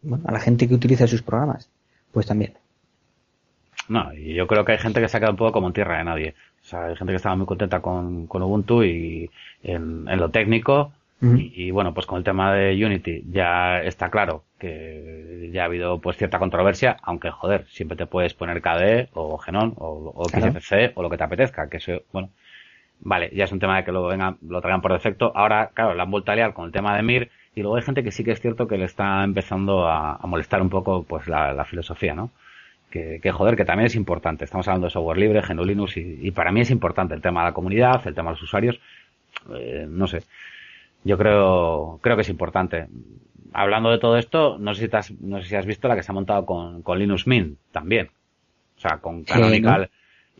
[0.02, 1.70] bueno, a la gente que utiliza sus programas,
[2.12, 2.55] pues también.
[3.89, 5.72] No, y yo creo que hay gente que se ha quedado un poco como en
[5.72, 6.35] tierra de nadie.
[6.62, 9.31] O sea, hay gente que estaba muy contenta con, con Ubuntu y
[9.62, 10.93] en, en lo técnico.
[11.22, 16.01] y, bueno, pues con el tema de Unity ya está claro que ya ha habido
[16.01, 20.93] pues cierta controversia, aunque joder, siempre te puedes poner KDE o Genon o, o XFC
[20.94, 22.31] o lo que te apetezca, que eso, bueno,
[23.02, 25.32] Vale, ya es un tema de que lo, vengan, lo traigan por defecto.
[25.35, 27.82] Ahora, claro, la han vuelto a liar con el tema de Mir y luego hay
[27.82, 31.27] gente que sí que es cierto que le está empezando a, molestar un poco pues
[31.27, 32.31] la, filosofía, ¿no?
[32.90, 34.44] Que, joder, que también es importante.
[34.44, 37.51] Estamos hablando de software libre, GNU Linux, y, para mí es importante el tema de
[37.51, 38.81] la comunidad, el tema de los usuarios.
[39.55, 40.22] Eh, no sé.
[41.05, 42.89] Yo creo, creo que es importante.
[43.52, 46.02] Hablando de todo esto, no sé si, has, no sé si has visto la que
[46.02, 48.10] se ha montado con, con Linux Mint también.
[48.77, 49.90] O sea, con Canonical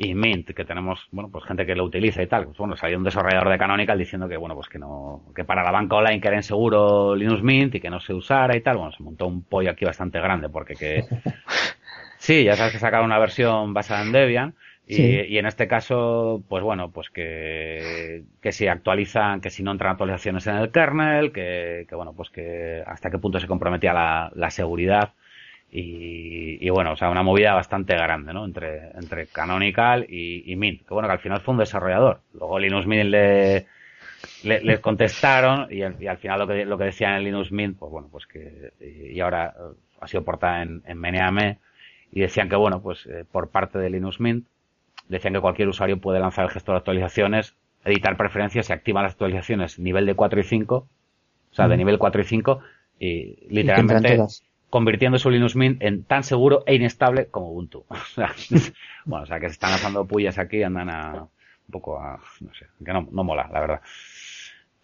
[0.03, 2.47] y Mint, que tenemos, bueno, pues gente que lo utiliza y tal.
[2.47, 5.63] Pues bueno, salió un desarrollador de Canonical diciendo que, bueno, pues que no, que para
[5.63, 8.79] la banca online que era inseguro Linux Mint y que no se usara y tal.
[8.79, 11.05] Bueno, se montó un pollo aquí bastante grande porque que,
[12.17, 14.55] sí, ya sabes que sacaron una versión basada en Debian.
[14.87, 19.71] Y, y, en este caso, pues bueno, pues que, que si actualizan, que si no
[19.71, 23.93] entran actualizaciones en el kernel, que, que bueno, pues que hasta qué punto se comprometía
[23.93, 25.13] la, la seguridad
[25.73, 28.45] y, bueno, o sea, una movida bastante grande, ¿no?
[28.45, 30.83] Entre, entre Canonical y, Mint.
[30.87, 32.21] Que bueno, que al final fue un desarrollador.
[32.35, 33.67] Luego Linux Mint le,
[34.43, 38.09] le, contestaron y, al final lo que, lo que decían en Linux Mint, pues bueno,
[38.11, 41.59] pues que, y ahora eh, ha sido portada en, en Meneame
[42.11, 44.47] y decían que bueno, pues eh, por parte de Linux Mint,
[45.09, 49.13] decían que cualquier usuario puede lanzar el gestor de actualizaciones, editar preferencias y activar las
[49.13, 52.61] actualizaciones nivel de 4 y 5, o sea, de nivel 4 y 5,
[52.99, 54.19] y literalmente
[54.71, 57.85] convirtiendo su Linux Mint en tan seguro e inestable como Ubuntu.
[59.05, 62.21] bueno, o sea, que se están haciendo pullas aquí y andan a, un poco a,
[62.41, 63.81] no sé, que no, no mola, la verdad.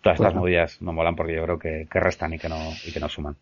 [0.00, 2.92] Todas estas movidas no molan porque yo creo que, que restan y que no, y
[2.92, 3.36] que no suman.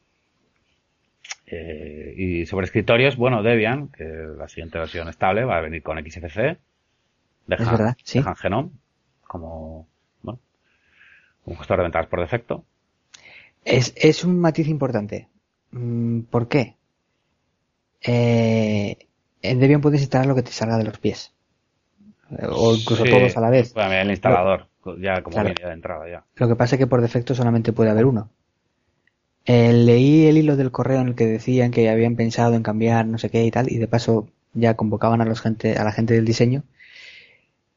[1.46, 5.98] Eh, y sobre escritorios, bueno, Debian, que la siguiente versión estable va a venir con
[5.98, 6.58] XFC.
[7.46, 8.18] Deja, es verdad, sí.
[8.18, 8.70] Dejan Genome
[9.26, 9.88] como,
[10.22, 10.40] bueno,
[11.44, 12.64] un gestor de ventanas por defecto.
[13.64, 15.28] Es, es un matiz importante.
[15.74, 16.76] Mm, ¿Por qué?
[18.00, 18.96] Eh,
[19.42, 21.32] en Debian puedes instalar lo que te salga de los pies.
[22.48, 23.74] O incluso todos a la vez.
[23.76, 24.68] el instalador,
[24.98, 26.24] ya como de entrada ya.
[26.36, 28.30] Lo que pasa es que por defecto solamente puede haber uno.
[29.46, 33.06] Eh, leí el hilo del correo en el que decían que habían pensado en cambiar
[33.06, 35.92] no sé qué y tal, y de paso ya convocaban a los gente, a la
[35.92, 36.62] gente del diseño.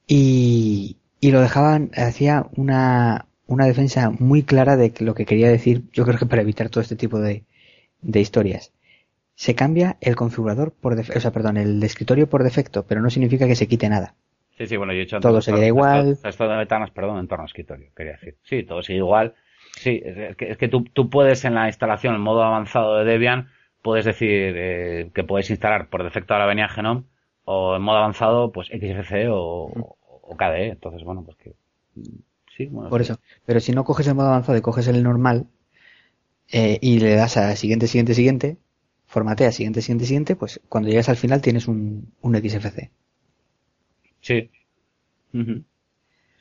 [0.07, 5.83] Y, y lo dejaban, hacía una, una defensa muy clara de lo que quería decir,
[5.91, 7.43] yo creo que para evitar todo este tipo de,
[8.07, 8.73] de historias.
[9.35, 13.11] Se cambia el configurador por defecto, o sea, perdón, el escritorio por defecto, pero no
[13.11, 14.15] significa que se quite nada.
[14.57, 16.17] Sí, sí, bueno, yo he hecho Todo seguirá igual.
[16.23, 18.37] Esto, de ventanas, perdón, entorno escritorio, quería decir.
[18.41, 19.35] Sí, todo sigue igual.
[19.75, 23.05] Sí, es que, es que tú, tú, puedes en la instalación, en modo avanzado de
[23.05, 23.49] Debian,
[23.83, 27.03] puedes decir eh, que puedes instalar por defecto a la avenida Genome
[27.43, 30.69] o en modo avanzado, pues XFCE o, o KDE.
[30.69, 31.53] Entonces, bueno, pues que.
[32.55, 32.89] Sí, bueno.
[32.89, 33.19] Por eso.
[33.45, 35.45] Pero si no coges el modo avanzado y coges el normal,
[36.51, 38.57] eh, y le das a siguiente, siguiente, siguiente,
[39.07, 42.91] formatea siguiente, siguiente, siguiente, pues cuando llegas al final tienes un, un XFC.
[44.21, 44.51] Sí.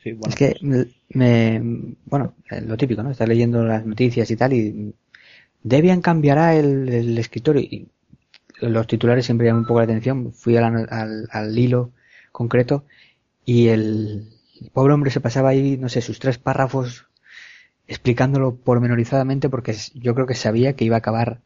[0.02, 0.88] sí bueno, es que pues.
[1.10, 1.60] me,
[2.04, 2.34] bueno,
[2.66, 3.10] lo típico, ¿no?
[3.10, 4.94] Estás leyendo las noticias y tal y
[5.62, 7.88] Debian cambiará el, el escritorio y
[8.60, 10.32] los titulares siempre llaman un poco la atención.
[10.32, 11.92] Fui al, al, al hilo
[12.32, 12.84] concreto
[13.46, 14.30] y el,
[14.60, 17.06] el pobre hombre se pasaba ahí, no sé, sus tres párrafos
[17.88, 21.40] explicándolo pormenorizadamente porque yo creo que sabía que iba a acabar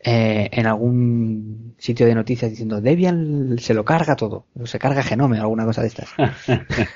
[0.00, 5.02] eh, en algún sitio de noticias diciendo Debian se lo carga todo, o se carga
[5.02, 6.14] Genome o alguna cosa de estas.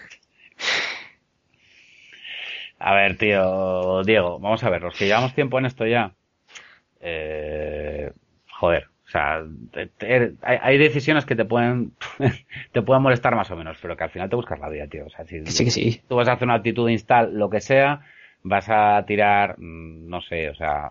[2.79, 6.15] a ver, tío, Diego, vamos a ver, los que llevamos tiempo en esto ya,
[7.01, 8.13] eh,
[8.49, 9.43] joder, o sea,
[10.43, 11.95] hay, decisiones que te pueden
[12.73, 15.07] te pueden molestar más o menos, pero que al final te buscas la vida, tío.
[15.07, 16.01] O sea, si sí, que sí.
[16.09, 18.03] tú vas a hacer una actitud de install, lo que sea,
[18.43, 20.91] vas a tirar, mm, no sé, o sea,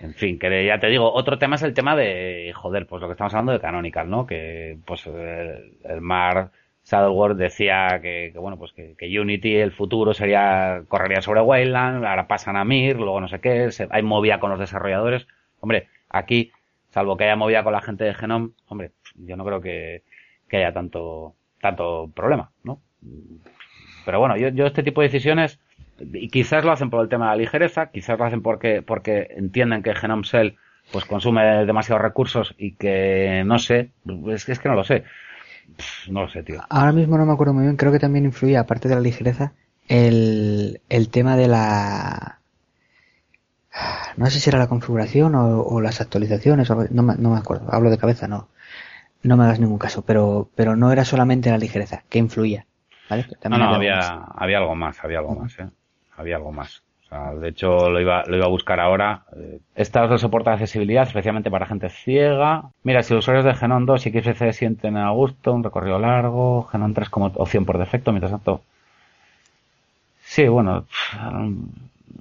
[0.00, 3.08] en fin, que ya te digo, otro tema es el tema de, joder, pues lo
[3.08, 4.26] que estamos hablando de Canonical, ¿no?
[4.26, 6.52] Que, pues, el, Mar
[6.82, 12.56] Saddleworth decía que, bueno, pues que, Unity, el futuro sería, correría sobre Wayland, ahora pasan
[12.56, 15.26] a Mir, luego no sé qué, hay movida con los desarrolladores.
[15.60, 16.52] Hombre, aquí,
[16.90, 20.02] salvo que haya movida con la gente de Genome, hombre, yo no creo que,
[20.48, 22.80] que haya tanto, tanto problema, ¿no?
[24.04, 25.60] Pero bueno, yo, yo este tipo de decisiones,
[26.00, 29.28] y quizás lo hacen por el tema de la ligereza, quizás lo hacen porque, porque
[29.36, 30.54] entienden que Genome Cell
[30.92, 33.90] pues consume demasiados recursos y que no sé,
[34.28, 35.04] es que, es que no lo sé.
[36.08, 36.62] no lo sé, tío.
[36.68, 39.52] Ahora mismo no me acuerdo muy bien, creo que también influía, aparte de la ligereza,
[39.86, 42.38] el, el tema de la...
[44.16, 47.72] No sé si era la configuración o, las actualizaciones, o, no, me, no me acuerdo,
[47.72, 48.48] hablo de cabeza, no.
[49.22, 52.66] No me hagas ningún caso, pero, pero no era solamente la ligereza, que influía.
[53.08, 53.26] ¿vale?
[53.48, 53.98] no, no, había,
[54.34, 55.68] había algo más, había algo más, ¿eh?
[56.18, 56.82] Había algo más.
[57.04, 59.22] O sea, de hecho, lo iba, lo iba a buscar ahora.
[59.34, 62.64] Eh, esta os soporta accesibilidad, especialmente para gente ciega.
[62.82, 66.64] Mira, si los usuarios de Genon 2 y XFC sienten a gusto, un recorrido largo,
[66.64, 68.60] Genon 3 como opción por defecto, mientras tanto.
[70.20, 70.84] Sí, bueno,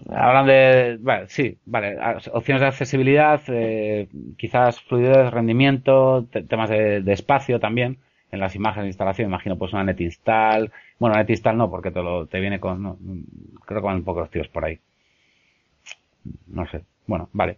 [0.09, 1.97] hablan de, vale, sí, vale,
[2.31, 4.07] opciones de accesibilidad, eh,
[4.37, 7.97] quizás fluidez, rendimiento, temas de, espacio también
[8.31, 9.29] en las imágenes de instalación.
[9.29, 12.97] Imagino pues una NetInstall, bueno, NetInstall no, porque te lo te viene con, no,
[13.65, 14.79] creo que van un poco los tíos por ahí.
[16.47, 17.57] No sé, bueno, vale.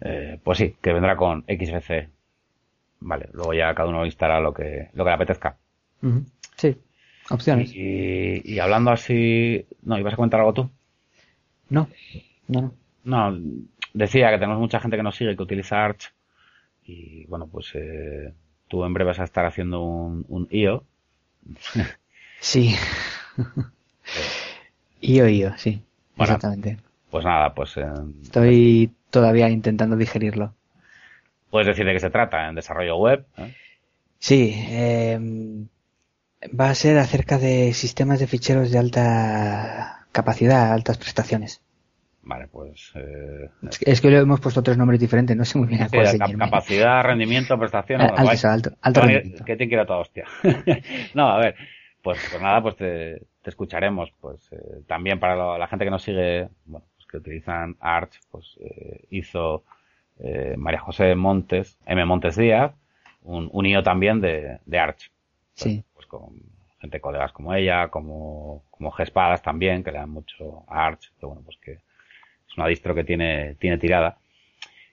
[0.00, 2.08] Eh, pues sí, que vendrá con XVC.
[3.00, 5.56] Vale, luego ya cada uno instala lo que, lo que le apetezca.
[6.56, 6.76] Sí,
[7.30, 7.72] opciones.
[7.74, 10.70] Y, hablando así, no, ¿ibas a comentar algo tú?
[11.70, 11.88] No,
[12.48, 12.74] no, no.
[13.04, 13.38] No,
[13.94, 16.12] decía que tenemos mucha gente que nos sigue que utiliza Arch
[16.84, 18.34] y bueno, pues eh,
[18.68, 20.84] tú en breve vas a estar haciendo un, un IO.
[22.40, 22.74] sí.
[25.00, 25.82] IO, IO, sí.
[26.18, 26.78] exactamente.
[27.10, 27.76] Pues nada, pues...
[27.76, 27.86] Eh,
[28.22, 30.54] Estoy todavía intentando digerirlo.
[31.50, 33.26] ¿Puedes decir de qué se trata en desarrollo web?
[33.38, 33.54] ¿eh?
[34.18, 35.18] Sí, eh,
[36.48, 41.62] va a ser acerca de sistemas de ficheros de alta capacidad, altas prestaciones.
[42.28, 42.92] Vale, pues.
[42.94, 43.48] Eh,
[43.80, 46.18] es, que, le hemos puesto tres nombres diferentes, no sé muy bien a cuál sí,
[46.18, 48.12] Capacidad, rendimiento, prestaciones.
[48.44, 49.44] alto, alto, rendimiento.
[49.46, 50.26] Que te quiero toda hostia.
[51.14, 51.54] no, a ver,
[52.02, 54.12] pues, pues nada, pues te, escucharemos.
[54.20, 54.50] Pues
[54.86, 59.64] también para la gente que nos sigue, bueno, que utilizan Arch, pues eh, hizo
[60.18, 62.04] eh, María José Montes, M.
[62.04, 62.74] Montes Díaz,
[63.22, 65.10] un, un IO también de, de Arch.
[65.54, 65.82] Sí.
[65.94, 66.42] Pues, con
[66.78, 71.24] gente colegas como ella, como, como Gespadas también, que le dan mucho a Arch, que
[71.24, 71.78] bueno, pues que
[72.48, 74.18] es una distro que tiene, tiene tirada.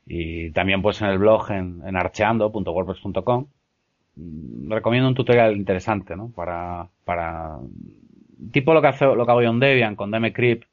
[0.05, 3.47] Y también pues en el blog en, en archeando.wordpress.com
[4.15, 6.29] mm, recomiendo un tutorial interesante, ¿no?
[6.29, 7.57] Para, para,
[8.51, 10.65] tipo lo que hace, lo que hago yo en Debian con DMCrypt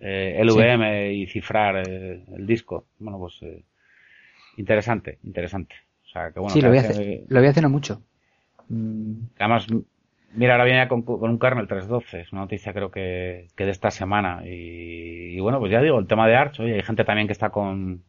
[0.00, 2.86] eh, LVM y cifrar eh, el disco.
[2.98, 3.62] Bueno, pues eh,
[4.56, 5.76] interesante, interesante.
[6.04, 8.02] O sea, que bueno, sí, lo voy, a hacer, lo voy haciendo mucho.
[8.68, 9.12] Mm.
[9.38, 9.66] Además,
[10.34, 13.90] mira, ahora viene con, un kernel 3.12, es una noticia creo que, que de esta
[13.90, 14.42] semana.
[14.44, 17.50] Y, bueno, pues ya digo, el tema de Arch, oye, hay gente también que está
[17.50, 18.02] con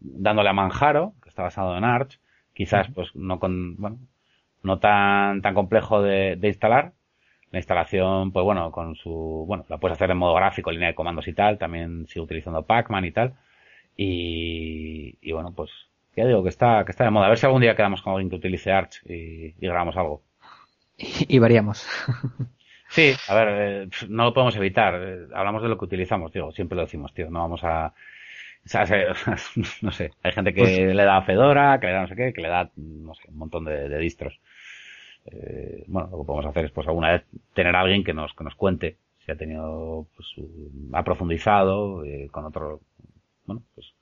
[0.00, 2.20] dándole a Manjaro, que está basado en Arch,
[2.54, 3.98] quizás pues no con, bueno,
[4.62, 6.92] no tan, tan complejo de instalar,
[7.52, 10.94] la instalación, pues bueno, con su, bueno, la puedes hacer en modo gráfico, línea de
[10.94, 13.34] comandos y tal, también sigue utilizando Pacman y tal.
[13.94, 15.70] Y, y bueno, pues
[16.16, 17.26] ya digo que está, que está de moda.
[17.26, 20.22] A ver si algún día quedamos con alguien que utilice Arch y, grabamos algo.
[21.28, 21.86] Y, variamos.
[22.88, 24.94] Sí, a ver, eh, no lo podemos evitar.
[24.96, 27.30] Eh, hablamos de lo que utilizamos, digo, siempre lo decimos, tío.
[27.30, 27.92] No vamos a,
[29.82, 32.32] no sé, hay gente que pues le da Fedora, que le da no sé qué,
[32.32, 34.38] que le da, no sé, un montón de, de distros
[35.26, 37.24] eh, bueno, lo que podemos hacer es pues alguna vez
[37.54, 40.34] tener a alguien que nos, que nos cuente si ha tenido, pues,
[40.92, 42.80] ha profundizado eh, con otro,
[43.46, 43.94] bueno, pues,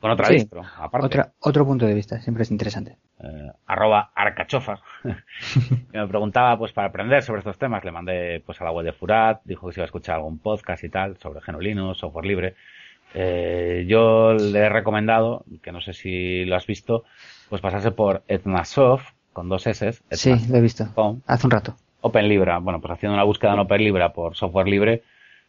[0.00, 1.22] con otra distro, aparte.
[1.40, 2.98] otro punto de vista, siempre es interesante.
[3.20, 8.60] Eh, arroba arcachofas, que me preguntaba, pues, para aprender sobre estos temas, le mandé, pues,
[8.60, 11.16] a la web de Furat, dijo que se iba a escuchar algún podcast y tal,
[11.18, 12.54] sobre Genolino, software libre.
[13.14, 17.04] Eh, yo le he recomendado, que no sé si lo has visto,
[17.48, 19.92] pues pasarse por Etnasoft, con dos S.
[20.10, 20.86] Sí, lo he visto.
[21.26, 21.76] Hace un rato.
[22.00, 22.58] Open Libra.
[22.58, 25.02] Bueno, pues haciendo una búsqueda en Open Libra por software libre,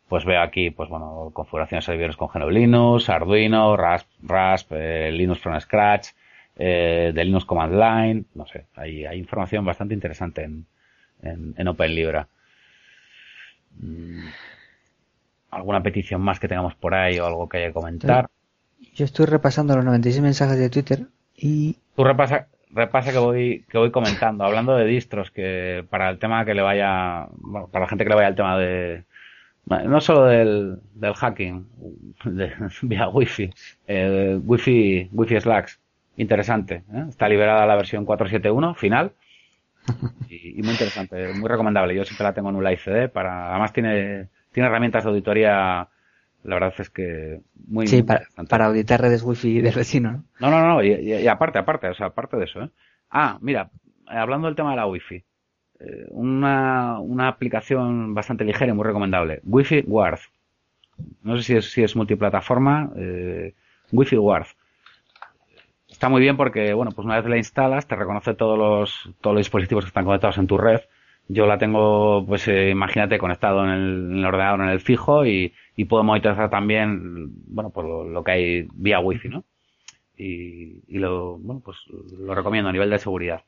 [0.07, 5.11] pues veo aquí, pues bueno, configuraciones de servidores con GNU Linux, Arduino, Rasp, Rasp eh,
[5.11, 6.10] Linux from Scratch,
[6.57, 10.65] eh, de Linux Command Line, no sé, hay, hay información bastante interesante en,
[11.23, 12.27] en, Open Libra.
[13.80, 14.27] Mm,
[15.52, 18.30] ¿Alguna petición más que tengamos por ahí o algo que haya que comentar?
[18.94, 21.77] Yo estoy repasando los 96 mensajes de Twitter y...
[21.95, 26.45] Tú repasa, repasa que voy, que voy comentando, hablando de distros, que para el tema
[26.45, 29.03] que le vaya, bueno, para la gente que le vaya el tema de,
[29.66, 31.68] no solo del, del hacking
[32.26, 32.52] de,
[32.84, 33.50] vía wifi,
[33.88, 35.80] eh, wifi, wifi slacks,
[36.18, 37.06] interesante, ¿eh?
[37.10, 39.12] está liberada la versión 471 final
[40.30, 41.96] y, muy interesante, muy recomendable.
[41.96, 45.90] Yo siempre la tengo en un live CD para, además tiene, tiene herramientas de auditoría
[46.46, 50.62] la verdad es que muy sí para, para, auditar redes wifi del vecino no no
[50.62, 52.70] no, no y, aparte aparte o sea aparte de eso ¿eh?
[53.10, 53.72] ah mira
[54.06, 55.24] hablando del tema de la wifi
[56.10, 60.19] una, una aplicación bastante ligera y muy recomendable wifi Ward
[61.23, 63.53] no sé si es si es multiplataforma eh,
[63.91, 64.47] wifi Ward
[65.89, 69.34] está muy bien porque bueno pues una vez la instalas te reconoce todos los todos
[69.35, 70.81] los dispositivos que están conectados en tu red
[71.27, 75.26] yo la tengo, pues eh, imagínate, conectado en el, en el, ordenador, en el fijo
[75.26, 79.43] y, y puedo monitorizar también, bueno, pues lo, que hay vía wifi, ¿no?
[80.18, 81.77] Y, y, lo, bueno, pues
[82.19, 83.43] lo recomiendo a nivel de seguridad.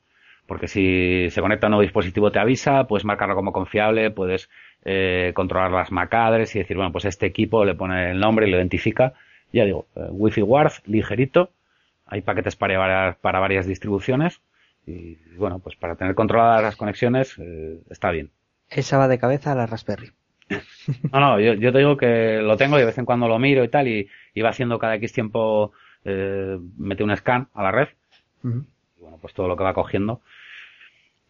[0.48, 4.48] Porque si se conecta a un nuevo dispositivo te avisa, puedes marcarlo como confiable, puedes
[4.82, 8.50] eh, controlar las macadres y decir, bueno, pues este equipo le pone el nombre y
[8.50, 9.12] lo identifica.
[9.52, 11.50] Ya digo, eh, Wi-Fi Ward, ligerito.
[12.06, 14.40] Hay paquetes para, para varias distribuciones
[14.86, 18.30] y bueno, pues para tener controladas las conexiones eh, está bien.
[18.70, 20.10] Esa va de cabeza a la Raspberry.
[21.12, 23.38] No, no, yo, yo, te digo que lo tengo y de vez en cuando lo
[23.38, 25.72] miro y tal, y, iba va haciendo cada X tiempo,
[26.06, 27.88] eh, mete un scan a la red,
[28.42, 30.22] y bueno, pues todo lo que va cogiendo,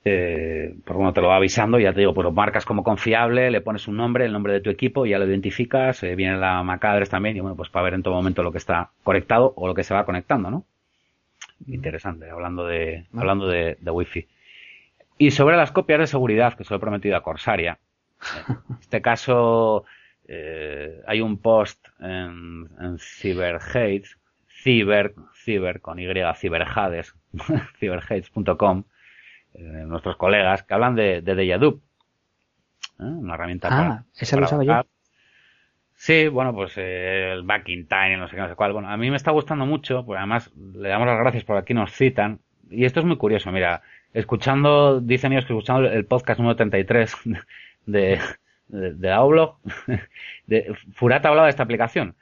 [0.08, 3.50] eh, pues bueno, te lo va avisando ya te digo, pues lo marcas como confiable,
[3.50, 6.62] le pones un nombre, el nombre de tu equipo, ya lo identificas, eh, viene la
[6.62, 9.66] MAC también, y bueno, pues para ver en todo momento lo que está conectado o
[9.66, 10.64] lo que se va conectando, ¿no?
[11.66, 14.26] Interesante, hablando de, hablando de, de Wi-Fi.
[15.18, 17.78] Y sobre las copias de seguridad que se lo he prometido a Corsaria.
[18.48, 19.84] En este caso,
[20.28, 24.04] eh, hay un post en, en CyberHate,
[24.46, 26.06] Ciber, Ciber, con Y,
[26.36, 27.14] Ciberhades,
[27.78, 28.84] ciberhates.com,
[29.58, 31.82] eh, nuestros colegas que hablan de, de Deyadup,
[33.00, 33.02] ¿eh?
[33.02, 34.82] una herramienta ah, esa lo usaba yo.
[35.94, 38.72] Sí, bueno, pues eh, el back in time, no sé qué, no sé cuál.
[38.72, 41.74] Bueno, a mí me está gustando mucho, porque además le damos las gracias por aquí
[41.74, 42.38] nos citan.
[42.70, 43.82] Y esto es muy curioso, mira,
[44.12, 47.16] escuchando, dicen ellos que escuchando el podcast número 33
[47.86, 48.20] de,
[48.68, 49.56] de, de Aublog,
[50.46, 52.14] de, Furata hablaba de esta aplicación.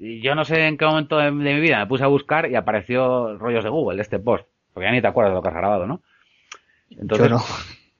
[0.00, 3.36] Yo no sé en qué momento de, mi vida me puse a buscar y apareció
[3.38, 4.48] rollos de Google, de este post.
[4.72, 6.02] Porque ya ni te acuerdas de lo que has grabado, ¿no?
[6.98, 7.42] Entonces, yo no.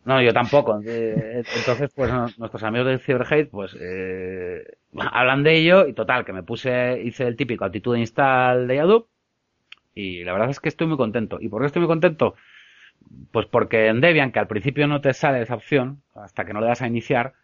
[0.04, 0.80] No, yo tampoco.
[0.84, 4.64] Entonces, pues nuestros amigos de CyberHate, pues eh,
[4.98, 8.76] hablan de ello y total, que me puse, hice el típico actitud de install de
[8.76, 9.06] Yadup
[9.94, 11.38] y la verdad es que estoy muy contento.
[11.40, 12.34] ¿Y por qué estoy muy contento?
[13.30, 16.60] Pues porque en Debian, que al principio no te sale esa opción, hasta que no
[16.60, 17.34] le das a iniciar,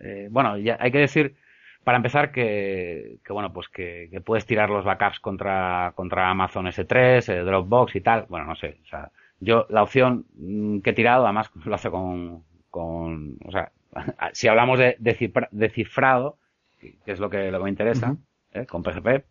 [0.00, 1.36] eh, bueno, ya hay que decir,
[1.84, 6.66] para empezar, que, que bueno, pues que, que, puedes tirar los backups contra, contra Amazon
[6.66, 8.26] S3, eh, Dropbox y tal.
[8.28, 9.10] Bueno, no sé, o sea,
[9.42, 13.72] yo la opción mm, que he tirado, además lo hace con, con o sea,
[14.32, 16.38] si hablamos de, de, cifrado,
[16.80, 18.16] que es lo que, lo que me interesa,
[18.52, 18.66] ¿eh?
[18.66, 19.24] con PGP,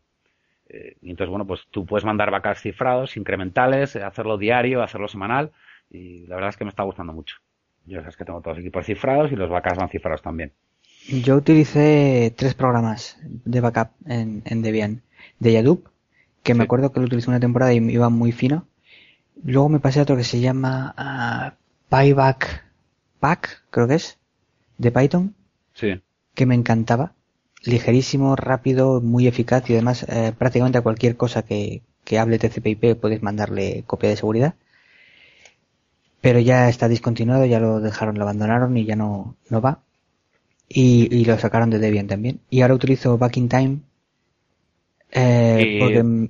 [0.70, 5.52] eh, y entonces, bueno, pues tú puedes mandar backups cifrados, incrementales, hacerlo diario, hacerlo semanal,
[5.90, 7.38] y la verdad es que me está gustando mucho.
[7.86, 10.54] Yo sabes que tengo todos los equipos cifrados y los backups van cifrados también.
[11.08, 15.02] Yo utilicé tres programas de backup en, en Debian.
[15.40, 15.88] De Yadup,
[16.44, 18.68] que me acuerdo que lo utilicé una temporada y iba muy fino.
[19.44, 21.56] Luego me pasé a otro que se llama uh,
[21.90, 22.66] Payback
[23.20, 24.18] Pack, creo que es,
[24.78, 25.36] de Python.
[25.74, 26.02] Sí.
[26.34, 27.14] Que me encantaba.
[27.64, 32.96] Ligerísimo, rápido, muy eficaz y además eh, prácticamente a cualquier cosa que, que hable TCP/IP
[33.00, 34.56] puedes mandarle copia de seguridad
[36.22, 39.82] pero ya está discontinuado, ya lo dejaron, lo abandonaron y ya no, no va.
[40.70, 42.40] Y, y lo sacaron de Debian también.
[42.50, 43.80] Y ahora utilizo Back in Time.
[45.12, 46.30] Eh, porque,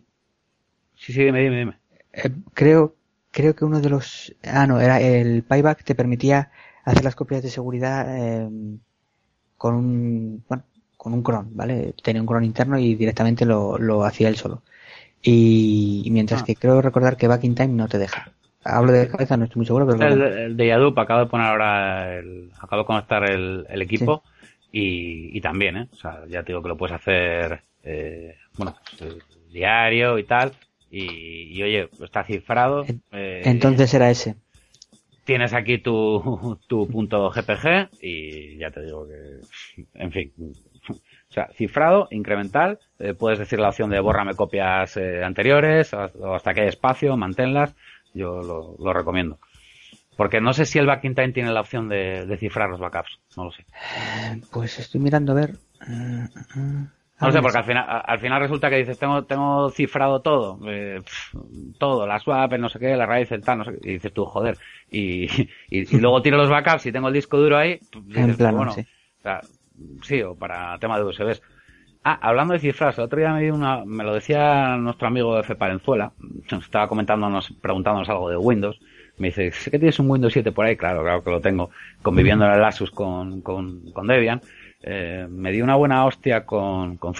[0.95, 1.77] sí, sí, dime, dime, dime.
[2.13, 2.95] Eh, creo,
[3.31, 6.51] creo que uno de los, ah, no, era el Payback te permitía
[6.83, 8.49] hacer las copias de seguridad eh,
[9.57, 10.63] con un, bueno,
[10.97, 11.93] con un cron, ¿vale?
[12.03, 14.61] Tenía un cron interno y directamente lo, lo hacía él solo.
[15.23, 16.45] Y, mientras ah.
[16.45, 18.31] que creo recordar que Back in Time no te deja.
[18.63, 20.05] Hablo de cabeza, no estoy muy seguro, pero...
[20.05, 24.23] El, de Yadup, acabo de poner ahora, el, acabo de conectar el, el equipo
[24.71, 25.87] y, y, también, ¿eh?
[25.91, 29.15] O sea, ya te digo que lo puedes hacer, eh, bueno, pues,
[29.51, 30.53] diario y tal.
[30.91, 32.85] Y, y, oye, está cifrado.
[33.11, 34.35] Eh, Entonces era ese.
[35.23, 40.31] Tienes aquí tu, tu punto GPG y ya te digo que, en fin,
[40.89, 46.35] o sea, cifrado, incremental, eh, puedes decir la opción de bórrame copias eh, anteriores o
[46.35, 47.73] hasta que hay espacio, manténlas.
[48.13, 49.39] Yo lo, lo, recomiendo.
[50.17, 53.19] Porque no sé si el backing time tiene la opción de, de cifrar los backups.
[53.37, 53.65] No lo sé.
[54.51, 55.51] Pues estoy mirando a ver.
[57.21, 61.01] No sé, porque al final, al final resulta que dices, tengo, tengo cifrado todo, eh,
[61.77, 64.11] todo, la swap, no sé qué, la raíz, el tal, no sé qué, y dices
[64.11, 64.57] tú, joder,
[64.89, 65.25] y,
[65.69, 68.55] y, y luego tiro los backups y tengo el disco duro ahí, dices, en plan,
[68.55, 68.81] bueno, sí.
[68.81, 69.41] O sea,
[70.01, 71.41] sí, o para tema de USBs.
[72.03, 75.37] Ah, hablando de cifras, el otro día me, dio una, me lo decía nuestro amigo
[75.37, 75.55] F.
[75.55, 76.11] Parenzuela,
[76.51, 78.79] nos estaba comentándonos, preguntándonos algo de Windows.
[79.19, 80.75] Me dice, ¿sé que tienes un Windows 7 por ahí?
[80.75, 81.69] Claro, claro que lo tengo,
[82.01, 84.41] conviviendo en el Asus con, con, con Debian.
[84.83, 87.13] Eh, me dio una buena hostia con, con.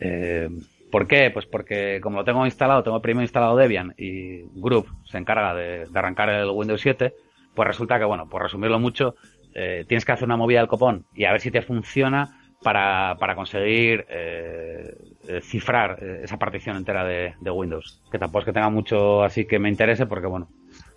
[0.00, 0.48] Eh,
[0.90, 1.30] ¿Por qué?
[1.30, 5.86] Pues porque como lo tengo instalado, tengo primero instalado Debian y Group se encarga de,
[5.86, 7.14] de arrancar el Windows 7,
[7.54, 9.14] pues resulta que, bueno, por resumirlo mucho,
[9.54, 13.16] eh, tienes que hacer una movida del copón y a ver si te funciona para,
[13.18, 14.94] para conseguir eh,
[15.42, 18.02] cifrar esa partición entera de, de, Windows.
[18.10, 20.48] Que tampoco es que tenga mucho así que me interese porque, bueno,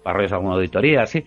[0.04, 1.26] para rollos alguna auditoría, así.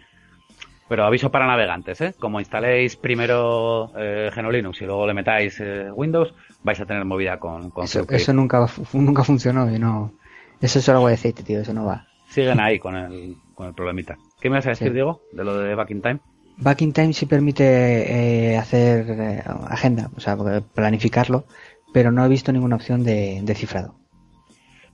[0.89, 2.15] Pero aviso para navegantes, ¿eh?
[2.19, 6.33] Como instaléis primero eh, GNU/Linux y luego le metáis eh, Windows,
[6.63, 10.13] vais a tener movida con, con eso, eso nunca nunca funcionó y no
[10.61, 12.07] eso es solo agua de aceite, tío, eso no va.
[12.29, 14.17] Siguen ahí con el con el problemita.
[14.41, 14.95] ¿Qué me vas a decir, sí.
[14.95, 16.21] Diego, de lo de Back in Time?
[16.57, 20.37] Back in Time sí permite eh, hacer eh, agenda, o sea,
[20.75, 21.45] planificarlo,
[21.93, 23.95] pero no he visto ninguna opción de, de cifrado.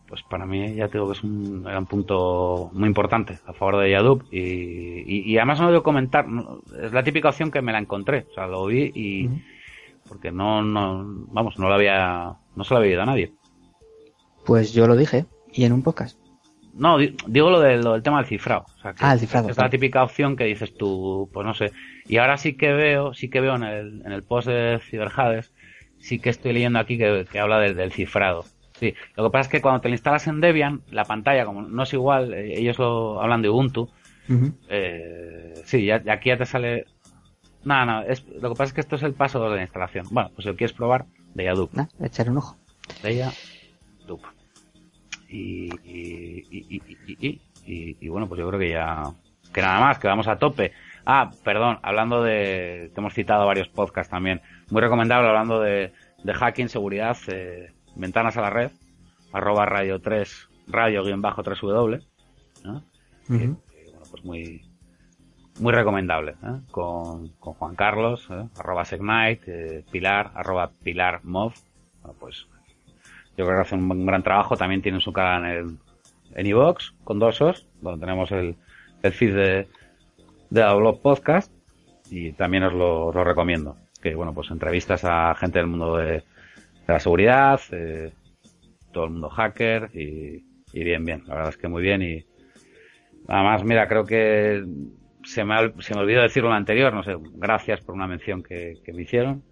[0.08, 3.78] Pues para mí ya tengo que es un, era un punto muy importante a favor
[3.78, 6.26] de Yadup y, y, además no debo comentar,
[6.82, 9.28] es la típica opción que me la encontré, o sea, lo vi y
[10.08, 13.32] porque no, no, vamos, no lo había, no se lo había oído a nadie.
[14.44, 16.18] Pues yo lo dije, y en un podcast.
[16.74, 18.66] No, digo lo, de, lo del tema del cifrado.
[18.82, 19.48] ah, el cifrado.
[19.48, 21.70] Es la típica opción que dices tú, pues no sé.
[22.06, 25.52] Y ahora sí que veo, sí que veo en el, en el post de Ciberjades,
[25.98, 28.44] sí que estoy leyendo aquí que, habla del, cifrado.
[28.84, 31.62] Sí, lo que pasa es que cuando te lo instalas en Debian, la pantalla, como
[31.62, 33.88] no es igual, eh, ellos lo hablan de Ubuntu,
[34.68, 36.84] eh, sí, ya, aquí ya te sale...
[37.64, 40.06] Nada, no, es, lo que pasa es que esto es el paso de la instalación.
[40.10, 41.70] Bueno, pues si lo quieres probar, de Yadup.
[41.78, 42.58] Ah, echar un ojo.
[43.02, 44.20] De Yadup.
[45.30, 46.44] Y, y,
[47.66, 49.02] y, y, bueno, pues yo creo que ya...
[49.50, 50.72] Que nada más, que vamos a tope.
[51.06, 52.90] Ah, perdón, hablando de...
[52.92, 54.42] Te hemos citado varios podcasts también.
[54.68, 58.70] Muy recomendable hablando de, de hacking, seguridad, eh, ventanas a la red,
[59.32, 62.04] arroba radio 3, radio guion bajo 3W.
[63.28, 63.56] bueno,
[64.10, 64.62] pues muy,
[65.60, 66.60] muy recomendable, ¿eh?
[66.70, 68.48] con, con, Juan Carlos, ¿eh?
[68.58, 69.42] arroba Segnite,
[69.78, 71.54] eh, Pilar, arroba Pilar Mov.
[72.02, 72.46] Bueno, pues
[73.36, 74.56] yo creo que hace un, gran trabajo.
[74.56, 75.78] También tiene su canal en el
[76.34, 78.56] en iVox, con Dosos, donde tenemos el,
[79.02, 79.68] el feed de,
[80.50, 81.52] de blog podcast
[82.10, 83.76] y también os lo, os lo, recomiendo.
[84.02, 86.24] Que bueno, pues entrevistas a gente del mundo de
[86.86, 88.12] la seguridad, eh,
[88.92, 91.22] todo el mundo hacker y, y, bien, bien.
[91.26, 92.24] La verdad es que muy bien y
[93.28, 94.64] además, mira, creo que
[95.24, 98.42] se me, se me olvidó decirlo en lo anterior, no sé, gracias por una mención
[98.42, 99.42] que, que me hicieron,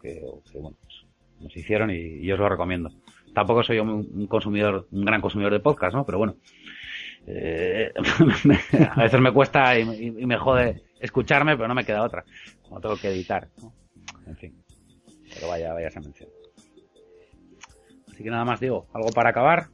[0.00, 0.20] que,
[0.54, 1.04] bueno, pues,
[1.40, 2.90] nos hicieron y, y, os lo recomiendo.
[3.34, 6.06] Tampoco soy yo un consumidor, un gran consumidor de podcast, ¿no?
[6.06, 6.36] Pero bueno,
[7.26, 7.92] eh,
[8.90, 12.24] a veces me cuesta y, me jode escucharme, pero no me queda otra.
[12.62, 13.72] Como tengo que editar, ¿no?
[14.26, 14.54] En fin.
[15.34, 16.28] Pero vaya, vaya esa mención.
[18.16, 19.66] Así que nada más digo, ¿algo para acabar?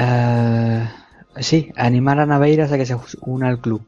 [0.00, 0.86] Uh,
[1.42, 3.86] sí, animar a Naveiras a que se una al club.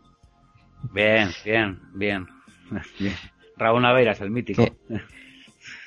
[0.92, 2.26] Bien, bien, bien.
[3.56, 4.62] Raúl Naveiras, el mítico.
[4.62, 4.72] Que,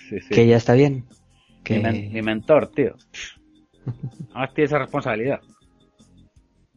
[0.10, 0.30] sí, sí.
[0.34, 1.06] que ya está bien.
[1.64, 1.76] Que...
[1.76, 2.96] Mi, men mi mentor, tío.
[4.32, 5.40] Además tiene esa responsabilidad.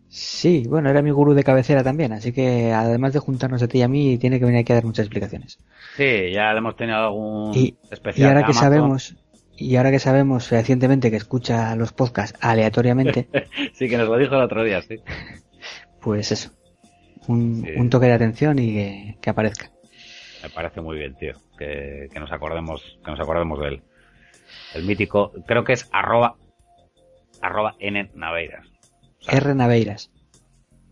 [0.09, 3.79] Sí, bueno, era mi gurú de cabecera también, así que además de juntarnos a ti
[3.79, 5.59] y a mí, tiene que venir aquí a dar muchas explicaciones.
[5.97, 8.27] Sí, ya hemos tenido algún y, especial.
[8.27, 9.17] Y ahora que sabemos,
[9.57, 13.29] y ahora que sabemos recientemente que escucha los podcasts aleatoriamente.
[13.75, 14.97] sí, que nos lo dijo el otro día, sí.
[16.01, 16.51] Pues eso.
[17.29, 17.73] Un, sí.
[17.77, 19.71] un toque de atención y que, que, aparezca.
[20.43, 21.35] Me parece muy bien, tío.
[21.57, 23.83] Que, que, nos acordemos, que nos acordemos de él.
[24.75, 26.37] El mítico, creo que es arroba,
[27.41, 28.67] arroba n naveiras.
[29.21, 30.11] O sea, R Naveiras.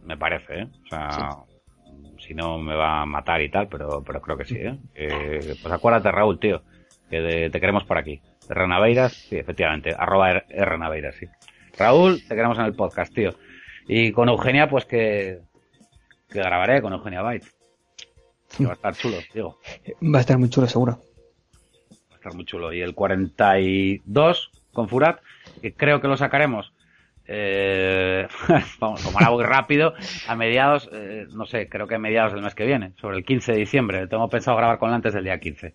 [0.04, 0.68] Me parece, ¿eh?
[0.84, 2.28] O sea, sí.
[2.28, 4.78] si no me va a matar y tal, pero, pero creo que sí, ¿eh?
[4.94, 6.62] eh pues acuérdate, Raúl, tío,
[7.10, 8.22] que de, te queremos por aquí.
[8.50, 11.26] R Naveiras, sí, efectivamente, arroba R, R Naveiras, sí.
[11.78, 13.34] Raúl, te queremos en el podcast, tío.
[13.86, 15.40] Y con Eugenia, pues que,
[16.28, 17.46] que grabaré con Eugenia Byte.
[18.56, 19.58] Que va a estar chulo, digo.
[20.02, 21.00] Va a estar muy chulo, seguro.
[22.10, 22.72] Va a estar muy chulo.
[22.72, 25.20] Y el 42 con Furat,
[25.62, 26.72] que creo que lo sacaremos
[27.32, 28.26] eh,
[28.80, 29.94] vamos, como algo rápido,
[30.26, 33.24] a mediados, eh, no sé, creo que a mediados del mes que viene, sobre el
[33.24, 34.06] 15 de diciembre.
[34.08, 35.74] Tengo pensado grabar con él antes del día 15.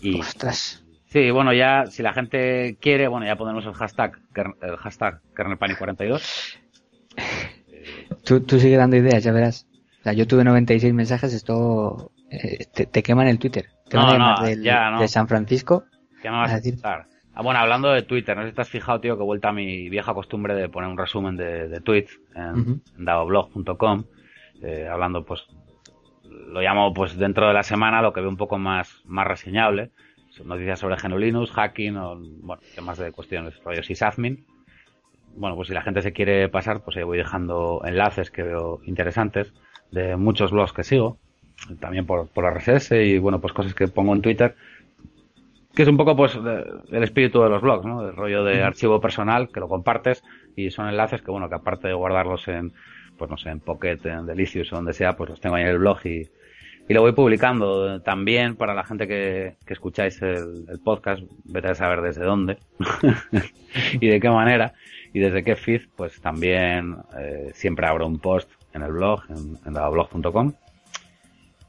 [0.00, 0.83] Y, Ostras.
[1.14, 4.18] Sí, bueno, ya, si la gente quiere, bueno, ya ponemos el hashtag,
[4.60, 6.58] el hashtag KernelPanic42.
[8.24, 9.68] Tú, tú sigue dando ideas, ya verás.
[10.00, 13.66] O sea, yo tuve 96 mensajes, esto eh, te, te queman el Twitter.
[13.88, 15.00] Te no, no, del, ya, no.
[15.00, 15.84] de San Francisco.
[16.20, 16.80] ¿Qué me vas a decir?
[16.82, 17.06] Ah,
[17.44, 19.52] bueno, hablando de Twitter, no sé si te has fijado, tío, que he vuelto a
[19.52, 22.80] mi vieja costumbre de poner un resumen de, de tweets en, uh -huh.
[22.98, 24.04] en davoblog.com,
[24.64, 25.46] eh, hablando, pues,
[26.24, 29.92] lo llamo, pues, dentro de la semana lo que veo un poco más, más reseñable.
[30.44, 34.44] Noticias sobre GNU Linux, hacking, o, bueno, temas de cuestiones, rollos sysadmin.
[35.36, 38.80] Bueno, pues si la gente se quiere pasar, pues ahí voy dejando enlaces que veo
[38.84, 39.52] interesantes
[39.90, 41.18] de muchos blogs que sigo,
[41.80, 44.54] también por, por RSS y, bueno, pues cosas que pongo en Twitter
[45.74, 48.06] que es un poco pues el espíritu de los blogs, ¿no?
[48.06, 50.22] El rollo de archivo personal que lo compartes
[50.54, 52.72] y son enlaces que bueno, que aparte de guardarlos en
[53.18, 55.68] pues no sé, en Pocket, en Delicious o donde sea, pues los tengo ahí en
[55.68, 56.28] el blog y,
[56.88, 61.74] y lo voy publicando también para la gente que, que escucháis el, podcast, vete a
[61.74, 62.58] saber desde dónde
[64.00, 64.74] y de qué manera.
[65.12, 69.56] Y desde qué feed, pues también eh, siempre abro un post en el blog, en,
[69.64, 70.52] en blog.com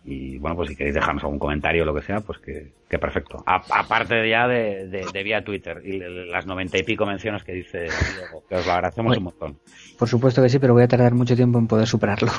[0.07, 2.99] y bueno, pues si queréis dejarnos algún comentario o lo que sea, pues que, que
[2.99, 3.43] perfecto.
[3.47, 5.99] A, aparte ya de, de, de, vía Twitter y
[6.29, 9.59] las noventa y pico menciones que dice Diego, que os lo agradecemos bueno, un montón.
[9.97, 12.31] Por supuesto que sí, pero voy a tardar mucho tiempo en poder superarlo.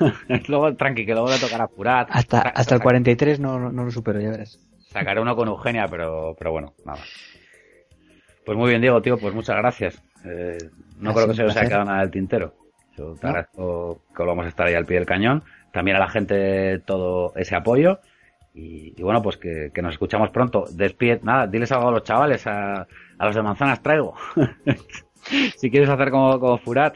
[0.48, 2.06] luego, tranqui, que luego le tocará apurar.
[2.08, 4.58] Hasta, hasta el 43 no, no lo supero, ya verás.
[4.88, 7.00] Sacaré uno con Eugenia, pero, pero bueno, nada.
[8.46, 10.02] Pues muy bien, Diego, tío, pues muchas gracias.
[10.24, 10.56] Eh,
[11.00, 12.54] no creo que se os haya quedado nada del tintero.
[12.96, 15.42] Yo te agradezco que volvamos a estar ahí al pie del cañón.
[15.74, 17.98] También a la gente todo ese apoyo.
[18.54, 20.66] Y, bueno, pues que, nos escuchamos pronto.
[20.70, 22.86] Despide, nada, diles algo a los chavales, a,
[23.18, 24.14] los de manzanas traigo.
[25.56, 26.94] si quieres hacer como, como Furat.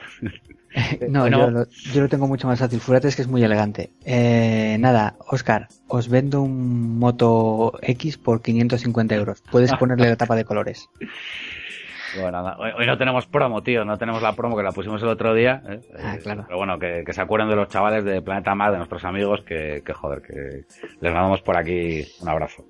[1.09, 2.79] no, yo, lo, tengo mucho más fácil.
[2.79, 3.91] Furat es que es muy elegante.
[4.05, 9.43] Eh, nada, Oscar, os vendo un Moto X por 550 euros.
[9.51, 10.89] Puedes ponerle la tapa de colores.
[12.17, 15.35] Bueno, hoy, no tenemos promo, tío, no tenemos la promo que la pusimos el otro
[15.35, 15.63] día.
[15.69, 15.81] ¿eh?
[16.03, 16.45] Ah, claro.
[16.47, 19.83] Pero bueno, que, se acuerden de los chavales de Planeta Mag, de nuestros amigos, que,
[19.95, 20.65] joder, que
[21.01, 22.65] les mandamos por aquí un abrazo.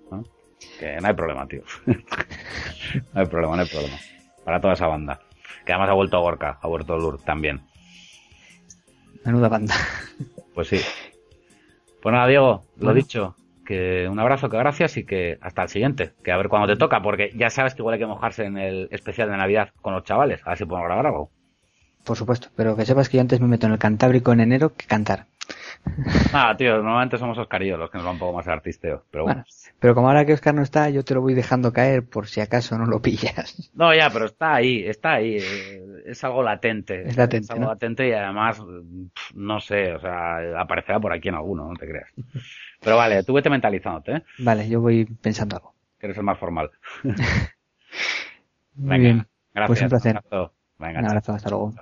[0.81, 1.63] Que no hay problema, tío.
[1.87, 3.97] no hay problema, no hay problema.
[4.45, 5.21] Para toda esa banda.
[5.65, 7.63] Que además ha vuelto Gorka, ha vuelto Lur también.
[9.25, 9.75] Menuda banda.
[10.55, 10.81] Pues sí.
[12.03, 13.37] Pues nada, Diego, lo dicho,
[13.69, 16.13] que un abrazo, que gracias y que hasta el siguiente.
[16.25, 18.57] Que a ver cuándo te toca, porque ya sabes que igual hay que mojarse en
[18.57, 20.41] el especial de Navidad con los chavales.
[20.47, 21.31] A ver si podemos grabar algo.
[22.03, 24.75] Por supuesto, pero que sepas que yo antes me meto en el Cantábrico en enero
[24.75, 25.27] que cantar.
[26.33, 28.55] Ah, tío, normalmente somos Oscar y yo los que nos van un poco más al
[28.55, 29.45] artisteo, pero bueno.
[29.81, 32.41] Pero como ahora que Oscar no está, yo te lo voy dejando caer por si
[32.41, 33.71] acaso no lo pillas.
[33.75, 35.37] No, ya, pero está ahí, está ahí.
[35.39, 37.09] Eh, es algo latente.
[37.09, 37.45] Es latente.
[37.45, 38.63] Es algo latente y además,
[39.35, 42.13] no sé, o sea, aparecerá por aquí en alguno, no te creas.
[42.81, 44.23] Pero vale, tú vete mentalizándote, ¿eh?
[44.39, 45.75] Vale, yo voy pensando algo.
[45.99, 46.71] Que eres el más formal.
[48.75, 49.27] Muy bien.
[49.55, 49.67] Gracias.
[49.67, 50.13] Pues un placer.
[50.13, 50.55] Un abrazo.
[50.79, 51.75] Venga, un abrazo, hasta luego.